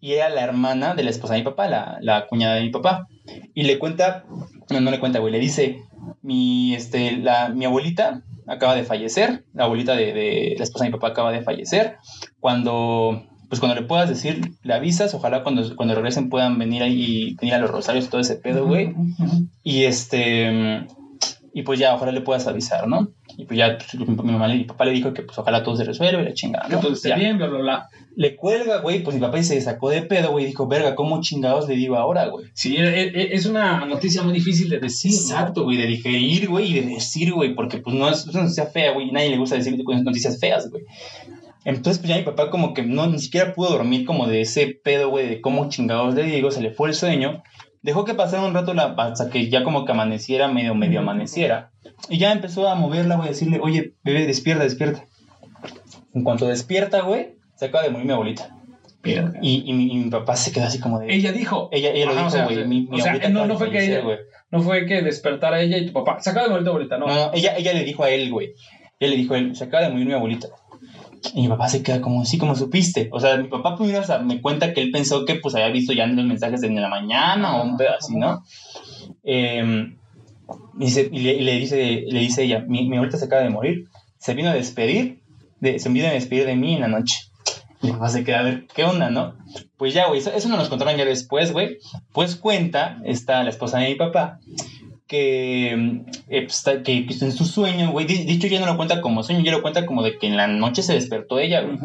Y 0.00 0.12
era 0.12 0.28
la 0.28 0.42
hermana 0.42 0.94
de 0.94 1.02
la 1.02 1.10
esposa 1.10 1.34
de 1.34 1.40
mi 1.40 1.44
papá, 1.44 1.66
la, 1.68 1.98
la 2.00 2.26
cuñada 2.26 2.54
de 2.54 2.62
mi 2.62 2.70
papá. 2.70 3.08
Y 3.54 3.62
le 3.64 3.78
cuenta, 3.78 4.24
no, 4.70 4.80
no 4.80 4.90
le 4.90 5.00
cuenta, 5.00 5.18
güey, 5.18 5.32
le 5.32 5.38
dice, 5.38 5.82
mi, 6.22 6.74
este, 6.74 7.16
la, 7.16 7.48
mi 7.48 7.64
abuelita 7.64 8.22
acaba 8.46 8.74
de 8.74 8.84
fallecer, 8.84 9.44
la 9.54 9.64
abuelita 9.64 9.94
de, 9.94 10.12
de 10.12 10.54
la 10.56 10.64
esposa 10.64 10.84
de 10.84 10.90
mi 10.90 10.94
papá 10.94 11.08
acaba 11.08 11.32
de 11.32 11.42
fallecer. 11.42 11.96
Cuando, 12.40 13.24
pues 13.48 13.60
cuando 13.60 13.80
le 13.80 13.86
puedas 13.86 14.08
decir, 14.08 14.52
le 14.62 14.74
avisas, 14.74 15.14
ojalá 15.14 15.42
cuando, 15.42 15.76
cuando 15.76 15.94
regresen 15.94 16.30
puedan 16.30 16.58
venir 16.58 16.82
ahí 16.82 17.02
y 17.02 17.34
venir 17.34 17.54
a 17.54 17.58
los 17.58 17.70
rosarios 17.70 18.06
y 18.06 18.08
todo 18.08 18.20
ese 18.20 18.36
pedo, 18.36 18.66
güey. 18.66 18.94
Y 19.62 19.84
este, 19.84 20.86
y 21.54 21.62
pues 21.62 21.78
ya, 21.78 21.94
ojalá 21.94 22.12
le 22.12 22.22
puedas 22.22 22.46
avisar, 22.46 22.88
¿no? 22.88 23.10
Y 23.36 23.44
pues 23.46 23.58
ya 23.58 23.78
pues, 23.78 23.94
mi, 23.94 24.14
mamá 24.14 24.54
y 24.54 24.58
mi 24.58 24.64
papá 24.64 24.84
le 24.84 24.92
dijo 24.92 25.12
que 25.12 25.22
pues 25.22 25.38
ojalá 25.38 25.62
todo 25.62 25.76
se 25.76 25.84
resuelva 25.84 26.20
y 26.22 26.24
la 26.24 26.34
chingada, 26.34 26.68
¿no? 26.68 26.80
esté 26.88 27.10
Ya. 27.10 27.16
bien, 27.16 27.38
bla, 27.38 27.46
bla, 27.48 27.58
bla. 27.58 27.88
Le 28.14 28.36
cuelga, 28.36 28.80
güey, 28.80 29.02
pues 29.02 29.14
mi 29.16 29.22
papá 29.22 29.42
se 29.42 29.60
sacó 29.60 29.88
de 29.90 30.02
pedo, 30.02 30.32
güey, 30.32 30.44
dijo, 30.44 30.66
verga, 30.66 30.94
¿cómo 30.94 31.20
chingados 31.22 31.68
le 31.68 31.76
digo 31.76 31.96
ahora, 31.96 32.28
güey? 32.28 32.46
Sí, 32.54 32.76
e- 32.76 33.08
e- 33.08 33.34
es 33.34 33.46
una 33.46 33.84
noticia 33.86 34.22
muy 34.22 34.34
difícil 34.34 34.68
de 34.68 34.80
decir. 34.80 35.12
Exacto, 35.12 35.64
güey, 35.64 35.78
de 35.78 35.86
digerir, 35.86 36.48
güey, 36.48 36.70
y 36.70 36.80
de 36.80 36.94
decir, 36.94 37.32
güey, 37.32 37.54
porque 37.54 37.78
pues 37.78 37.96
no 37.96 38.08
es, 38.10 38.26
una 38.26 38.42
noticia 38.42 38.66
fea, 38.66 38.92
güey, 38.92 39.10
nadie 39.10 39.30
le 39.30 39.38
gusta 39.38 39.56
decir 39.56 39.78
noticias 39.82 40.38
feas, 40.38 40.70
güey. 40.70 40.84
Entonces, 41.64 41.98
pues 41.98 42.08
ya 42.10 42.16
mi 42.16 42.24
papá 42.24 42.50
como 42.50 42.74
que 42.74 42.82
no, 42.82 43.06
ni 43.06 43.18
siquiera 43.18 43.54
pudo 43.54 43.70
dormir 43.70 44.04
como 44.04 44.26
de 44.26 44.40
ese 44.40 44.66
pedo, 44.82 45.10
güey, 45.10 45.28
de 45.28 45.40
cómo 45.40 45.68
chingados 45.68 46.14
le 46.14 46.24
digo, 46.24 46.50
se 46.50 46.60
le 46.60 46.72
fue 46.72 46.88
el 46.88 46.94
sueño. 46.94 47.42
Dejó 47.82 48.04
que 48.04 48.14
pasara 48.14 48.44
un 48.44 48.54
rato 48.54 48.74
la, 48.74 48.94
hasta 48.96 49.28
que 49.28 49.50
ya 49.50 49.64
como 49.64 49.84
que 49.84 49.92
amaneciera, 49.92 50.48
medio, 50.48 50.74
medio 50.74 51.00
amaneciera. 51.00 51.72
Y 52.08 52.18
ya 52.18 52.30
empezó 52.32 52.68
a 52.68 52.74
moverla, 52.76 53.16
güey, 53.16 53.28
a 53.28 53.32
decirle, 53.32 53.58
oye, 53.60 53.94
bebé, 54.04 54.26
despierta, 54.26 54.62
despierta. 54.64 55.06
En 56.14 56.22
cuanto 56.24 56.46
despierta, 56.46 57.00
güey, 57.02 57.34
se 57.56 57.66
acaba 57.66 57.84
de 57.84 57.90
morir 57.90 58.06
mi 58.06 58.12
abuelita. 58.12 58.56
Y, 59.04 59.68
y 59.68 59.72
mi, 59.72 59.92
y 59.92 59.96
mi 59.96 60.10
papá 60.10 60.36
se 60.36 60.52
quedó 60.52 60.64
así 60.66 60.78
como 60.78 61.00
de... 61.00 61.12
Ella 61.12 61.32
dijo. 61.32 61.68
ella, 61.72 61.90
ella 61.90 62.10
Ajá, 62.10 62.24
dijo, 62.24 62.44
güey. 62.44 62.56
o 62.56 62.60
sea, 62.60 62.66
mi, 62.68 62.82
mi 62.86 63.00
o 63.00 63.02
sea, 63.02 63.28
no- 63.30 63.46
no 63.46 63.58
fue 63.58 63.70
que 63.70 63.84
ella-. 63.84 64.02
No 64.52 64.60
fue 64.60 64.86
que 64.86 65.02
despertara 65.02 65.60
ella 65.60 65.78
y 65.78 65.86
tu 65.86 65.92
papá. 65.92 66.20
Se 66.20 66.30
acaba 66.30 66.44
de 66.44 66.50
morir 66.50 66.64
tu 66.64 66.70
abuelita, 66.70 66.98
¿no? 66.98 67.06
No, 67.06 67.14
no, 67.14 67.30
ella, 67.34 67.56
ella 67.56 67.72
le 67.72 67.82
dijo 67.84 68.04
a 68.04 68.10
él, 68.10 68.30
güey. 68.30 68.52
Ella 69.00 69.10
le 69.10 69.16
dijo 69.16 69.34
a 69.34 69.38
él, 69.38 69.56
se 69.56 69.64
acaba 69.64 69.82
de 69.84 69.90
morir 69.90 70.06
mi 70.06 70.12
abuelita. 70.12 70.48
Y 71.34 71.42
mi 71.42 71.48
papá 71.48 71.68
se 71.68 71.82
queda 71.82 72.00
como, 72.00 72.24
sí, 72.24 72.36
como 72.38 72.54
supiste. 72.56 73.08
O 73.12 73.20
sea, 73.20 73.36
mi 73.36 73.48
papá 73.48 73.76
primero 73.76 74.00
o 74.00 74.04
sea, 74.04 74.18
me 74.18 74.40
cuenta 74.40 74.74
que 74.74 74.80
él 74.82 74.90
pensó 74.90 75.24
que 75.24 75.36
pues 75.36 75.54
había 75.54 75.68
visto 75.68 75.92
ya 75.92 76.06
los 76.06 76.24
mensajes 76.24 76.60
de 76.60 76.68
la 76.70 76.88
mañana 76.88 77.56
o 77.56 77.64
un 77.64 77.76
pedo 77.76 77.90
así, 77.98 78.16
¿no? 78.16 78.42
Eh, 79.22 79.94
y, 80.78 80.84
dice- 80.84 81.08
y 81.12 81.20
le, 81.20 81.32
y 81.34 81.40
le 81.42 81.52
dice, 81.58 82.04
le 82.06 82.20
dice 82.20 82.42
ella, 82.42 82.64
mi, 82.66 82.88
mi 82.88 82.96
abuelita 82.96 83.18
se 83.18 83.26
acaba 83.26 83.42
de 83.42 83.50
morir. 83.50 83.84
Se 84.18 84.34
vino 84.34 84.50
a 84.50 84.54
despedir, 84.54 85.20
de, 85.60 85.78
se 85.78 85.88
vino 85.88 86.06
a 86.08 86.12
despedir 86.12 86.46
de 86.46 86.56
mí 86.56 86.74
en 86.74 86.80
la 86.80 86.88
noche. 86.88 87.16
Mi 87.82 87.90
papá 87.92 88.08
se 88.08 88.22
queda 88.24 88.40
a 88.40 88.44
ver 88.44 88.66
qué 88.72 88.84
onda, 88.84 89.10
¿no? 89.10 89.34
Pues 89.76 89.92
ya, 89.94 90.06
güey, 90.06 90.20
eso, 90.20 90.32
eso 90.32 90.48
no 90.48 90.56
nos 90.56 90.68
contaron 90.68 90.96
ya 90.96 91.04
después, 91.04 91.52
güey. 91.52 91.78
Pues 92.12 92.36
cuenta, 92.36 93.00
está 93.04 93.42
la 93.42 93.50
esposa 93.50 93.78
de 93.78 93.88
mi 93.88 93.94
papá, 93.96 94.38
que, 95.12 95.72
eh, 95.74 96.42
pues, 96.42 96.56
está- 96.58 96.82
que, 96.82 97.04
que 97.06 97.14
en 97.24 97.32
su 97.32 97.44
sueño, 97.44 97.92
güey, 97.92 98.06
di- 98.06 98.24
dicho 98.24 98.46
ya 98.46 98.58
no 98.58 98.66
lo 98.66 98.76
cuenta 98.78 99.02
como 99.02 99.22
sueño, 99.22 99.44
ya 99.44 99.52
lo 99.52 99.60
cuenta 99.60 99.84
como 99.84 100.02
de 100.02 100.16
que 100.18 100.26
en 100.26 100.38
la 100.38 100.46
noche 100.46 100.82
se 100.82 100.94
despertó 100.94 101.38
ella, 101.38 101.60
güey. 101.60 101.78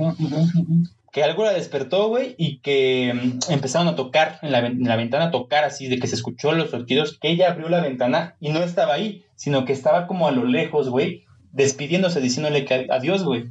Que 1.12 1.24
algo 1.24 1.44
la 1.46 1.52
despertó, 1.54 2.08
güey, 2.10 2.36
y 2.38 2.60
que 2.60 3.14
mm, 3.14 3.52
empezaron 3.52 3.88
a 3.90 3.96
tocar 3.96 4.40
en 4.42 4.52
la, 4.52 4.60
en 4.66 4.84
la 4.84 4.96
ventana, 4.96 5.26
a 5.26 5.32
tocar 5.32 5.64
así, 5.66 5.88
de 5.88 6.00
que 6.00 6.08
se 6.08 6.16
escuchó 6.16 6.54
los 6.54 6.70
sonidos, 6.70 7.18
que 7.20 7.30
ella 7.30 7.52
abrió 7.52 7.68
la 7.70 7.82
ventana 7.82 8.36
y 8.40 8.50
no 8.50 8.64
estaba 8.64 8.94
ahí, 8.94 9.24
sino 9.36 9.66
que 9.66 9.74
estaba 9.74 10.08
como 10.08 10.28
a 10.28 10.32
lo 10.32 10.46
lejos, 10.46 10.90
güey, 10.90 11.26
despidiéndose, 11.52 12.22
diciéndole 12.22 12.64
que 12.66 12.88
adiós, 12.90 13.24
güey. 13.24 13.46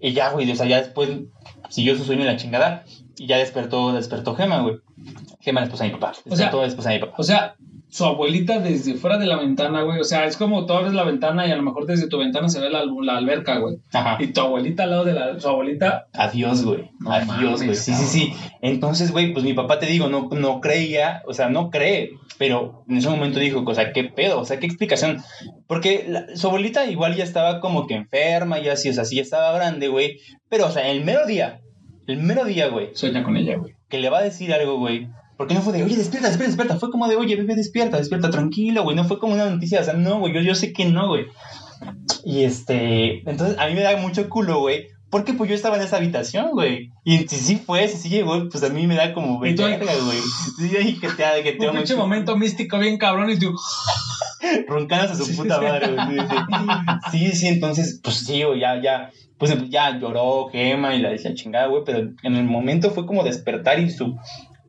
Y 0.00 0.12
ya, 0.12 0.30
güey, 0.30 0.50
o 0.50 0.54
sea, 0.56 0.66
ya 0.66 0.78
después 0.78 1.10
siguió 1.70 1.96
su 1.96 2.04
sueño 2.04 2.20
en 2.22 2.26
la 2.28 2.36
chingada 2.36 2.84
y 3.16 3.26
ya 3.26 3.38
despertó, 3.38 3.92
despertó 3.92 4.34
Gema, 4.34 4.60
güey. 4.60 4.76
Gema, 5.40 5.60
la 5.60 5.66
esposa 5.66 5.84
de 5.84 5.90
mi 5.90 5.96
papá. 5.98 6.10
O 6.12 6.14
sea- 6.14 6.22
Despertó 6.30 6.60
la 6.60 6.66
esposa 6.68 6.90
de 6.90 6.94
mi 6.96 7.00
papá. 7.00 7.14
O 7.18 7.22
sea, 7.22 7.54
su 7.94 8.04
abuelita 8.04 8.58
desde 8.58 8.94
fuera 8.94 9.18
de 9.18 9.26
la 9.26 9.36
ventana, 9.36 9.82
güey. 9.82 10.00
O 10.00 10.04
sea, 10.04 10.24
es 10.24 10.36
como 10.36 10.66
tú 10.66 10.72
abres 10.72 10.94
la 10.94 11.04
ventana 11.04 11.46
y 11.46 11.52
a 11.52 11.56
lo 11.56 11.62
mejor 11.62 11.86
desde 11.86 12.08
tu 12.08 12.18
ventana 12.18 12.48
se 12.48 12.58
ve 12.58 12.68
la, 12.68 12.82
la 13.02 13.16
alberca, 13.18 13.58
güey. 13.58 13.76
Ajá. 13.92 14.16
Y 14.20 14.32
tu 14.32 14.40
abuelita 14.40 14.82
al 14.82 14.90
lado 14.90 15.04
de 15.04 15.12
la, 15.12 15.38
su 15.38 15.46
abuelita. 15.48 16.06
Adiós, 16.12 16.64
güey. 16.64 16.90
No 16.98 17.12
Adiós, 17.12 17.62
güey. 17.62 17.76
Sí, 17.76 17.94
sí, 17.94 18.04
sí. 18.06 18.32
Entonces, 18.62 19.12
güey, 19.12 19.32
pues 19.32 19.44
mi 19.44 19.52
papá 19.54 19.78
te 19.78 19.86
digo, 19.86 20.08
no, 20.08 20.28
no 20.32 20.60
creía, 20.60 21.22
o 21.28 21.34
sea, 21.34 21.48
no 21.50 21.70
cree, 21.70 22.10
pero 22.36 22.82
en 22.88 22.96
ese 22.96 23.08
momento 23.08 23.38
dijo, 23.38 23.62
o 23.64 23.74
sea, 23.76 23.92
¿qué 23.92 24.02
pedo? 24.02 24.40
O 24.40 24.44
sea, 24.44 24.58
¿qué 24.58 24.66
explicación? 24.66 25.22
Porque 25.68 26.04
la- 26.08 26.26
su 26.36 26.48
abuelita 26.48 26.86
igual 26.86 27.14
ya 27.14 27.22
estaba 27.22 27.60
como 27.60 27.86
que 27.86 27.94
enferma, 27.94 28.58
ya 28.58 28.72
así, 28.72 28.88
o 28.88 28.92
sea, 28.92 29.04
sí 29.04 29.14
ya 29.16 29.22
estaba 29.22 29.52
grande, 29.52 29.86
güey. 29.86 30.18
Pero, 30.48 30.66
o 30.66 30.70
sea, 30.70 30.88
el 30.90 31.04
mero 31.04 31.26
día, 31.26 31.60
el 32.08 32.16
mero 32.16 32.44
día, 32.44 32.66
güey, 32.66 32.88
Sueña 32.94 33.22
con 33.22 33.36
ella, 33.36 33.56
güey. 33.56 33.74
que 33.88 33.98
le 33.98 34.10
va 34.10 34.18
a 34.18 34.22
decir 34.22 34.52
algo, 34.52 34.78
güey. 34.78 35.06
Porque 35.36 35.54
no 35.54 35.62
fue 35.62 35.72
de, 35.72 35.82
oye, 35.82 35.96
despierta, 35.96 36.28
despierta, 36.28 36.50
despierta. 36.50 36.78
Fue 36.78 36.90
como 36.90 37.08
de, 37.08 37.16
oye, 37.16 37.36
bebé, 37.36 37.56
despierta, 37.56 37.96
despierta, 37.96 38.30
tranquilo, 38.30 38.82
güey. 38.84 38.96
No 38.96 39.04
fue 39.04 39.18
como 39.18 39.34
una 39.34 39.50
noticia, 39.50 39.80
o 39.80 39.84
sea, 39.84 39.94
no, 39.94 40.20
güey, 40.20 40.32
yo, 40.32 40.40
yo 40.40 40.54
sé 40.54 40.72
que 40.72 40.84
no, 40.84 41.08
güey. 41.08 41.26
Y 42.24 42.44
este, 42.44 43.28
entonces 43.28 43.58
a 43.58 43.66
mí 43.66 43.74
me 43.74 43.82
da 43.82 43.96
mucho 43.96 44.28
culo, 44.28 44.60
güey. 44.60 44.88
Porque 45.10 45.32
pues 45.32 45.48
yo 45.48 45.54
estaba 45.54 45.76
en 45.76 45.82
esa 45.82 45.98
habitación, 45.98 46.50
güey. 46.52 46.90
Y 47.04 47.18
si 47.28 47.36
sí 47.36 47.62
fue, 47.64 47.86
si 47.86 47.98
sí 47.98 48.08
llegó, 48.08 48.48
pues 48.48 48.64
a 48.64 48.68
mí 48.68 48.86
me 48.88 48.96
da 48.96 49.14
como 49.14 49.38
güey. 49.38 49.56
Sí, 49.56 49.62
ahí 50.76 50.98
que 50.98 51.08
te 51.08 51.42
que 51.44 51.52
te 51.52 51.68
Un 51.68 51.76
pinche 51.76 51.94
momento 51.94 52.36
místico 52.36 52.80
bien 52.80 52.98
cabrón 52.98 53.30
y 53.30 53.38
tú. 53.38 53.54
roncando 54.68 55.12
a 55.12 55.14
su 55.14 55.36
puta 55.36 55.60
madre, 55.60 55.94
güey. 55.94 56.18
Sí, 57.12 57.32
sí. 57.32 57.46
Entonces, 57.46 58.00
pues 58.02 58.16
sí, 58.26 58.42
güey, 58.42 58.58
ya, 58.58 58.82
ya, 58.82 59.12
pues 59.38 59.56
ya 59.70 59.96
lloró 59.98 60.48
Gema 60.48 60.96
y 60.96 61.00
la 61.00 61.10
decía 61.10 61.34
chingada, 61.34 61.68
güey, 61.68 61.84
pero 61.84 62.10
en 62.22 62.34
el 62.34 62.44
momento 62.44 62.90
fue 62.90 63.06
como 63.06 63.22
despertar 63.22 63.78
y 63.78 63.90
su, 63.90 64.16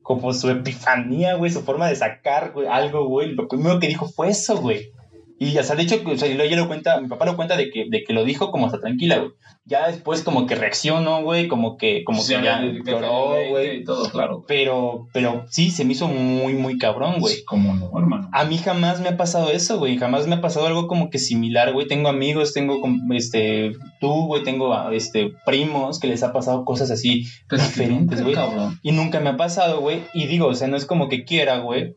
como 0.06 0.36
su 0.36 0.52
epifanía, 0.52 1.34
güey, 1.34 1.50
su 1.50 1.64
forma 1.64 1.90
de 1.90 1.96
sacar, 1.96 2.52
güey, 2.52 2.68
algo, 2.68 3.08
güey, 3.08 3.32
lo 3.32 3.48
primero 3.48 3.80
que 3.80 3.88
dijo 3.88 4.08
fue 4.08 4.30
eso, 4.30 4.56
güey. 4.56 4.92
Y, 5.38 5.58
o 5.58 5.64
sea, 5.64 5.76
de 5.76 5.84
hecho, 5.84 6.02
o 6.06 6.18
sea, 6.18 6.30
ella 6.30 6.56
lo 6.56 6.68
cuenta, 6.68 7.02
mi 7.02 7.10
papá 7.10 7.26
lo 7.26 7.36
cuenta 7.36 7.58
de 7.58 7.70
que, 7.70 7.88
de 7.90 8.04
que 8.04 8.14
lo 8.14 8.24
dijo 8.24 8.52
como 8.52 8.68
hasta 8.68 8.80
tranquila, 8.80 9.18
güey. 9.18 9.32
Ya 9.66 9.88
después 9.88 10.22
como 10.22 10.46
que 10.46 10.56
reaccionó, 10.56 11.24
güey, 11.24 11.48
como 11.48 11.76
que, 11.76 12.04
como 12.06 12.26
que 12.26 12.34
ya 12.34 12.62
lloró, 12.62 13.34
güey. 13.50 13.84
todo, 13.84 14.10
claro. 14.12 14.46
Pero, 14.48 15.08
pero 15.12 15.46
sí, 15.50 15.72
se 15.72 15.84
me 15.84 15.94
hizo 15.94 16.08
muy, 16.08 16.54
muy 16.54 16.78
cabrón, 16.78 17.20
güey. 17.20 17.36
Sí, 17.36 17.46
como 17.46 17.74
no, 17.74 17.92
hermano. 17.98 18.30
A 18.32 18.46
mí 18.46 18.58
jamás 18.60 19.02
me 19.02 19.10
ha 19.10 19.18
pasado 19.18 19.52
eso, 19.52 19.78
güey. 19.78 19.98
Jamás 19.98 20.28
me 20.28 20.36
ha 20.36 20.42
pasado 20.42 20.68
algo 20.68 20.88
como 20.88 21.10
que 21.10 21.20
similar, 21.20 21.74
güey. 21.74 21.88
Tengo 21.88 22.08
amigos, 22.08 22.54
tengo, 22.54 22.80
este, 23.14 23.74
tú, 24.00 24.28
güey, 24.28 24.44
tengo, 24.44 24.74
ah, 24.74 24.92
este, 24.94 25.34
primos 25.46 26.00
que 26.00 26.08
les 26.08 26.24
ha 26.24 26.32
pasado 26.32 26.64
cosas 26.64 26.92
así 26.92 27.26
Pero 27.50 27.62
diferentes, 27.62 28.24
güey. 28.24 28.36
Y 28.84 28.92
nunca 28.94 29.20
me 29.20 29.32
ha 29.32 29.38
pasado, 29.38 29.82
güey. 29.82 30.04
Y 30.14 30.28
digo, 30.28 30.48
o 30.48 30.56
sea, 30.56 30.68
no 30.68 30.78
es 30.78 30.86
como 30.86 31.10
que 31.10 31.26
quiera, 31.26 31.58
güey. 31.58 31.96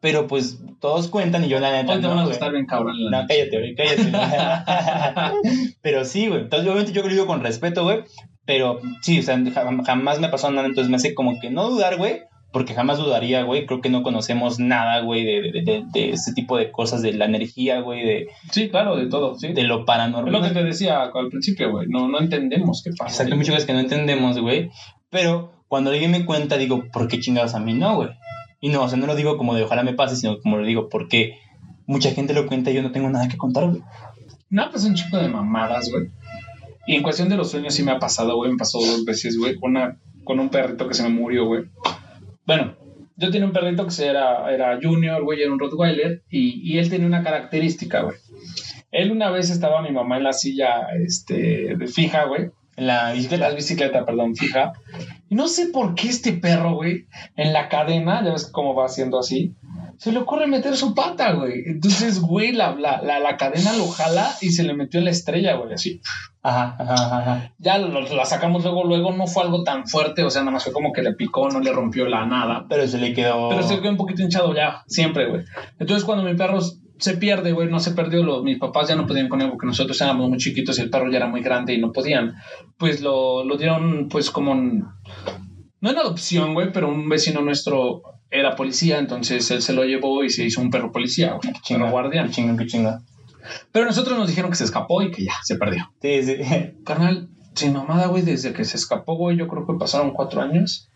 Pero 0.00 0.26
pues 0.26 0.58
todos 0.80 1.08
cuentan 1.08 1.44
y 1.44 1.48
yo 1.48 1.60
la 1.60 1.72
neta 1.72 1.92
Hoy 1.92 2.00
te 2.00 2.06
van 2.06 2.16
no, 2.16 2.22
a 2.22 2.48
bien 2.50 2.64
cabrón. 2.66 2.96
No, 3.10 3.26
cállate, 3.28 3.58
güey, 3.58 3.74
cállate. 3.74 4.10
pero 5.82 6.04
sí, 6.04 6.28
güey. 6.28 6.40
Entonces, 6.42 6.66
obviamente 6.66 6.92
yo 6.92 7.02
lo 7.02 7.08
digo 7.08 7.26
con 7.26 7.42
respeto, 7.42 7.84
güey. 7.84 8.00
Pero 8.46 8.80
sí, 9.02 9.20
o 9.20 9.22
sea, 9.22 9.36
jam- 9.36 9.84
jamás 9.84 10.18
me 10.20 10.28
pasado 10.28 10.52
nada. 10.52 10.66
Entonces 10.66 10.90
me 10.90 10.96
hace 10.96 11.14
como 11.14 11.38
que 11.38 11.50
no 11.50 11.68
dudar, 11.68 11.96
güey. 11.98 12.20
Porque 12.52 12.74
jamás 12.74 12.98
dudaría, 12.98 13.42
güey. 13.44 13.64
Creo 13.66 13.80
que 13.80 13.90
no 13.90 14.02
conocemos 14.02 14.58
nada, 14.58 15.00
güey, 15.02 15.24
de, 15.24 15.52
de, 15.52 15.62
de, 15.62 15.84
de 15.92 16.10
ese 16.10 16.32
tipo 16.32 16.56
de 16.56 16.72
cosas, 16.72 17.00
de 17.02 17.12
la 17.12 17.26
energía, 17.26 17.80
güey, 17.80 18.04
de, 18.04 18.28
Sí, 18.50 18.68
claro, 18.70 18.96
de 18.96 19.06
todo, 19.06 19.36
sí. 19.38 19.52
de 19.52 19.62
lo 19.62 19.80
Es 19.80 19.84
paranormal. 19.84 20.32
lo 20.32 20.42
que 20.42 20.48
te 20.54 20.64
decía 20.64 21.02
al 21.02 21.28
principio, 21.28 21.70
güey. 21.70 21.86
No, 21.88 22.08
no 22.08 22.18
entendemos 22.20 22.82
qué 22.82 22.90
pasa. 22.98 23.12
Exacto, 23.22 23.36
muchas 23.36 23.54
cosas 23.54 23.66
que 23.66 23.72
no 23.74 23.80
entendemos, 23.80 24.38
güey. 24.40 24.70
Pero 25.10 25.52
cuando 25.68 25.90
alguien 25.90 26.10
me 26.10 26.24
cuenta, 26.24 26.56
digo, 26.56 26.82
¿por 26.92 27.06
qué 27.06 27.20
chingados 27.20 27.54
a 27.54 27.60
mí 27.60 27.72
no, 27.74 27.94
güey? 27.94 28.08
Y 28.60 28.68
no, 28.68 28.82
o 28.82 28.88
sea, 28.88 28.98
no 28.98 29.06
lo 29.06 29.16
digo 29.16 29.36
como 29.36 29.54
de 29.54 29.62
ojalá 29.62 29.82
me 29.82 29.94
pase, 29.94 30.16
sino 30.16 30.38
como 30.40 30.58
lo 30.58 30.66
digo 30.66 30.88
porque 30.88 31.38
mucha 31.86 32.10
gente 32.12 32.34
lo 32.34 32.46
cuenta 32.46 32.70
y 32.70 32.74
yo 32.74 32.82
no 32.82 32.92
tengo 32.92 33.08
nada 33.08 33.28
que 33.28 33.38
contar, 33.38 33.68
güey. 33.68 33.82
No, 34.50 34.70
pues 34.70 34.84
un 34.84 34.94
chico 34.94 35.16
de 35.16 35.28
mamadas, 35.28 35.90
güey. 35.90 36.08
Y 36.86 36.96
en 36.96 37.02
cuestión 37.02 37.28
de 37.28 37.36
los 37.36 37.50
sueños 37.50 37.74
sí 37.74 37.82
me 37.82 37.92
ha 37.92 37.98
pasado, 37.98 38.36
güey. 38.36 38.50
Me 38.50 38.58
pasó 38.58 38.78
dos 38.78 39.04
veces, 39.04 39.38
güey, 39.38 39.56
con, 39.56 40.40
un 40.40 40.48
perrito 40.48 40.88
que 40.88 40.94
se 40.94 41.02
me 41.04 41.08
murió, 41.08 41.46
güey. 41.46 41.64
Bueno, 42.46 42.76
yo 43.16 43.30
tenía 43.30 43.46
un 43.46 43.52
perrito 43.52 43.86
que 43.86 44.04
era, 44.04 44.52
era 44.52 44.78
junior, 44.82 45.22
güey, 45.22 45.40
era 45.42 45.52
un 45.52 45.58
Rottweiler. 45.58 46.22
Y, 46.28 46.60
y 46.68 46.78
él 46.78 46.90
tenía 46.90 47.06
una 47.06 47.22
característica, 47.22 48.02
güey. 48.02 48.16
Él 48.90 49.12
una 49.12 49.30
vez 49.30 49.50
estaba 49.50 49.82
mi 49.82 49.92
mamá 49.92 50.16
en 50.16 50.24
la 50.24 50.32
silla 50.32 50.88
este, 50.98 51.76
de 51.76 51.86
fija, 51.86 52.24
güey. 52.24 52.50
En 52.80 52.86
la 52.86 53.12
La 53.12 53.50
bicicleta. 53.50 54.06
perdón, 54.06 54.34
fija. 54.34 54.72
Y 55.28 55.34
no 55.34 55.48
sé 55.48 55.66
por 55.66 55.94
qué 55.94 56.08
este 56.08 56.32
perro, 56.32 56.74
güey, 56.74 57.06
en 57.36 57.52
la 57.52 57.68
cadena, 57.68 58.24
ya 58.24 58.32
ves 58.32 58.46
cómo 58.50 58.74
va 58.74 58.86
haciendo 58.86 59.18
así, 59.18 59.54
se 59.98 60.12
le 60.12 60.18
ocurre 60.18 60.46
meter 60.46 60.76
su 60.76 60.94
pata, 60.94 61.32
güey. 61.32 61.62
Entonces, 61.66 62.20
güey, 62.20 62.52
la, 62.52 62.74
la, 62.74 63.02
la, 63.02 63.18
la 63.20 63.36
cadena 63.36 63.74
lo 63.74 63.86
jala 63.88 64.30
y 64.40 64.50
se 64.52 64.62
le 64.62 64.72
metió 64.72 64.98
en 64.98 65.04
la 65.04 65.10
estrella, 65.10 65.56
güey, 65.56 65.74
así. 65.74 66.00
Ajá, 66.42 66.74
ajá, 66.78 67.18
ajá. 67.18 67.52
Ya 67.58 67.76
lo- 67.76 68.00
la 68.00 68.24
sacamos 68.24 68.64
luego, 68.64 68.84
luego, 68.84 69.12
no 69.12 69.26
fue 69.26 69.42
algo 69.42 69.62
tan 69.62 69.86
fuerte, 69.86 70.24
o 70.24 70.30
sea, 70.30 70.40
nada 70.40 70.52
más 70.52 70.64
fue 70.64 70.72
como 70.72 70.92
que 70.94 71.02
le 71.02 71.12
picó, 71.12 71.50
no 71.50 71.60
le 71.60 71.70
rompió 71.72 72.06
la 72.06 72.24
nada. 72.24 72.64
Pero 72.68 72.88
se 72.88 72.96
le 72.96 73.12
quedó. 73.12 73.50
Pero 73.50 73.62
se 73.62 73.78
quedó 73.80 73.90
un 73.90 73.98
poquito 73.98 74.22
hinchado 74.22 74.54
ya, 74.54 74.82
siempre, 74.86 75.28
güey. 75.28 75.44
Entonces, 75.78 76.04
cuando 76.04 76.24
mi 76.24 76.34
perro 76.34 76.60
se 77.00 77.16
pierde, 77.16 77.52
güey, 77.52 77.68
no 77.68 77.80
se 77.80 77.92
perdió, 77.92 78.22
los, 78.22 78.42
mis 78.42 78.58
papás 78.58 78.88
ya 78.88 78.94
no 78.94 79.06
podían 79.06 79.28
con 79.28 79.40
él 79.40 79.48
porque 79.48 79.66
nosotros 79.66 80.00
éramos 80.00 80.28
muy 80.28 80.38
chiquitos 80.38 80.78
y 80.78 80.82
el 80.82 80.90
perro 80.90 81.10
ya 81.10 81.16
era 81.16 81.28
muy 81.28 81.40
grande 81.40 81.72
y 81.72 81.78
no 81.78 81.92
podían. 81.92 82.34
Pues 82.78 83.00
lo, 83.00 83.44
lo 83.44 83.56
dieron, 83.56 84.08
pues, 84.08 84.30
como 84.30 84.54
no 84.54 85.90
en 85.90 85.98
adopción, 85.98 86.54
güey, 86.54 86.72
pero 86.72 86.88
un 86.88 87.08
vecino 87.08 87.40
nuestro 87.40 88.02
era 88.30 88.54
policía, 88.54 88.98
entonces 88.98 89.50
él 89.50 89.62
se 89.62 89.72
lo 89.72 89.84
llevó 89.84 90.22
y 90.22 90.30
se 90.30 90.44
hizo 90.44 90.60
un 90.60 90.70
perro 90.70 90.92
policía, 90.92 91.32
güey, 91.32 91.54
Chinga, 91.62 91.80
perro 91.80 91.90
guardián. 91.90 92.26
Qué 92.26 92.34
chinga, 92.34 92.56
qué 92.56 92.66
chinga. 92.66 93.02
Pero 93.72 93.86
nosotros 93.86 94.18
nos 94.18 94.28
dijeron 94.28 94.50
que 94.50 94.56
se 94.58 94.64
escapó 94.64 95.02
y 95.02 95.10
que 95.10 95.24
ya, 95.24 95.32
se 95.42 95.56
perdió. 95.56 95.90
Sí, 96.02 96.22
sí. 96.22 96.36
Carnal, 96.84 97.30
sin 97.54 97.72
mamada, 97.72 98.06
güey, 98.08 98.22
desde 98.22 98.52
que 98.52 98.64
se 98.64 98.76
escapó, 98.76 99.16
güey, 99.16 99.36
yo 99.36 99.48
creo 99.48 99.66
que 99.66 99.72
pasaron 99.74 100.12
cuatro 100.12 100.42
años. 100.42 100.90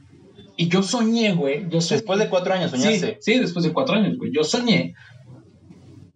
Y 0.56 0.68
yo 0.68 0.82
soñé, 0.82 1.32
güey, 1.32 1.68
yo 1.68 1.80
soñé. 1.80 2.00
Después 2.00 2.18
de 2.18 2.28
cuatro 2.28 2.54
años 2.54 2.70
soñaste. 2.70 3.18
Sí, 3.20 3.32
sí, 3.32 3.38
después 3.40 3.64
de 3.64 3.72
cuatro 3.72 3.96
años, 3.96 4.16
güey. 4.18 4.30
Yo 4.32 4.44
soñé 4.44 4.94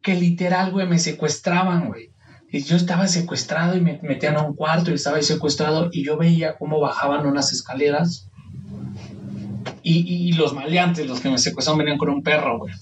que 0.09 0.15
literal, 0.19 0.71
güey, 0.73 0.87
me 0.87 0.99
secuestraban, 0.99 1.89
güey. 1.89 2.11
Y 2.51 2.63
yo 2.63 2.77
estaba 2.77 3.07
secuestrado 3.09 3.77
y 3.77 3.83
me 3.83 4.01
metían 4.03 4.37
a 4.37 4.43
un 4.43 4.55
cuarto 4.57 4.91
y 4.91 4.95
estaba 4.95 5.19
ahí 5.19 5.23
secuestrado 5.23 5.91
y 5.93 6.03
yo 6.03 6.17
veía 6.17 6.57
cómo 6.57 6.81
bajaban 6.81 7.27
unas 7.27 7.53
escaleras 7.53 8.31
y, 9.83 9.97
y- 9.99 10.29
y 10.29 10.33
los 10.33 10.55
maleantes, 10.55 11.07
los 11.07 11.21
que 11.21 11.29
me 11.29 11.37
secuestraron, 11.37 11.79
venían 11.79 11.99
con 11.99 12.09
un 12.09 12.23
perro, 12.23 12.59
güey. 12.59 12.73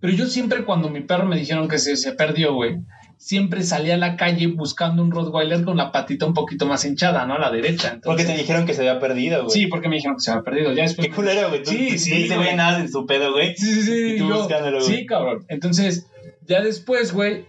Pero 0.00 0.12
yo 0.12 0.26
siempre 0.26 0.64
cuando 0.66 0.90
mi 0.90 1.00
perro 1.00 1.26
me 1.26 1.36
dijeron 1.38 1.66
que 1.66 1.78
se, 1.78 1.96
se 1.96 2.12
perdió, 2.12 2.52
güey, 2.54 2.76
siempre 3.16 3.62
salía 3.62 3.94
a 3.94 3.98
la 3.98 4.16
calle 4.16 4.46
buscando 4.48 5.02
un 5.02 5.10
Rottweiler 5.10 5.64
con 5.64 5.76
la 5.78 5.92
patita 5.92 6.26
un 6.26 6.34
poquito 6.34 6.66
más 6.66 6.84
hinchada, 6.84 7.24
¿no? 7.26 7.34
A 7.34 7.38
la 7.38 7.50
derecha. 7.50 7.98
Porque 8.02 8.22
Entonces, 8.22 8.26
te 8.28 8.36
dijeron 8.38 8.66
que 8.66 8.74
se 8.74 8.80
había 8.80 8.98
perdido, 9.00 9.44
güey. 9.44 9.50
Sí, 9.50 9.66
porque 9.66 9.88
me 9.88 9.96
dijeron 9.96 10.16
que 10.16 10.22
se 10.22 10.30
había 10.30 10.42
perdido. 10.42 10.72
Ya 10.74 10.82
después 10.82 11.08
Qué 11.08 11.14
culero, 11.14 11.48
güey. 11.48 11.64
Sí, 11.64 11.98
sí, 11.98 12.12
Ese 12.24 12.34
güey. 12.34 12.46
güey 12.48 12.56
nada 12.56 12.80
en 12.80 12.90
su 12.90 13.04
pedo, 13.06 13.32
güey. 13.32 13.54
Sí, 13.56 13.66
sí, 13.74 13.82
sí. 13.82 14.14
Y 14.14 14.18
tú 14.18 14.28
yo- 14.28 14.38
buscándolo, 14.38 14.78
güey. 14.82 14.96
sí, 14.96 15.06
cabrón. 15.06 15.44
Entonces, 15.48 16.06
ya 16.50 16.60
después, 16.60 17.12
güey, 17.12 17.46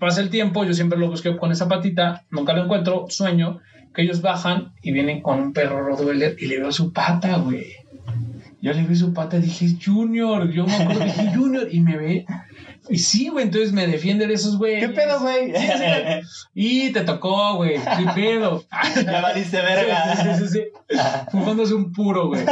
pasa 0.00 0.20
el 0.20 0.28
tiempo, 0.28 0.64
yo 0.64 0.74
siempre 0.74 0.98
lo 0.98 1.08
busqué 1.08 1.36
con 1.36 1.52
esa 1.52 1.68
patita, 1.68 2.24
nunca 2.28 2.52
lo 2.52 2.64
encuentro, 2.64 3.06
sueño 3.08 3.60
que 3.94 4.02
ellos 4.02 4.20
bajan 4.20 4.72
y 4.82 4.90
vienen 4.90 5.22
con 5.22 5.38
un 5.38 5.52
perro 5.52 5.84
Rottweiler 5.84 6.34
y 6.40 6.46
le 6.46 6.58
veo 6.58 6.72
su 6.72 6.92
pata, 6.92 7.36
güey. 7.36 7.66
Yo 8.60 8.72
le 8.72 8.82
vi 8.82 8.96
su 8.96 9.12
pata 9.12 9.36
y 9.36 9.42
dije, 9.42 9.76
Junior, 9.84 10.50
yo 10.50 10.66
me 10.66 10.74
acuerdo, 10.74 11.04
dije, 11.04 11.32
Junior, 11.36 11.68
y 11.70 11.80
me 11.80 11.96
ve. 11.96 12.26
Y 12.88 12.98
sí, 12.98 13.28
güey, 13.28 13.44
entonces 13.44 13.72
me 13.72 13.86
defiende 13.86 14.26
de 14.26 14.34
esos 14.34 14.58
güeyes. 14.58 14.88
¿Qué 14.88 14.88
pedo, 14.88 15.20
güey? 15.20 15.52
Sí, 15.54 15.66
sí. 15.66 16.48
Y 16.54 16.92
te 16.92 17.02
tocó, 17.02 17.56
güey, 17.56 17.74
qué 17.74 18.06
pedo. 18.14 18.64
ya 19.04 19.20
valiste 19.20 19.60
verga. 19.60 20.16
Sí, 20.16 20.22
sí, 20.22 20.46
sí, 20.46 20.52
sí. 20.88 20.98
Fumándose 21.30 21.74
un 21.74 21.92
puro, 21.92 22.28
güey. 22.28 22.44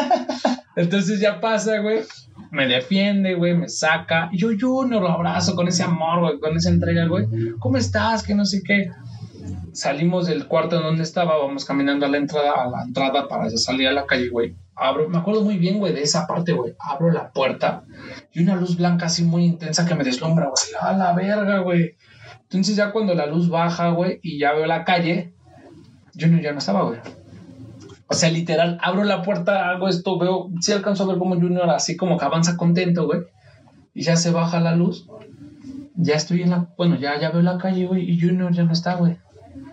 Entonces 0.76 1.20
ya 1.20 1.40
pasa, 1.40 1.78
güey. 1.78 2.02
Me 2.50 2.66
defiende, 2.66 3.34
güey, 3.34 3.56
me 3.56 3.68
saca. 3.68 4.28
Y 4.32 4.38
yo, 4.38 4.84
no 4.84 5.00
lo 5.00 5.08
abrazo 5.08 5.54
con 5.54 5.68
ese 5.68 5.82
amor, 5.82 6.20
güey, 6.20 6.40
con 6.40 6.56
esa 6.56 6.70
entrega, 6.70 7.06
güey. 7.06 7.26
¿Cómo 7.58 7.76
estás? 7.76 8.22
Que 8.22 8.34
no 8.34 8.44
sé 8.44 8.62
qué. 8.64 8.90
salimos 9.72 10.26
del 10.26 10.46
cuarto 10.46 10.76
en 10.76 10.82
donde 10.82 11.02
estaba, 11.02 11.38
vamos 11.38 11.64
caminando 11.64 12.06
a 12.06 12.08
la 12.08 12.16
entrada, 12.16 12.52
a 12.56 12.68
la 12.68 12.82
entrada 12.82 13.28
para 13.28 13.48
salir 13.50 13.88
a 13.88 13.92
la 13.92 14.06
calle, 14.06 14.28
güey. 14.28 14.54
Abro, 14.74 15.08
me 15.08 15.18
acuerdo 15.18 15.42
muy 15.42 15.58
bien, 15.58 15.78
güey, 15.78 15.92
de 15.92 16.02
esa 16.02 16.26
parte, 16.26 16.52
güey. 16.52 16.74
Abro 16.78 17.12
la 17.12 17.30
puerta 17.30 17.84
y 18.32 18.42
una 18.42 18.56
luz 18.56 18.76
blanca 18.76 19.06
así 19.06 19.22
muy 19.22 19.44
intensa 19.44 19.86
que 19.86 19.94
me 19.94 20.04
deslumbra, 20.04 20.46
güey. 20.46 20.62
A 20.80 20.92
la 20.92 21.12
verga, 21.12 21.58
güey. 21.58 21.96
Entonces 22.42 22.76
ya 22.76 22.90
cuando 22.90 23.14
la 23.14 23.26
luz 23.26 23.48
baja, 23.48 23.90
güey, 23.90 24.18
y 24.22 24.38
ya 24.38 24.52
veo 24.52 24.66
la 24.66 24.84
calle, 24.84 25.32
Junior 26.18 26.40
ya 26.40 26.52
no 26.52 26.58
estaba, 26.58 26.82
güey. 26.82 26.98
O 28.10 28.14
sea, 28.14 28.28
literal, 28.28 28.76
abro 28.82 29.04
la 29.04 29.22
puerta, 29.22 29.70
hago 29.70 29.88
esto, 29.88 30.18
veo, 30.18 30.50
sí 30.60 30.72
alcanzo 30.72 31.04
a 31.04 31.06
ver 31.06 31.18
como 31.18 31.36
Junior 31.36 31.70
así 31.70 31.96
como 31.96 32.18
que 32.18 32.24
avanza 32.24 32.56
contento, 32.56 33.06
güey. 33.06 33.20
Y 33.94 34.02
ya 34.02 34.16
se 34.16 34.32
baja 34.32 34.58
la 34.58 34.74
luz. 34.74 35.06
Ya 35.94 36.16
estoy 36.16 36.42
en 36.42 36.50
la, 36.50 36.68
bueno, 36.76 36.96
ya, 36.96 37.20
ya 37.20 37.30
veo 37.30 37.40
la 37.40 37.58
calle, 37.58 37.86
güey, 37.86 38.10
y 38.10 38.20
Junior 38.20 38.52
ya 38.52 38.64
no 38.64 38.72
está, 38.72 38.96
güey. 38.96 39.16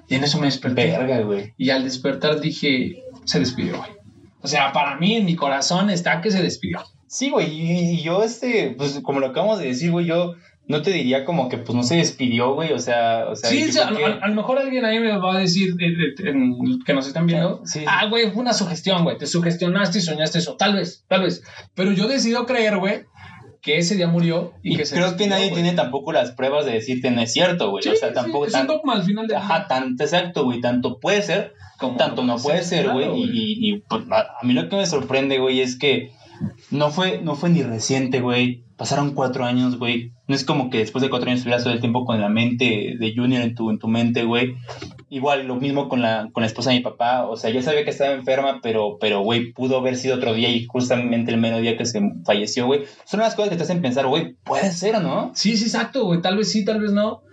Y 0.08 0.16
en 0.16 0.24
eso 0.24 0.38
me 0.38 0.46
desperté. 0.46 0.86
Verga, 0.86 1.22
güey. 1.22 1.56
Y 1.58 1.72
al 1.72 1.84
despertar 1.84 2.40
dije, 2.40 3.04
se 3.26 3.40
despidió, 3.40 3.80
güey. 3.80 3.90
O 4.42 4.48
sea, 4.48 4.72
para 4.72 4.98
mí, 4.98 5.16
en 5.16 5.26
mi 5.26 5.36
corazón 5.36 5.90
está 5.90 6.22
que 6.22 6.30
se 6.30 6.44
despidió. 6.44 6.84
Sí, 7.08 7.32
güey, 7.32 7.50
y, 7.52 7.92
y 7.94 8.02
yo, 8.04 8.22
este, 8.22 8.76
pues 8.78 9.00
como 9.02 9.20
lo 9.20 9.28
acabamos 9.28 9.58
de 9.58 9.66
decir, 9.66 9.90
güey, 9.90 10.06
yo 10.06 10.36
no 10.68 10.82
te 10.82 10.92
diría 10.92 11.24
como 11.26 11.48
que 11.50 11.58
pues 11.58 11.76
no 11.76 11.84
se 11.84 11.96
despidió, 11.96 12.54
güey, 12.54 12.74
o 12.74 12.80
sea, 12.80 13.26
o 13.30 13.36
sea, 13.36 13.50
Sí, 13.50 13.72
sea, 13.72 13.86
a, 13.86 13.88
creo 13.88 14.00
que- 14.00 14.06
a- 14.06 14.26
a 14.26 14.28
lo 14.28 14.36
mejor 14.36 14.60
alguien 14.60 14.84
ahí 14.86 15.00
me 15.00 15.18
va 15.18 15.36
a 15.36 15.40
decir 15.40 15.76
eh, 15.80 15.86
eh, 16.20 16.30
en- 16.30 16.80
que 16.86 16.94
nos 16.94 17.08
están 17.08 17.26
viendo. 17.26 17.62
Sí. 17.66 17.84
Ah, 17.88 18.08
güey, 18.10 18.30
fue 18.32 18.42
una 18.42 18.54
sugestión, 18.54 19.04
güey. 19.04 19.18
Te 19.18 19.28
sugestionaste 19.28 20.00
y 20.00 20.02
soñaste 20.02 20.40
eso. 20.40 20.56
Tal 20.58 20.74
vez, 20.76 21.06
tal 21.08 21.24
vez. 21.24 21.44
Pero 21.74 21.92
yo 21.94 22.08
decido 22.08 22.46
creer, 22.46 22.78
güey, 22.78 23.04
que 23.62 23.78
ese 23.78 23.96
día 23.96 24.08
murió 24.08 24.54
y, 24.64 24.74
y 24.74 24.78
que 24.78 24.86
se 24.86 24.96
creo 24.96 25.18
que 25.18 25.28
nadie 25.28 25.52
tiene 25.52 25.74
tampoco 25.74 26.12
las 26.14 26.32
pruebas 26.32 26.66
de 26.66 26.74
decirte 26.74 27.12
no 27.12 27.22
es 27.22 27.34
cierto, 27.34 27.70
güey, 27.72 27.84
Sí, 27.84 27.90
o 27.90 27.96
sea, 27.96 28.10
sí, 28.10 28.14
tampoco 28.16 28.46
es 28.46 28.54
un 28.54 28.60
tanto, 28.60 28.74
dogma 28.74 28.94
al 28.94 29.04
final 29.04 29.28
de 29.28 29.36
ajá, 29.36 29.68
tanto 29.68 30.04
exacto, 30.04 30.44
güey, 30.46 30.62
tanto 30.62 31.00
puede 31.00 31.22
ser, 31.22 31.54
Como 31.80 31.98
tanto 31.98 32.24
no 32.24 32.38
puede 32.38 32.64
ser, 32.64 32.90
güey, 32.90 33.06
claro, 33.06 33.18
y, 33.18 33.24
y- 33.24 33.70
y, 33.74 33.78
pues, 33.80 34.04
a, 34.12 34.20
a 34.42 34.46
mí 34.46 34.54
lo 34.54 34.70
que 34.70 34.76
me 34.78 34.86
sorprende, 34.86 35.38
güey, 35.40 35.60
es 35.62 35.78
que 35.78 36.12
no 36.72 36.90
fue, 36.92 37.22
no 37.22 37.36
fue 37.36 37.50
ni 37.50 37.64
reciente, 37.64 38.22
güey, 38.22 38.64
pasaron 38.76 39.14
cuatro 39.14 39.46
años, 39.46 39.78
güey, 39.78 40.12
no 40.28 40.36
es 40.36 40.44
como 40.44 40.70
que 40.70 40.80
después 40.80 41.02
de 41.02 41.10
cuatro 41.10 41.28
años 41.28 41.40
estuvieras 41.40 41.64
todo 41.64 41.74
el 41.74 41.80
tiempo 41.80 42.06
con 42.06 42.20
la 42.22 42.30
mente 42.30 42.96
de 43.00 43.14
Junior 43.16 43.42
en 43.42 43.56
tu, 43.56 43.70
en 43.70 43.80
tu 43.80 43.88
mente, 43.88 44.24
güey, 44.24 44.56
igual 45.10 45.48
lo 45.48 45.56
mismo 45.56 45.90
con 45.90 46.02
la, 46.02 46.30
con 46.32 46.42
la 46.42 46.48
esposa 46.48 46.70
de 46.70 46.78
mi 46.78 46.84
papá, 46.84 47.26
o 47.28 47.36
sea, 47.38 47.50
ya 47.50 47.62
sabía 47.62 47.84
que 47.84 47.92
estaba 47.92 48.14
enferma, 48.14 48.60
pero, 48.62 48.98
pero, 49.00 49.22
güey, 49.22 49.52
pudo 49.54 49.78
haber 49.78 49.96
sido 49.96 50.16
otro 50.16 50.34
día 50.34 50.50
y 50.50 50.66
justamente 50.66 51.32
el 51.32 51.40
mero 51.40 51.60
día 51.60 51.78
que 51.78 51.86
se 51.86 52.02
falleció, 52.26 52.66
güey, 52.66 52.84
son 53.06 53.20
las 53.22 53.36
cosas 53.36 53.50
que 53.50 53.58
te 53.58 53.64
hacen 53.64 53.82
pensar, 53.82 54.08
güey, 54.08 54.36
puede 54.44 54.72
ser, 54.72 55.02
¿no? 55.02 55.32
Sí, 55.34 55.58
sí, 55.58 55.66
exacto, 55.66 56.06
güey. 56.06 56.22
Tal 56.22 56.38
vez 56.38 56.52
sí, 56.52 56.66
tal 56.66 56.82
vez 56.82 56.92
no. 56.92 57.24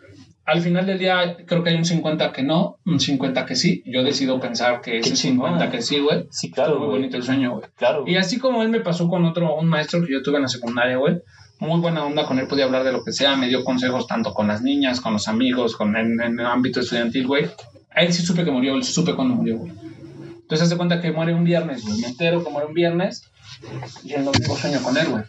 Al 0.46 0.60
final 0.60 0.84
del 0.84 0.98
día, 0.98 1.38
creo 1.46 1.62
que 1.64 1.70
hay 1.70 1.76
un 1.76 1.84
50 1.86 2.32
que 2.32 2.42
no, 2.42 2.78
un 2.84 3.00
50 3.00 3.46
que 3.46 3.56
sí. 3.56 3.82
Yo 3.86 4.02
decido 4.02 4.38
pensar 4.40 4.80
que 4.82 4.98
ese 4.98 5.14
chingón. 5.14 5.52
50 5.52 5.70
que 5.70 5.82
sí, 5.82 6.00
güey. 6.00 6.26
Sí, 6.30 6.48
Estuvo 6.48 6.54
claro, 6.64 6.78
muy 6.78 6.86
güey. 6.86 6.98
bonito 6.98 7.16
el 7.16 7.22
sueño, 7.22 7.52
güey. 7.52 7.64
Claro. 7.76 8.04
Y 8.06 8.16
así 8.16 8.38
como 8.38 8.62
él 8.62 8.68
me 8.68 8.80
pasó 8.80 9.08
con 9.08 9.24
otro, 9.24 9.54
un 9.56 9.66
maestro 9.68 10.04
que 10.04 10.12
yo 10.12 10.22
tuve 10.22 10.36
en 10.36 10.42
la 10.42 10.48
secundaria, 10.48 10.96
güey. 10.96 11.16
Muy 11.60 11.80
buena 11.80 12.04
onda 12.04 12.26
con 12.26 12.38
él, 12.38 12.46
podía 12.46 12.64
hablar 12.64 12.84
de 12.84 12.92
lo 12.92 13.02
que 13.04 13.12
sea, 13.12 13.36
me 13.36 13.48
dio 13.48 13.64
consejos 13.64 14.06
tanto 14.06 14.34
con 14.34 14.48
las 14.48 14.60
niñas, 14.60 15.00
con 15.00 15.12
los 15.14 15.28
amigos, 15.28 15.76
con 15.76 15.96
en, 15.96 16.20
en 16.20 16.38
el 16.38 16.46
ámbito 16.46 16.80
estudiantil, 16.80 17.26
güey. 17.26 17.46
A 17.90 18.02
él 18.02 18.12
sí 18.12 18.22
supe 18.22 18.44
que 18.44 18.50
murió, 18.50 18.74
él 18.74 18.84
supe 18.84 19.14
cuando 19.14 19.34
murió, 19.36 19.58
güey. 19.58 19.72
Entonces 20.42 20.66
hace 20.66 20.76
cuenta 20.76 21.00
que 21.00 21.10
muere 21.12 21.32
un 21.32 21.44
viernes, 21.44 21.84
güey. 21.86 22.00
Me 22.00 22.08
entero 22.08 22.44
que 22.44 22.50
muere 22.50 22.66
un 22.68 22.74
viernes 22.74 23.30
y 24.02 24.12
el 24.12 24.24
domingo 24.26 24.56
sueño 24.56 24.82
con 24.82 24.96
él, 24.96 25.06
güey. 25.08 25.22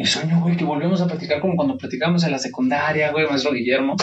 Y 0.00 0.06
sueño, 0.06 0.40
güey, 0.40 0.56
que 0.56 0.64
volvemos 0.64 1.02
a 1.02 1.06
platicar 1.06 1.40
como 1.40 1.56
cuando 1.56 1.76
platicamos 1.76 2.24
en 2.24 2.30
la 2.30 2.38
secundaria, 2.38 3.12
güey, 3.12 3.26
maestro 3.26 3.52
Guillermo. 3.52 3.96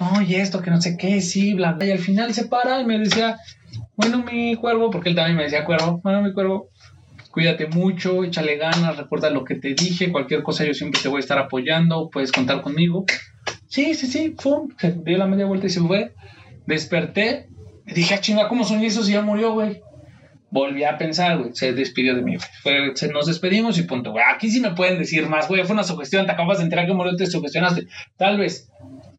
No, 0.00 0.20
y 0.22 0.34
esto, 0.34 0.60
que 0.60 0.72
no 0.72 0.80
sé 0.80 0.96
qué, 0.96 1.20
sí, 1.20 1.54
bla. 1.54 1.78
Y 1.80 1.88
al 1.92 2.00
final 2.00 2.34
se 2.34 2.46
para 2.46 2.80
y 2.80 2.84
me 2.84 2.98
decía, 2.98 3.38
bueno, 3.94 4.24
mi 4.24 4.56
cuervo, 4.56 4.90
porque 4.90 5.10
él 5.10 5.14
también 5.14 5.36
me 5.36 5.44
decía 5.44 5.64
cuervo, 5.64 6.00
bueno, 6.02 6.20
mi 6.20 6.32
cuervo, 6.32 6.70
cuídate 7.30 7.68
mucho, 7.68 8.24
échale 8.24 8.56
ganas, 8.56 8.96
recuerda 8.96 9.30
lo 9.30 9.44
que 9.44 9.54
te 9.54 9.72
dije, 9.74 10.10
cualquier 10.10 10.42
cosa 10.42 10.64
yo 10.64 10.74
siempre 10.74 11.00
te 11.00 11.08
voy 11.08 11.18
a 11.18 11.20
estar 11.20 11.38
apoyando, 11.38 12.10
puedes 12.10 12.32
contar 12.32 12.60
conmigo. 12.60 13.04
Sí, 13.68 13.94
sí, 13.94 14.08
sí, 14.08 14.30
pum, 14.30 14.70
se 14.78 14.98
dio 15.04 15.16
la 15.16 15.28
media 15.28 15.46
vuelta 15.46 15.68
y 15.68 15.70
se 15.70 15.80
fue. 15.80 16.12
Desperté, 16.66 17.48
y 17.86 17.94
dije, 17.94 18.14
ah, 18.14 18.20
chinga, 18.20 18.48
¿cómo 18.48 18.64
soñé 18.64 18.86
eso 18.86 19.04
si 19.04 19.12
ya 19.12 19.22
murió, 19.22 19.52
güey? 19.52 19.80
Volví 20.52 20.82
a 20.84 20.98
pensar, 20.98 21.38
güey, 21.38 21.50
se 21.54 21.72
despidió 21.72 22.14
de 22.16 22.22
mí, 22.22 22.36
güey. 22.64 22.92
Nos 23.12 23.26
despedimos 23.26 23.78
y 23.78 23.82
punto, 23.82 24.10
güey. 24.10 24.24
Aquí 24.34 24.50
sí 24.50 24.60
me 24.60 24.72
pueden 24.74 24.98
decir 24.98 25.26
más, 25.28 25.46
güey, 25.48 25.62
fue 25.64 25.74
una 25.74 25.84
sugestión, 25.84 26.26
te 26.26 26.32
acabas 26.32 26.58
de 26.58 26.64
enterar 26.64 26.86
que 26.86 26.92
murió, 26.92 27.14
te 27.16 27.26
sugestionaste. 27.26 27.86
Tal 28.16 28.36
vez, 28.38 28.68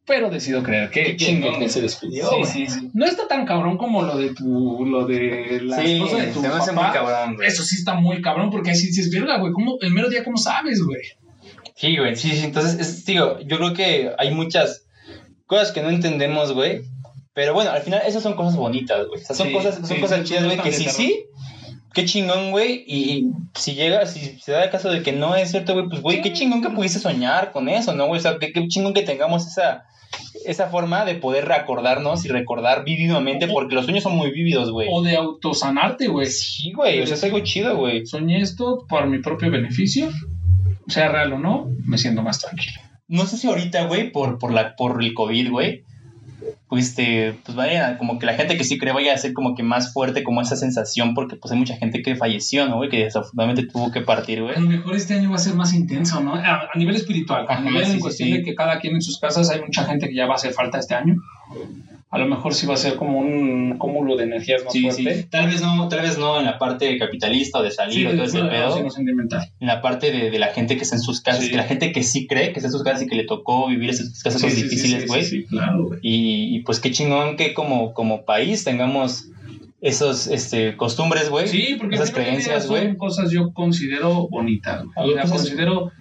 pero 0.05 0.29
decido 0.29 0.61
creer 0.61 0.89
que 0.89 1.15
chingón 1.15 1.57
que 1.59 1.69
se 1.69 1.81
despidió. 1.81 2.27
Sí, 2.29 2.43
sí, 2.43 2.67
sí. 2.67 2.89
No 2.93 3.05
está 3.05 3.27
tan 3.29 3.45
cabrón 3.45 3.77
como 3.77 4.01
lo 4.01 4.17
de 4.17 4.33
tu, 4.33 4.85
lo 4.85 5.05
de 5.05 5.61
la 5.63 5.81
esposa 5.81 6.17
de 6.17 6.27
tu 6.33 6.41
se 6.41 6.47
me 6.49 6.53
hace 6.55 6.71
papá. 6.73 6.87
muy 6.87 6.93
cabrón, 6.93 7.35
güey. 7.35 7.47
Eso 7.47 7.63
sí 7.63 7.75
está 7.77 7.93
muy 7.93 8.21
cabrón 8.21 8.49
porque 8.49 8.71
ahí 8.71 8.75
sí 8.75 8.87
dices, 8.87 9.09
verga, 9.09 9.37
güey, 9.37 9.53
¿cómo, 9.53 9.77
el 9.81 9.91
mero 9.93 10.09
día, 10.09 10.23
¿cómo 10.25 10.37
sabes, 10.37 10.83
güey? 10.83 11.01
Sí, 11.75 11.95
güey, 11.97 12.15
sí, 12.17 12.31
sí. 12.31 12.43
Entonces, 12.45 12.79
es- 12.79 13.05
digo, 13.05 13.39
yo 13.45 13.57
creo 13.57 13.73
que 13.73 14.11
hay 14.17 14.33
muchas 14.33 14.85
cosas 15.45 15.71
que 15.71 15.81
no 15.81 15.89
entendemos, 15.89 16.51
güey. 16.53 16.81
Pero 17.33 17.53
bueno, 17.53 17.71
al 17.71 17.81
final 17.81 18.01
esas 18.05 18.23
son 18.23 18.35
cosas 18.35 18.55
bonitas, 18.55 19.07
güey. 19.07 19.21
O 19.21 19.25
sea, 19.25 19.35
son 19.35 19.47
Sí, 19.47 19.53
cosas, 19.53 19.75
son 19.75 19.85
sí, 19.85 19.99
cosas 20.01 20.19
sí, 20.19 20.25
chidas, 20.25 20.45
güey, 20.45 20.57
que 20.59 20.71
sí, 20.71 20.89
sí. 20.89 21.25
Qué 21.93 22.05
chingón, 22.05 22.51
güey. 22.51 22.83
Y, 22.87 23.11
y 23.11 23.31
si 23.55 23.73
llega, 23.73 24.05
si 24.05 24.39
se 24.39 24.51
da 24.51 24.63
el 24.63 24.69
caso 24.69 24.89
de 24.89 25.01
que 25.01 25.11
no 25.11 25.35
es 25.35 25.51
cierto, 25.51 25.73
güey, 25.73 25.87
pues, 25.89 26.01
güey, 26.01 26.21
qué 26.21 26.33
chingón 26.33 26.61
que 26.61 26.69
pudiste 26.69 26.99
soñar 26.99 27.51
con 27.51 27.69
eso, 27.69 27.93
¿no, 27.93 28.07
güey? 28.07 28.19
O 28.19 28.21
sea, 28.21 28.37
qué, 28.39 28.51
qué 28.51 28.67
chingón 28.67 28.93
que 28.93 29.03
tengamos 29.03 29.47
esa, 29.47 29.85
esa 30.45 30.67
forma 30.67 31.05
de 31.05 31.15
poder 31.15 31.47
recordarnos 31.47 32.25
y 32.25 32.29
recordar 32.29 32.83
vívidamente, 32.83 33.47
porque 33.47 33.75
los 33.75 33.85
sueños 33.85 34.03
son 34.03 34.15
muy 34.15 34.31
vívidos, 34.31 34.71
güey. 34.71 34.87
O 34.91 35.01
de 35.01 35.15
autosanarte, 35.15 36.07
güey. 36.07 36.27
Sí, 36.27 36.71
güey, 36.73 37.01
o 37.01 37.07
sea, 37.07 37.15
es 37.15 37.23
algo 37.23 37.39
chido, 37.41 37.77
güey. 37.77 38.05
Soñé 38.05 38.41
esto 38.41 38.85
por 38.87 39.07
mi 39.07 39.19
propio 39.19 39.51
beneficio, 39.51 40.09
sea 40.87 41.09
real 41.09 41.33
o 41.33 41.39
no, 41.39 41.69
me 41.85 41.97
siento 41.97 42.21
más 42.21 42.39
tranquilo. 42.39 42.79
No 43.07 43.25
sé 43.25 43.37
si 43.37 43.47
ahorita, 43.47 43.85
güey, 43.85 44.11
por, 44.11 44.37
por, 44.37 44.53
la, 44.53 44.75
por 44.75 45.03
el 45.03 45.13
COVID, 45.13 45.49
güey, 45.49 45.83
pues, 46.67 46.89
este, 46.89 47.35
pues 47.45 47.55
vaya, 47.55 47.97
como 47.97 48.19
que 48.19 48.25
la 48.25 48.33
gente 48.33 48.57
que 48.57 48.63
sí 48.63 48.77
cree 48.77 48.93
vaya 48.93 49.13
a 49.13 49.17
ser 49.17 49.33
como 49.33 49.55
que 49.55 49.63
más 49.63 49.93
fuerte 49.93 50.23
como 50.23 50.41
esa 50.41 50.55
sensación, 50.55 51.13
porque 51.13 51.35
pues 51.35 51.51
hay 51.51 51.59
mucha 51.59 51.75
gente 51.77 52.01
que 52.01 52.15
falleció, 52.15 52.67
¿no, 52.67 52.77
güey? 52.77 52.89
Que 52.89 53.03
desafortunadamente 53.03 53.71
tuvo 53.71 53.91
que 53.91 54.01
partir, 54.01 54.41
güey. 54.41 54.55
A 54.55 54.59
lo 54.59 54.67
mejor 54.67 54.95
este 54.95 55.13
año 55.13 55.29
va 55.29 55.35
a 55.35 55.39
ser 55.39 55.55
más 55.55 55.73
intenso, 55.73 56.21
¿no? 56.21 56.35
A, 56.35 56.69
a 56.73 56.77
nivel 56.77 56.95
espiritual, 56.95 57.45
a 57.49 57.53
Ajá, 57.53 57.61
nivel 57.61 57.85
sí, 57.85 57.91
en 57.93 57.99
cuestión 57.99 58.29
sí. 58.29 58.37
de 58.37 58.43
que 58.43 58.55
cada 58.55 58.79
quien 58.79 58.95
en 58.95 59.01
sus 59.01 59.19
casas 59.19 59.49
hay 59.49 59.61
mucha 59.61 59.83
gente 59.85 60.07
que 60.07 60.15
ya 60.15 60.25
va 60.25 60.33
a 60.33 60.35
hacer 60.35 60.53
falta 60.53 60.79
este 60.79 60.95
año. 60.95 61.15
A 62.13 62.17
lo 62.19 62.27
mejor 62.27 62.53
sí 62.53 62.67
va 62.67 62.73
a 62.73 62.77
ser 62.77 62.95
como 62.97 63.19
un 63.19 63.77
cúmulo 63.77 64.17
de 64.17 64.25
energías 64.25 64.65
más 64.65 64.73
Sí, 64.73 64.81
fuerte. 64.81 65.15
sí. 65.15 65.27
Tal 65.29 65.47
vez 65.47 65.61
no, 65.61 65.87
tal 65.87 66.01
vez 66.01 66.17
no 66.17 66.37
en 66.39 66.45
la 66.45 66.57
parte 66.59 66.97
capitalista 66.97 67.59
o 67.59 67.63
de 67.63 67.71
salir 67.71 67.93
Sí, 67.93 68.05
o 68.05 68.11
todo 68.11 68.23
ese 68.25 68.43
pedo. 68.43 68.85
En 69.61 69.67
la 69.67 69.81
parte 69.81 70.11
de, 70.11 70.29
de 70.29 70.37
la 70.37 70.47
gente 70.47 70.75
que 70.75 70.83
está 70.83 70.97
en 70.97 71.01
sus 71.01 71.21
casas, 71.21 71.47
que 71.47 71.55
la 71.55 71.63
gente 71.63 71.93
que 71.93 72.03
sí 72.03 72.27
cree 72.27 72.51
que 72.51 72.59
está 72.59 72.67
en 72.67 72.73
sus 72.73 72.83
casas 72.83 73.03
y 73.03 73.07
que 73.07 73.15
le 73.15 73.23
tocó 73.23 73.69
vivir 73.69 73.89
esas 73.91 74.21
casas 74.21 74.41
difíciles, 74.55 75.07
güey. 75.07 75.23
sí, 75.23 75.41
sí, 75.41 75.45
claro. 75.45 75.89
Y, 76.01 76.53
y, 76.55 76.59
pues 76.63 76.81
qué 76.81 76.91
chingón 76.91 77.37
que 77.37 77.53
como, 77.53 77.93
como 77.93 78.25
país 78.25 78.65
tengamos 78.65 79.29
esos 79.79 80.27
este, 80.27 80.75
costumbres, 80.75 81.29
güey. 81.29 81.47
Sí, 81.47 81.75
porque 81.79 81.95
esas 81.95 82.11
creencias, 82.11 82.67
güey. 82.67 82.97
cosas 82.97 83.31
yo 83.31 83.53
considero 83.53 84.27
bonitas. 84.27 84.83
güey. 84.83 85.07
Yo, 85.09 85.13
O 85.15 85.17
sea, 85.17 85.29
considero, 85.31 85.91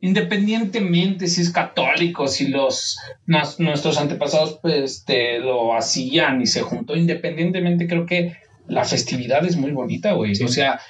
independientemente 0.00 1.26
si 1.26 1.42
es 1.42 1.50
católico, 1.50 2.28
si 2.28 2.48
los 2.48 2.98
nos- 3.26 3.60
nuestros 3.60 3.98
antepasados 3.98 4.58
pues 4.62 4.74
este, 4.76 5.38
lo 5.40 5.74
hacían 5.76 6.40
y 6.42 6.46
se 6.46 6.62
juntó, 6.62 6.96
independientemente 6.96 7.86
creo 7.86 8.06
que 8.06 8.36
la 8.66 8.84
festividad 8.84 9.44
es 9.44 9.56
muy 9.56 9.72
bonita, 9.72 10.12
güey. 10.12 10.34
Sí. 10.34 10.44
O 10.44 10.48
sea, 10.48 10.80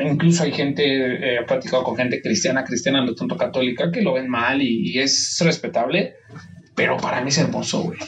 incluso 0.00 0.42
hay 0.42 0.52
gente, 0.52 0.82
eh, 0.84 1.38
he 1.40 1.44
platicado 1.44 1.82
con 1.84 1.96
gente 1.96 2.20
cristiana, 2.20 2.64
cristiana, 2.64 3.04
no 3.04 3.14
tanto 3.14 3.36
católica, 3.36 3.90
que 3.92 4.02
lo 4.02 4.14
ven 4.14 4.28
mal 4.28 4.60
y, 4.60 4.90
y 4.92 4.98
es 4.98 5.38
respetable, 5.44 6.14
pero 6.74 6.96
para 6.96 7.20
mí 7.20 7.28
es 7.28 7.38
hermoso, 7.38 7.82
güey. 7.82 7.98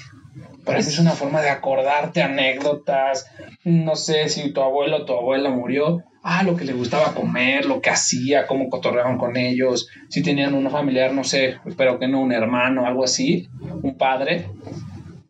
Para 0.64 0.78
mí 0.78 0.84
es 0.84 0.98
una 0.98 1.12
forma 1.12 1.42
de 1.42 1.50
acordarte 1.50 2.22
anécdotas. 2.22 3.26
No 3.64 3.96
sé 3.96 4.28
si 4.30 4.50
tu 4.52 4.62
abuelo 4.62 4.98
o 4.98 5.04
tu 5.04 5.12
abuela 5.12 5.50
murió. 5.50 6.02
Ah, 6.26 6.42
lo 6.42 6.56
que 6.56 6.64
le 6.64 6.72
gustaba 6.72 7.14
comer, 7.14 7.66
lo 7.66 7.82
que 7.82 7.90
hacía, 7.90 8.46
cómo 8.46 8.70
cotorreaban 8.70 9.18
con 9.18 9.36
ellos. 9.36 9.88
Si 10.08 10.22
tenían 10.22 10.54
un 10.54 10.70
familiar, 10.70 11.12
no 11.12 11.22
sé, 11.22 11.56
espero 11.66 11.98
que 11.98 12.08
no, 12.08 12.22
un 12.22 12.32
hermano, 12.32 12.86
algo 12.86 13.04
así, 13.04 13.46
un 13.82 13.98
padre. 13.98 14.48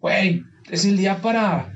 Güey, 0.00 0.42
es 0.70 0.84
el 0.84 0.96
día 0.96 1.16
para 1.20 1.72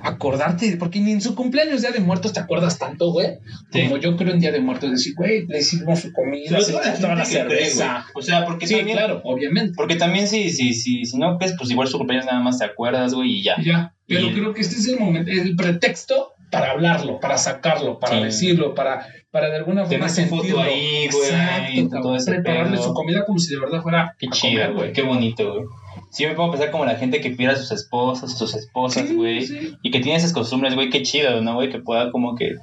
acordarte, 0.00 0.76
porque 0.78 1.00
ni 1.00 1.12
en 1.12 1.20
su 1.20 1.34
cumpleaños, 1.34 1.80
Día 1.82 1.92
de 1.92 2.00
Muertos, 2.00 2.32
te 2.32 2.40
acuerdas 2.40 2.78
tanto, 2.78 3.12
güey. 3.12 3.38
Sí. 3.72 3.82
Como 3.82 3.98
yo 3.98 4.16
creo 4.16 4.32
en 4.32 4.40
Día 4.40 4.50
de 4.52 4.60
Muertos, 4.60 4.90
decir, 4.90 5.14
güey, 5.16 5.46
le 5.46 5.58
hicimos 5.60 6.00
su 6.00 6.12
comida, 6.12 6.60
se 6.60 6.72
toda 6.72 7.14
la 7.14 7.24
cerveza. 7.24 8.06
O 8.14 8.22
sea, 8.22 8.44
porque 8.44 8.66
Sí, 8.66 8.76
también, 8.76 8.96
claro, 8.96 9.20
obviamente. 9.24 9.72
porque 9.76 9.96
también 9.96 10.26
si, 10.26 10.50
si, 10.50 10.74
si, 10.74 11.04
si 11.04 11.18
no 11.18 11.38
crees, 11.38 11.54
pues 11.56 11.70
igual 11.70 11.88
su 11.88 11.98
cumpleaños 11.98 12.26
nada 12.26 12.40
más 12.40 12.58
te 12.58 12.64
acuerdas, 12.64 13.14
güey, 13.14 13.38
y 13.38 13.42
ya. 13.44 13.56
Ya, 13.62 13.94
pero 14.06 14.26
Y- 14.28 14.32
creo 14.34 14.52
que 14.54 14.60
este 14.60 14.76
es 14.76 14.88
el 14.88 14.98
momento, 14.98 15.30
el 15.30 15.54
pretexto 15.56 16.31
para 16.52 16.70
hablarlo, 16.70 17.18
para 17.18 17.36
sacarlo, 17.38 17.98
para 17.98 18.18
Sí. 18.18 18.22
decirlo, 18.24 18.74
para, 18.74 19.04
para 19.32 19.48
de 19.50 19.56
alguna 19.56 19.84
forma 19.86 20.08
su 20.08 20.22
foto 20.26 20.42
sentirlo. 20.42 20.62
ahí, 20.62 21.08
güey, 21.10 21.24
Exacto, 21.30 22.00
todo 22.02 22.14
ese 22.16 22.30
prepararle 22.32 22.76
pedo. 22.76 22.82
su 22.84 22.94
comida 22.94 23.24
como 23.24 23.38
si 23.40 23.54
de 23.54 23.60
verdad 23.60 23.82
fuera 23.82 24.14
Qué 24.18 24.28
chido, 24.28 24.74
güey, 24.74 24.92
qué 24.92 25.02
bonito, 25.02 25.50
güey. 25.54 25.64
Sí, 26.10 26.26
me 26.26 26.32
a 26.32 26.50
pensar 26.50 26.70
como 26.70 26.84
la 26.84 26.96
gente 26.96 27.20
que 27.22 27.30
pierde 27.30 27.54
a 27.54 27.58
sus 27.58 27.72
esposos, 27.72 28.36
sus 28.38 28.54
esposas, 28.54 29.08
Sí, 29.08 29.14
güey. 29.14 29.46
sí. 29.46 29.72
Y 29.82 29.90
que 29.90 30.00
tiene 30.00 30.18
esas 30.18 30.32
costumbres, 30.34 30.74
güey, 30.74 30.90
qué 30.90 31.02
chido, 31.02 31.40
¿no, 31.40 31.54
güey? 31.54 31.70
Que 31.70 31.78
pueda 31.80 32.12
como 32.12 32.36
que... 32.36 32.54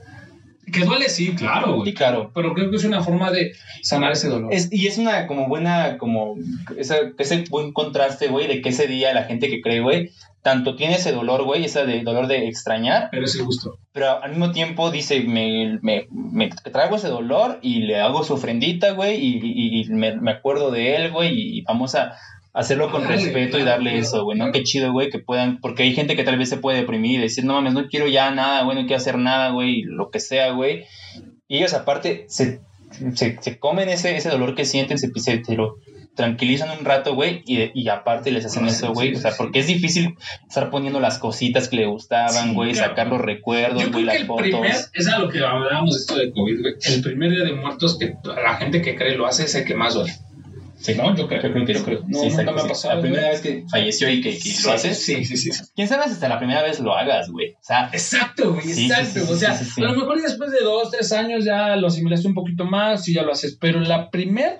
Que 0.71 0.85
duele, 0.85 1.09
sí, 1.09 1.33
claro, 1.33 1.65
Sí, 1.67 1.73
güey. 1.79 1.93
claro. 1.95 2.31
Pero 2.35 2.53
creo 2.53 2.69
que 2.69 2.75
es 2.75 2.83
una 2.83 3.01
forma 3.01 3.31
de 3.31 3.53
sanar 3.81 4.11
ese 4.11 4.27
dolor. 4.29 4.53
Es, 4.53 4.71
y 4.71 4.85
es 4.85 4.99
una 4.99 5.25
como 5.25 5.47
buena, 5.47 5.97
como 5.97 6.35
esa, 6.77 6.97
ese 7.17 7.43
buen 7.49 7.73
contraste, 7.73 8.27
güey, 8.27 8.45
de 8.47 8.61
que 8.61 8.69
ese 8.69 8.85
día 8.85 9.11
la 9.15 9.23
gente 9.23 9.49
que 9.49 9.61
cree, 9.61 9.79
güey, 9.81 10.11
tanto 10.51 10.75
tiene 10.75 10.95
ese 10.95 11.11
dolor, 11.11 11.43
güey, 11.43 11.65
ese 11.65 11.85
de, 11.85 12.01
dolor 12.01 12.27
de 12.27 12.47
extrañar, 12.47 13.09
Pero 13.11 13.25
es 13.25 13.35
el 13.35 13.45
gusto. 13.45 13.77
pero 13.91 14.21
al 14.23 14.31
mismo 14.31 14.51
tiempo 14.51 14.89
dice, 14.91 15.21
me, 15.21 15.77
me, 15.81 16.07
me 16.11 16.49
traigo 16.49 16.95
ese 16.95 17.07
dolor 17.07 17.59
y 17.61 17.81
le 17.81 17.99
hago 17.99 18.23
su 18.23 18.33
ofrendita, 18.33 18.91
güey, 18.91 19.15
y, 19.17 19.39
y- 19.43 19.81
y 19.81 19.89
me, 19.89 20.15
me 20.15 20.31
acuerdo 20.31 20.71
de 20.71 20.95
él, 20.95 21.11
güey, 21.11 21.33
y 21.59 21.61
vamos 21.61 21.95
a 21.95 22.13
hacerlo 22.51 22.89
con 22.91 23.03
Dale, 23.03 23.15
respeto 23.17 23.59
y 23.59 23.63
darle 23.63 23.91
claro, 23.91 24.05
eso, 24.05 24.23
güey, 24.23 24.37
¿no? 24.37 24.45
claro. 24.45 24.53
Qué 24.53 24.63
chido, 24.63 24.91
güey, 24.91 25.09
que 25.11 25.19
puedan, 25.19 25.59
porque 25.61 25.83
hay 25.83 25.93
gente 25.93 26.15
que 26.15 26.23
tal 26.23 26.37
vez 26.37 26.49
se 26.49 26.57
puede 26.57 26.79
deprimir 26.79 27.19
y 27.19 27.23
decir, 27.23 27.45
no 27.45 27.53
mames, 27.53 27.73
no 27.73 27.87
quiero 27.87 28.07
ya 28.07 28.31
nada, 28.31 28.63
güey, 28.63 28.75
no 28.75 28.81
quiero 28.87 28.97
hacer 28.97 29.17
nada, 29.17 29.49
güey, 29.51 29.83
lo 29.83 30.09
que 30.09 30.19
sea, 30.19 30.51
güey. 30.51 30.85
Y 31.47 31.57
ellos 31.57 31.73
aparte 31.73 32.25
se, 32.27 32.59
se, 33.13 33.37
se 33.41 33.59
comen 33.59 33.87
ese, 33.89 34.15
ese 34.17 34.29
dolor 34.29 34.55
que 34.55 34.65
sienten, 34.65 34.97
se, 34.97 35.09
se, 35.15 35.43
se 35.43 35.55
lo 35.55 35.75
tranquilizan 36.15 36.77
un 36.77 36.83
rato, 36.85 37.15
güey, 37.15 37.43
y, 37.45 37.71
y 37.73 37.87
aparte 37.89 38.31
les 38.31 38.45
hacen 38.45 38.67
eso, 38.67 38.91
güey. 38.93 39.09
sí, 39.11 39.15
o 39.15 39.19
sea, 39.21 39.31
sí. 39.31 39.37
porque 39.37 39.59
es 39.59 39.67
difícil 39.67 40.15
estar 40.47 40.69
poniendo 40.69 40.99
las 40.99 41.17
cositas 41.17 41.69
que 41.69 41.77
le 41.77 41.85
gustaban, 41.85 42.53
güey, 42.53 42.73
claro. 42.73 42.89
sacar 42.89 43.07
los 43.07 43.21
recuerdos, 43.21 43.89
güey, 43.91 44.03
las 44.03 44.15
el 44.17 44.25
fotos. 44.27 44.41
primer, 44.43 44.75
es 44.93 45.07
a 45.07 45.19
lo 45.19 45.29
que 45.29 45.39
hablábamos 45.39 45.93
de 45.95 45.99
esto 46.01 46.15
de 46.17 46.31
COVID, 46.31 46.59
güey. 46.61 46.73
El 46.85 47.01
primer 47.01 47.31
día 47.31 47.43
de 47.45 47.53
muertos 47.53 47.97
que 47.97 48.15
la 48.23 48.55
gente 48.57 48.81
que 48.81 48.95
cree 48.95 49.15
lo 49.15 49.27
hace 49.27 49.43
es 49.45 49.55
el 49.55 49.63
que 49.65 49.75
más 49.75 49.93
duele. 49.93 50.13
Sí, 50.81 50.93
No, 50.95 51.13
yo 51.13 51.27
creo, 51.27 51.41
Yo 51.41 51.51
creo 51.51 51.65
que 51.65 51.73
yo 51.73 51.83
creo. 51.83 51.99
No, 52.07 52.19
Sí, 52.21 52.29
nunca 52.29 52.41
exacto, 52.43 52.51
me 52.53 52.59
ha 52.59 52.63
sí. 52.63 52.69
pasado. 52.69 52.95
La 52.95 53.01
primera 53.01 53.21
güey. 53.23 53.31
vez 53.33 53.41
que 53.41 53.65
falleció 53.69 54.09
y 54.09 54.21
que, 54.21 54.37
que 54.39 54.53
lo 54.63 54.71
haces. 54.71 55.03
Sí, 55.03 55.25
sí, 55.25 55.35
sí. 55.35 55.49
¿Quién 55.75 55.89
sabe 55.89 56.05
si 56.05 56.11
hasta 56.11 56.29
la 56.29 56.37
primera 56.37 56.63
vez 56.63 56.79
lo 56.79 56.95
hagas, 56.95 57.29
güey? 57.29 57.51
O 57.51 57.57
sea, 57.63 57.89
Exacto, 57.91 58.53
güey, 58.53 58.65
Sí, 58.65 58.85
exacto. 58.85 59.29
o 59.29 59.35
sea, 59.35 59.59
a 59.59 59.81
lo 59.81 59.93
mejor 59.93 60.21
después 60.21 60.51
de 60.51 60.61
dos, 60.61 60.89
tres 60.89 61.11
años 61.11 61.43
ya 61.43 61.75
lo 61.75 61.87
asimilaste 61.87 62.29
un 62.29 62.33
poquito 62.33 62.63
más 62.63 63.05
y 63.09 63.13
ya 63.13 63.23
lo 63.23 63.33
haces. 63.33 63.57
Pero 63.59 63.81
la 63.81 64.09
primer 64.09 64.59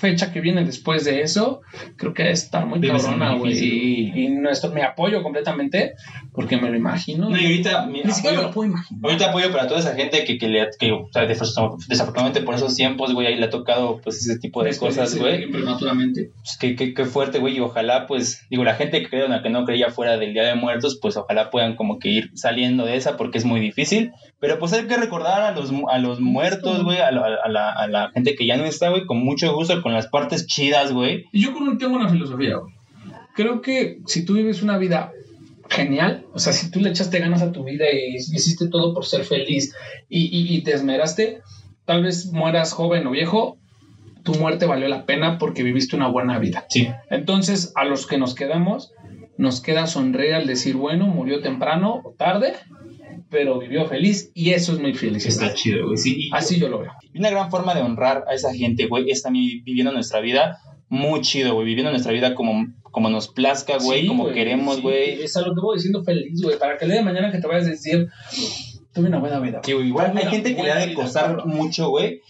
fecha 0.00 0.32
que 0.32 0.40
viene 0.40 0.64
después 0.64 1.04
de 1.04 1.20
eso, 1.22 1.60
creo 1.96 2.14
que 2.14 2.30
está 2.30 2.64
muy 2.64 2.78
Debe 2.80 2.98
cabrona, 2.98 3.34
güey. 3.34 3.52
Y, 3.58 4.12
y 4.24 4.28
no, 4.30 4.50
esto 4.50 4.70
me 4.72 4.82
apoyo 4.82 5.22
completamente 5.22 5.94
porque 6.32 6.56
me 6.56 6.70
lo 6.70 6.76
imagino. 6.76 7.28
no, 7.28 7.36
y 7.38 7.44
ahorita, 7.44 7.86
mi 7.86 8.02
Ni 8.02 8.10
siquiera 8.12 8.36
me 8.38 8.42
apoyo- 8.42 8.48
lo 8.48 8.54
puedo 8.54 8.70
imaginar. 8.70 9.00
Ahorita 9.04 9.28
apoyo 9.30 9.52
para 9.52 9.66
toda 9.68 9.80
esa 9.80 9.94
gente 9.94 10.24
que, 10.24 10.38
que 10.38 10.48
le 10.48 10.66
que, 10.78 10.92
o 10.92 11.08
sea, 11.12 11.28
desaf- 11.28 11.76
desafortunadamente 11.86 12.40
por 12.42 12.54
esos 12.54 12.74
tiempos, 12.74 13.12
güey, 13.12 13.26
ahí 13.26 13.36
le 13.36 13.44
ha 13.46 13.50
tocado 13.50 14.00
pues 14.02 14.16
ese 14.26 14.38
tipo 14.38 14.62
de 14.62 14.76
cosas, 14.76 15.16
güey. 15.18 15.50
Prematuramente. 15.50 16.30
Pues 16.42 16.56
qué, 16.58 16.74
qué, 16.76 16.94
qué 16.94 17.04
fuerte, 17.04 17.38
güey, 17.38 17.56
y 17.56 17.60
ojalá, 17.60 18.06
pues, 18.06 18.46
digo, 18.50 18.64
la 18.64 18.74
gente 18.74 19.02
que 19.02 19.08
cree 19.08 19.24
o 19.24 19.28
la 19.28 19.42
que 19.42 19.50
no 19.50 19.64
creía 19.64 19.90
fuera 19.90 20.16
del 20.16 20.32
Día 20.32 20.44
de 20.44 20.54
Muertos, 20.54 20.98
pues 21.00 21.16
ojalá 21.16 21.50
puedan 21.50 21.76
como 21.76 21.98
que 21.98 22.08
ir 22.08 22.30
saliendo 22.34 22.84
de 22.86 22.96
esa 22.96 23.16
porque 23.16 23.38
es 23.38 23.44
muy 23.44 23.60
difícil, 23.60 24.12
pero 24.38 24.58
pues 24.58 24.72
hay 24.72 24.86
que 24.86 24.96
recordar 24.96 25.42
a 25.42 25.52
los, 25.52 25.70
a 25.90 25.98
los 25.98 26.20
muertos, 26.20 26.82
güey, 26.84 26.98
a, 26.98 27.10
la- 27.10 27.36
a 27.44 27.48
la, 27.48 27.70
a 27.72 27.86
la 27.88 28.10
gente 28.12 28.34
que 28.34 28.46
ya 28.46 28.56
no 28.56 28.64
está, 28.64 28.88
güey, 28.90 29.04
con 29.06 29.18
mucho 29.18 29.54
gusto, 29.54 29.82
con 29.82 29.89
las 29.92 30.06
partes 30.08 30.46
chidas, 30.46 30.92
güey. 30.92 31.24
Y 31.32 31.42
yo 31.42 31.52
con 31.52 31.68
un- 31.68 31.78
tengo 31.78 31.96
una 31.96 32.08
filosofía, 32.08 32.56
güey. 32.56 32.74
Creo 33.34 33.60
que 33.62 34.00
si 34.06 34.24
tú 34.24 34.34
vives 34.34 34.62
una 34.62 34.76
vida 34.78 35.12
genial, 35.68 36.26
o 36.34 36.38
sea, 36.38 36.52
si 36.52 36.70
tú 36.70 36.80
le 36.80 36.90
echaste 36.90 37.18
ganas 37.20 37.42
a 37.42 37.52
tu 37.52 37.64
vida 37.64 37.84
y 37.92 38.16
hiciste 38.16 38.68
todo 38.68 38.92
por 38.92 39.06
ser 39.06 39.24
feliz 39.24 39.74
y, 40.08 40.22
y- 40.24 40.54
y 40.56 40.62
te 40.62 40.72
esmeraste, 40.72 41.40
tal 41.84 42.02
vez 42.02 42.26
mueras 42.32 42.72
joven 42.72 43.06
o 43.06 43.12
viejo, 43.12 43.58
tu 44.24 44.34
muerte 44.34 44.66
valió 44.66 44.88
la 44.88 45.06
pena 45.06 45.38
porque 45.38 45.62
viviste 45.62 45.96
una 45.96 46.08
buena 46.08 46.38
vida. 46.38 46.66
Sí. 46.68 46.88
Entonces, 47.08 47.72
a 47.76 47.84
los 47.84 48.06
que 48.06 48.18
nos 48.18 48.34
quedamos, 48.34 48.92
nos 49.38 49.60
queda 49.62 49.86
sonreír 49.86 50.34
al 50.34 50.46
decir, 50.46 50.76
bueno, 50.76 51.06
murió 51.06 51.40
temprano 51.40 52.02
o 52.04 52.12
tarde, 52.18 52.54
pero 53.30 53.58
vivió 53.58 53.86
feliz 53.86 54.30
y 54.34 54.50
eso 54.50 54.72
es 54.72 54.80
mi 54.80 54.92
felicidad. 54.94 55.54
chido, 55.54 55.86
güey, 55.86 55.96
sí. 55.96 56.28
Así 56.32 56.58
yo 56.58 56.68
lo 56.68 56.80
veo. 56.80 56.92
Una 57.14 57.30
gran 57.30 57.50
forma 57.50 57.74
de 57.74 57.82
honrar 57.82 58.24
a 58.28 58.34
esa 58.34 58.52
gente, 58.52 58.86
güey, 58.86 59.10
es 59.10 59.22
también 59.22 59.62
viviendo 59.64 59.92
nuestra 59.92 60.20
vida 60.20 60.58
muy 60.88 61.20
chido, 61.20 61.54
güey, 61.54 61.66
viviendo 61.66 61.90
nuestra 61.92 62.12
vida 62.12 62.34
como, 62.34 62.66
como 62.82 63.08
nos 63.10 63.28
plazca, 63.28 63.78
güey, 63.78 64.02
Sí, 64.02 64.06
como 64.08 64.28
queremos, 64.30 64.76
sí, 64.76 64.82
güey. 64.82 65.22
Es 65.22 65.36
a 65.36 65.42
lo 65.42 65.54
que 65.54 65.60
voy 65.60 65.76
diciendo 65.76 66.02
feliz, 66.02 66.42
güey. 66.42 66.58
Para 66.58 66.76
que 66.76 66.84
el 66.86 66.90
día 66.90 66.98
de 67.00 67.04
mañana 67.04 67.30
que 67.30 67.38
te 67.38 67.46
vayas 67.46 67.66
a 67.66 67.70
decir, 67.70 68.08
tuve 68.92 69.06
una 69.08 69.18
buena 69.20 69.38
vida. 69.38 69.60
Sí, 69.64 69.72
güey, 69.72 69.86
igual 69.86 70.12
hay 70.16 70.26
gente 70.26 70.56
que 70.56 70.62
le 70.64 70.72
ha 70.72 70.84
de 70.84 70.92
costar 70.94 71.46
mucho, 71.46 71.90
güey, 71.90 72.20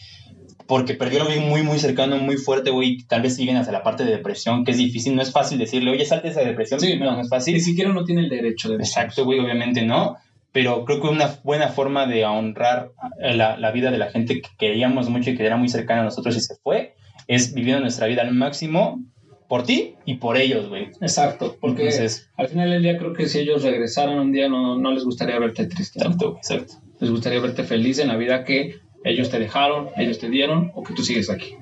porque 0.67 0.95
perdió 0.95 1.23
a 1.23 1.25
alguien 1.25 1.49
muy, 1.49 1.63
muy 1.63 1.79
cercano, 1.79 2.19
muy 2.19 2.37
fuerte, 2.37 2.71
güey, 2.71 2.99
tal 3.09 3.23
vez 3.23 3.35
siguen 3.37 3.57
hacia 3.57 3.73
la 3.73 3.83
parte 3.83 4.05
de 4.05 4.11
depresión, 4.13 4.65
que 4.65 4.73
es 4.73 4.77
difícil, 4.77 5.17
no 5.17 5.23
es 5.23 5.33
fácil 5.33 5.59
decirle, 5.59 5.91
oye, 5.91 6.05
salte 6.05 6.29
de 6.29 6.33
esa 6.33 6.43
depresión, 6.45 6.79
Sí, 6.81 6.97
no, 6.99 7.07
no. 7.07 7.21
es 7.21 7.25
Ni 7.25 7.29
fácil. 7.29 7.61
siquiera 7.61 7.91
uno 7.91 8.05
tiene 8.05 8.21
el 8.21 8.29
derecho 8.29 8.69
de 8.69 8.77
Exacto, 8.77 9.25
güey, 9.25 9.41
obviamente 9.41 9.83
no, 9.83 10.17
pero 10.53 10.85
creo 10.85 11.01
que 11.01 11.09
una 11.09 11.39
buena 11.45 11.69
forma 11.69 12.07
de 12.07 12.25
honrar 12.25 12.93
eh, 13.23 13.35
la, 13.35 13.57
la 13.57 13.71
vida 13.71 13.91
de 13.91 13.99
la 13.99 14.11
gente 14.11 14.41
que 14.41 14.49
queríamos 14.59 15.09
mucho 15.09 15.31
y 15.31 15.37
que 15.37 15.47
era 15.47 15.57
muy 15.57 15.69
cercana 15.69 16.03
a 16.03 16.05
nosotros 16.05 16.37
y 16.37 16.41
se 16.41 16.57
fue, 16.57 16.95
es 17.29 17.55
viviendo 17.55 17.81
nuestra 17.81 18.07
vida 18.07 18.23
al 18.23 18.35
máximo 18.35 19.05
por 19.49 19.65
ti 19.65 19.97
y 20.05 20.15
por 20.15 20.37
ellos, 20.37 20.69
güey. 20.69 20.91
Exacto, 21.01 21.57
porque 21.61 21.83
Entonces, 21.83 22.31
al 22.37 22.49
final 22.49 22.71
del 22.71 22.83
día 22.83 22.97
creo 22.99 23.13
que 23.13 23.27
si 23.27 23.41
ellos 23.41 23.65
regresaran 23.65 24.19
un 24.19 24.33
día 24.33 24.49
no, 24.49 24.79
no 24.79 24.93
les 24.93 25.05
gustaría 25.05 25.39
verte 25.39 25.67
triste. 25.67 25.99
¿no? 25.99 26.07
exacto, 26.07 26.31
güey, 26.31 26.39
exacto. 26.39 26.75
Les 27.01 27.11
gustaría 27.11 27.41
verte 27.41 27.65
feliz 27.65 27.99
en 27.99 28.09
la 28.09 28.17
vida 28.17 28.45
que 28.45 28.77
ellos 29.05 29.31
te 29.31 29.39
dejaron, 29.39 29.89
ellos 29.97 30.19
te 30.19 30.29
dieron 30.29 30.71
o 30.75 30.83
que 30.83 30.95
tú 30.95 31.03
sigues 31.03 31.31
aquí. 31.31 31.57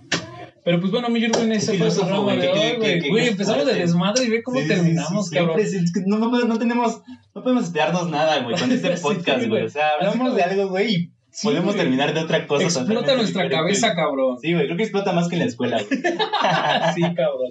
Pero 0.65 0.81
pues 0.81 0.93
bueno, 0.93 1.09
mi 1.09 1.21
Jürgen, 1.21 1.51
ese 1.53 1.79
fue 1.79 1.89
el 1.89 1.95
programa 1.95 2.35
de 2.35 2.49
hoy, 2.49 3.09
güey. 3.11 3.29
empezamos 3.29 3.65
de 3.67 3.75
desmadre 3.75 4.25
y 4.25 4.29
ve 4.31 4.43
cómo 4.43 4.61
Sí, 4.61 4.69
terminamos, 4.69 5.29
sí, 5.29 5.35
cabrón. 5.37 5.61
no, 6.07 6.19
no, 6.19 6.45
no 6.45 6.59
tenemos, 6.59 7.01
no 7.35 7.43
podemos 7.43 7.65
esperarnos 7.65 8.09
nada, 8.11 8.43
güey, 8.43 8.57
con 8.59 8.71
este 8.71 8.91
podcast, 9.03 9.47
güey. 9.47 9.63
O 9.65 9.69
sea, 9.69 9.91
hablamos 10.01 10.35
de 10.35 10.43
algo, 10.43 10.69
güey, 10.69 10.95
y 10.95 11.13
podemos 11.43 11.77
terminar 11.77 12.13
de 12.13 12.21
otra 12.21 12.47
cosa. 12.47 12.65
Explota 12.65 13.15
nuestra 13.15 13.45
diferente. 13.45 13.55
cabeza, 13.57 13.95
cabrón. 13.95 14.37
Sí, 14.41 14.53
güey, 14.53 14.67
creo 14.67 14.77
que 14.77 14.83
explota 14.83 15.13
más 15.13 15.29
que 15.29 15.37
en 15.37 15.41
la 15.41 15.47
escuela, 15.47 15.79
güey. 15.83 16.01
Sí, 16.95 17.03
cabrón. 17.03 17.51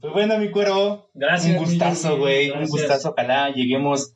Pues 0.00 0.12
bueno, 0.12 0.38
mi 0.38 0.50
cuervo, 0.50 1.10
Gracias. 1.14 1.56
un 1.56 1.64
gustazo, 1.64 2.18
güey, 2.18 2.50
un 2.50 2.66
gustazo. 2.66 3.10
Ojalá 3.10 3.50
lleguemos 3.50 4.14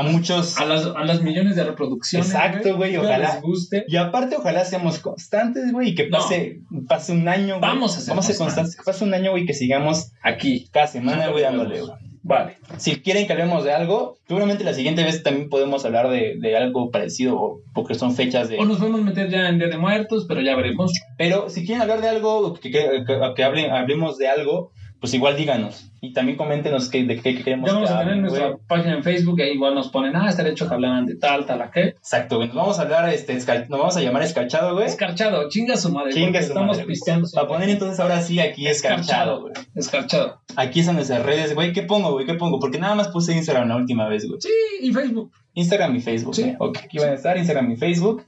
a 0.00 0.02
muchos. 0.02 0.58
A 0.58 0.64
las, 0.64 0.86
a 0.86 1.04
las 1.04 1.22
millones 1.22 1.56
de 1.56 1.64
reproducciones. 1.64 2.28
Exacto, 2.28 2.76
güey, 2.76 2.96
ojalá. 2.96 3.34
les 3.34 3.42
guste. 3.42 3.84
Y 3.88 3.96
aparte, 3.96 4.36
ojalá 4.36 4.64
seamos 4.64 4.98
constantes, 4.98 5.72
güey, 5.72 5.90
y 5.90 5.94
que 5.94 6.08
No. 6.08 6.18
pase, 6.18 6.60
pase 6.88 7.12
un 7.12 7.28
año, 7.28 7.58
güey. 7.58 7.60
Vamos 7.60 7.96
a 7.96 8.00
ser 8.00 8.10
Vamos 8.10 8.24
a 8.24 8.28
ser 8.28 8.36
constantes. 8.38 8.76
Que 8.76 8.82
pase 8.82 9.04
un 9.04 9.14
año, 9.14 9.30
güey, 9.30 9.46
que 9.46 9.54
sigamos 9.54 10.12
Aquí. 10.22 10.68
cada 10.72 10.86
semana, 10.86 11.28
güey, 11.28 11.42
dándole, 11.44 11.80
güey. 11.80 11.92
Vale. 12.22 12.58
Si 12.76 13.00
quieren 13.00 13.26
que 13.26 13.32
hablemos 13.32 13.64
de 13.64 13.72
algo, 13.72 14.18
seguramente 14.28 14.62
la 14.62 14.74
siguiente 14.74 15.02
vez 15.02 15.22
también 15.22 15.48
podemos 15.48 15.86
hablar 15.86 16.10
de, 16.10 16.34
de 16.38 16.54
algo 16.56 16.90
parecido, 16.90 17.60
porque 17.72 17.94
son 17.94 18.14
fechas 18.14 18.50
de... 18.50 18.58
O 18.58 18.66
nos 18.66 18.76
podemos 18.76 19.00
meter 19.00 19.30
ya 19.30 19.48
en 19.48 19.58
Día 19.58 19.68
de 19.68 19.78
Muertos, 19.78 20.26
pero 20.28 20.42
ya 20.42 20.54
veremos. 20.54 20.92
Pero 21.16 21.48
si 21.48 21.64
quieren 21.64 21.80
hablar 21.80 22.02
de 22.02 22.08
algo, 22.10 22.52
que, 22.60 22.70
que, 22.70 23.04
que- 23.06 23.20
que 23.34 23.42
hablen, 23.42 23.70
hablemos 23.70 24.18
de 24.18 24.28
algo, 24.28 24.70
pues 25.00 25.14
igual 25.14 25.36
díganos. 25.36 25.86
Y 26.02 26.12
también 26.12 26.36
coméntenos 26.38 26.88
qué, 26.88 27.04
de 27.04 27.20
qué 27.20 27.34
queremos 27.36 27.68
Ya 27.68 27.74
vamos 27.74 27.90
que 27.90 27.96
a 27.96 27.98
tener 28.00 28.16
nuestra 28.18 28.56
página 28.68 28.94
en 28.96 29.02
Facebook, 29.02 29.40
ahí 29.40 29.50
igual 29.52 29.74
nos 29.74 29.88
ponen, 29.88 30.14
ah, 30.16 30.28
estaría 30.28 30.52
hecho 30.52 30.68
que 30.68 30.74
hablaran 30.74 31.06
de 31.06 31.16
tal, 31.16 31.44
tal, 31.46 31.60
aquel. 31.62 31.88
Exacto, 31.88 32.36
güey. 32.36 32.48
Nos 32.48 32.56
vamos 32.56 32.78
a 32.78 32.82
hablar, 32.82 33.08
este, 33.08 33.34
nos 33.34 33.46
vamos 33.68 33.96
a 33.96 34.00
llamar 34.00 34.22
escarchado, 34.22 34.74
güey. 34.74 34.86
Escarchado, 34.86 35.48
chinga 35.48 35.76
su 35.76 35.90
madre. 35.90 36.12
Chinga 36.12 36.40
su 36.40 36.48
estamos 36.48 36.76
madre, 36.76 36.86
pisteando. 36.86 37.28
Para 37.34 37.48
poner 37.48 37.68
entonces 37.68 37.98
ahora 38.00 38.22
sí 38.22 38.40
aquí 38.40 38.66
escarchado, 38.66 39.42
güey. 39.42 39.52
Escarchado. 39.74 40.40
Aquí 40.56 40.80
están 40.80 40.96
nuestras 40.96 41.22
redes, 41.24 41.54
güey. 41.54 41.72
¿Qué 41.72 41.82
pongo, 41.82 42.12
güey? 42.12 42.26
¿Qué 42.26 42.34
pongo? 42.34 42.58
Porque 42.60 42.78
nada 42.78 42.94
más 42.94 43.08
puse 43.08 43.34
Instagram 43.34 43.68
la 43.68 43.76
última 43.76 44.08
vez, 44.08 44.26
güey. 44.26 44.40
Sí, 44.40 44.48
y 44.80 44.92
Facebook. 44.92 45.32
Instagram 45.54 45.96
y 45.96 46.00
Facebook. 46.00 46.34
Sí. 46.34 46.54
Ok, 46.58 46.78
aquí 46.84 46.98
van 46.98 47.10
a 47.10 47.14
estar 47.14 47.36
Instagram 47.36 47.70
y 47.72 47.76
Facebook. 47.76 48.24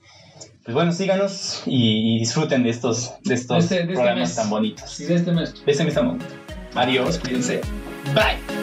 Pues 0.65 0.75
bueno, 0.75 0.93
síganos 0.93 1.63
y, 1.67 2.17
y 2.17 2.19
disfruten 2.21 2.63
de 2.63 2.71
estos, 2.71 3.15
de 3.25 3.35
estos 3.35 3.65
Este- 3.65 3.75
de 3.75 3.81
este 3.83 3.93
programas 3.95 4.29
mes. 4.29 4.37
tan 4.37 4.51
bonitos. 4.51 5.01
Y 5.01 5.05
de 5.07 5.15
este 5.17 5.33
mes. 5.33 5.65
De 5.65 5.73
este 5.73 5.85
mes 5.85 5.95
tan 5.95 6.07
bonito. 6.07 6.25
Adiós, 6.75 7.19
cuídense. 7.19 7.61
Bye. 8.15 8.62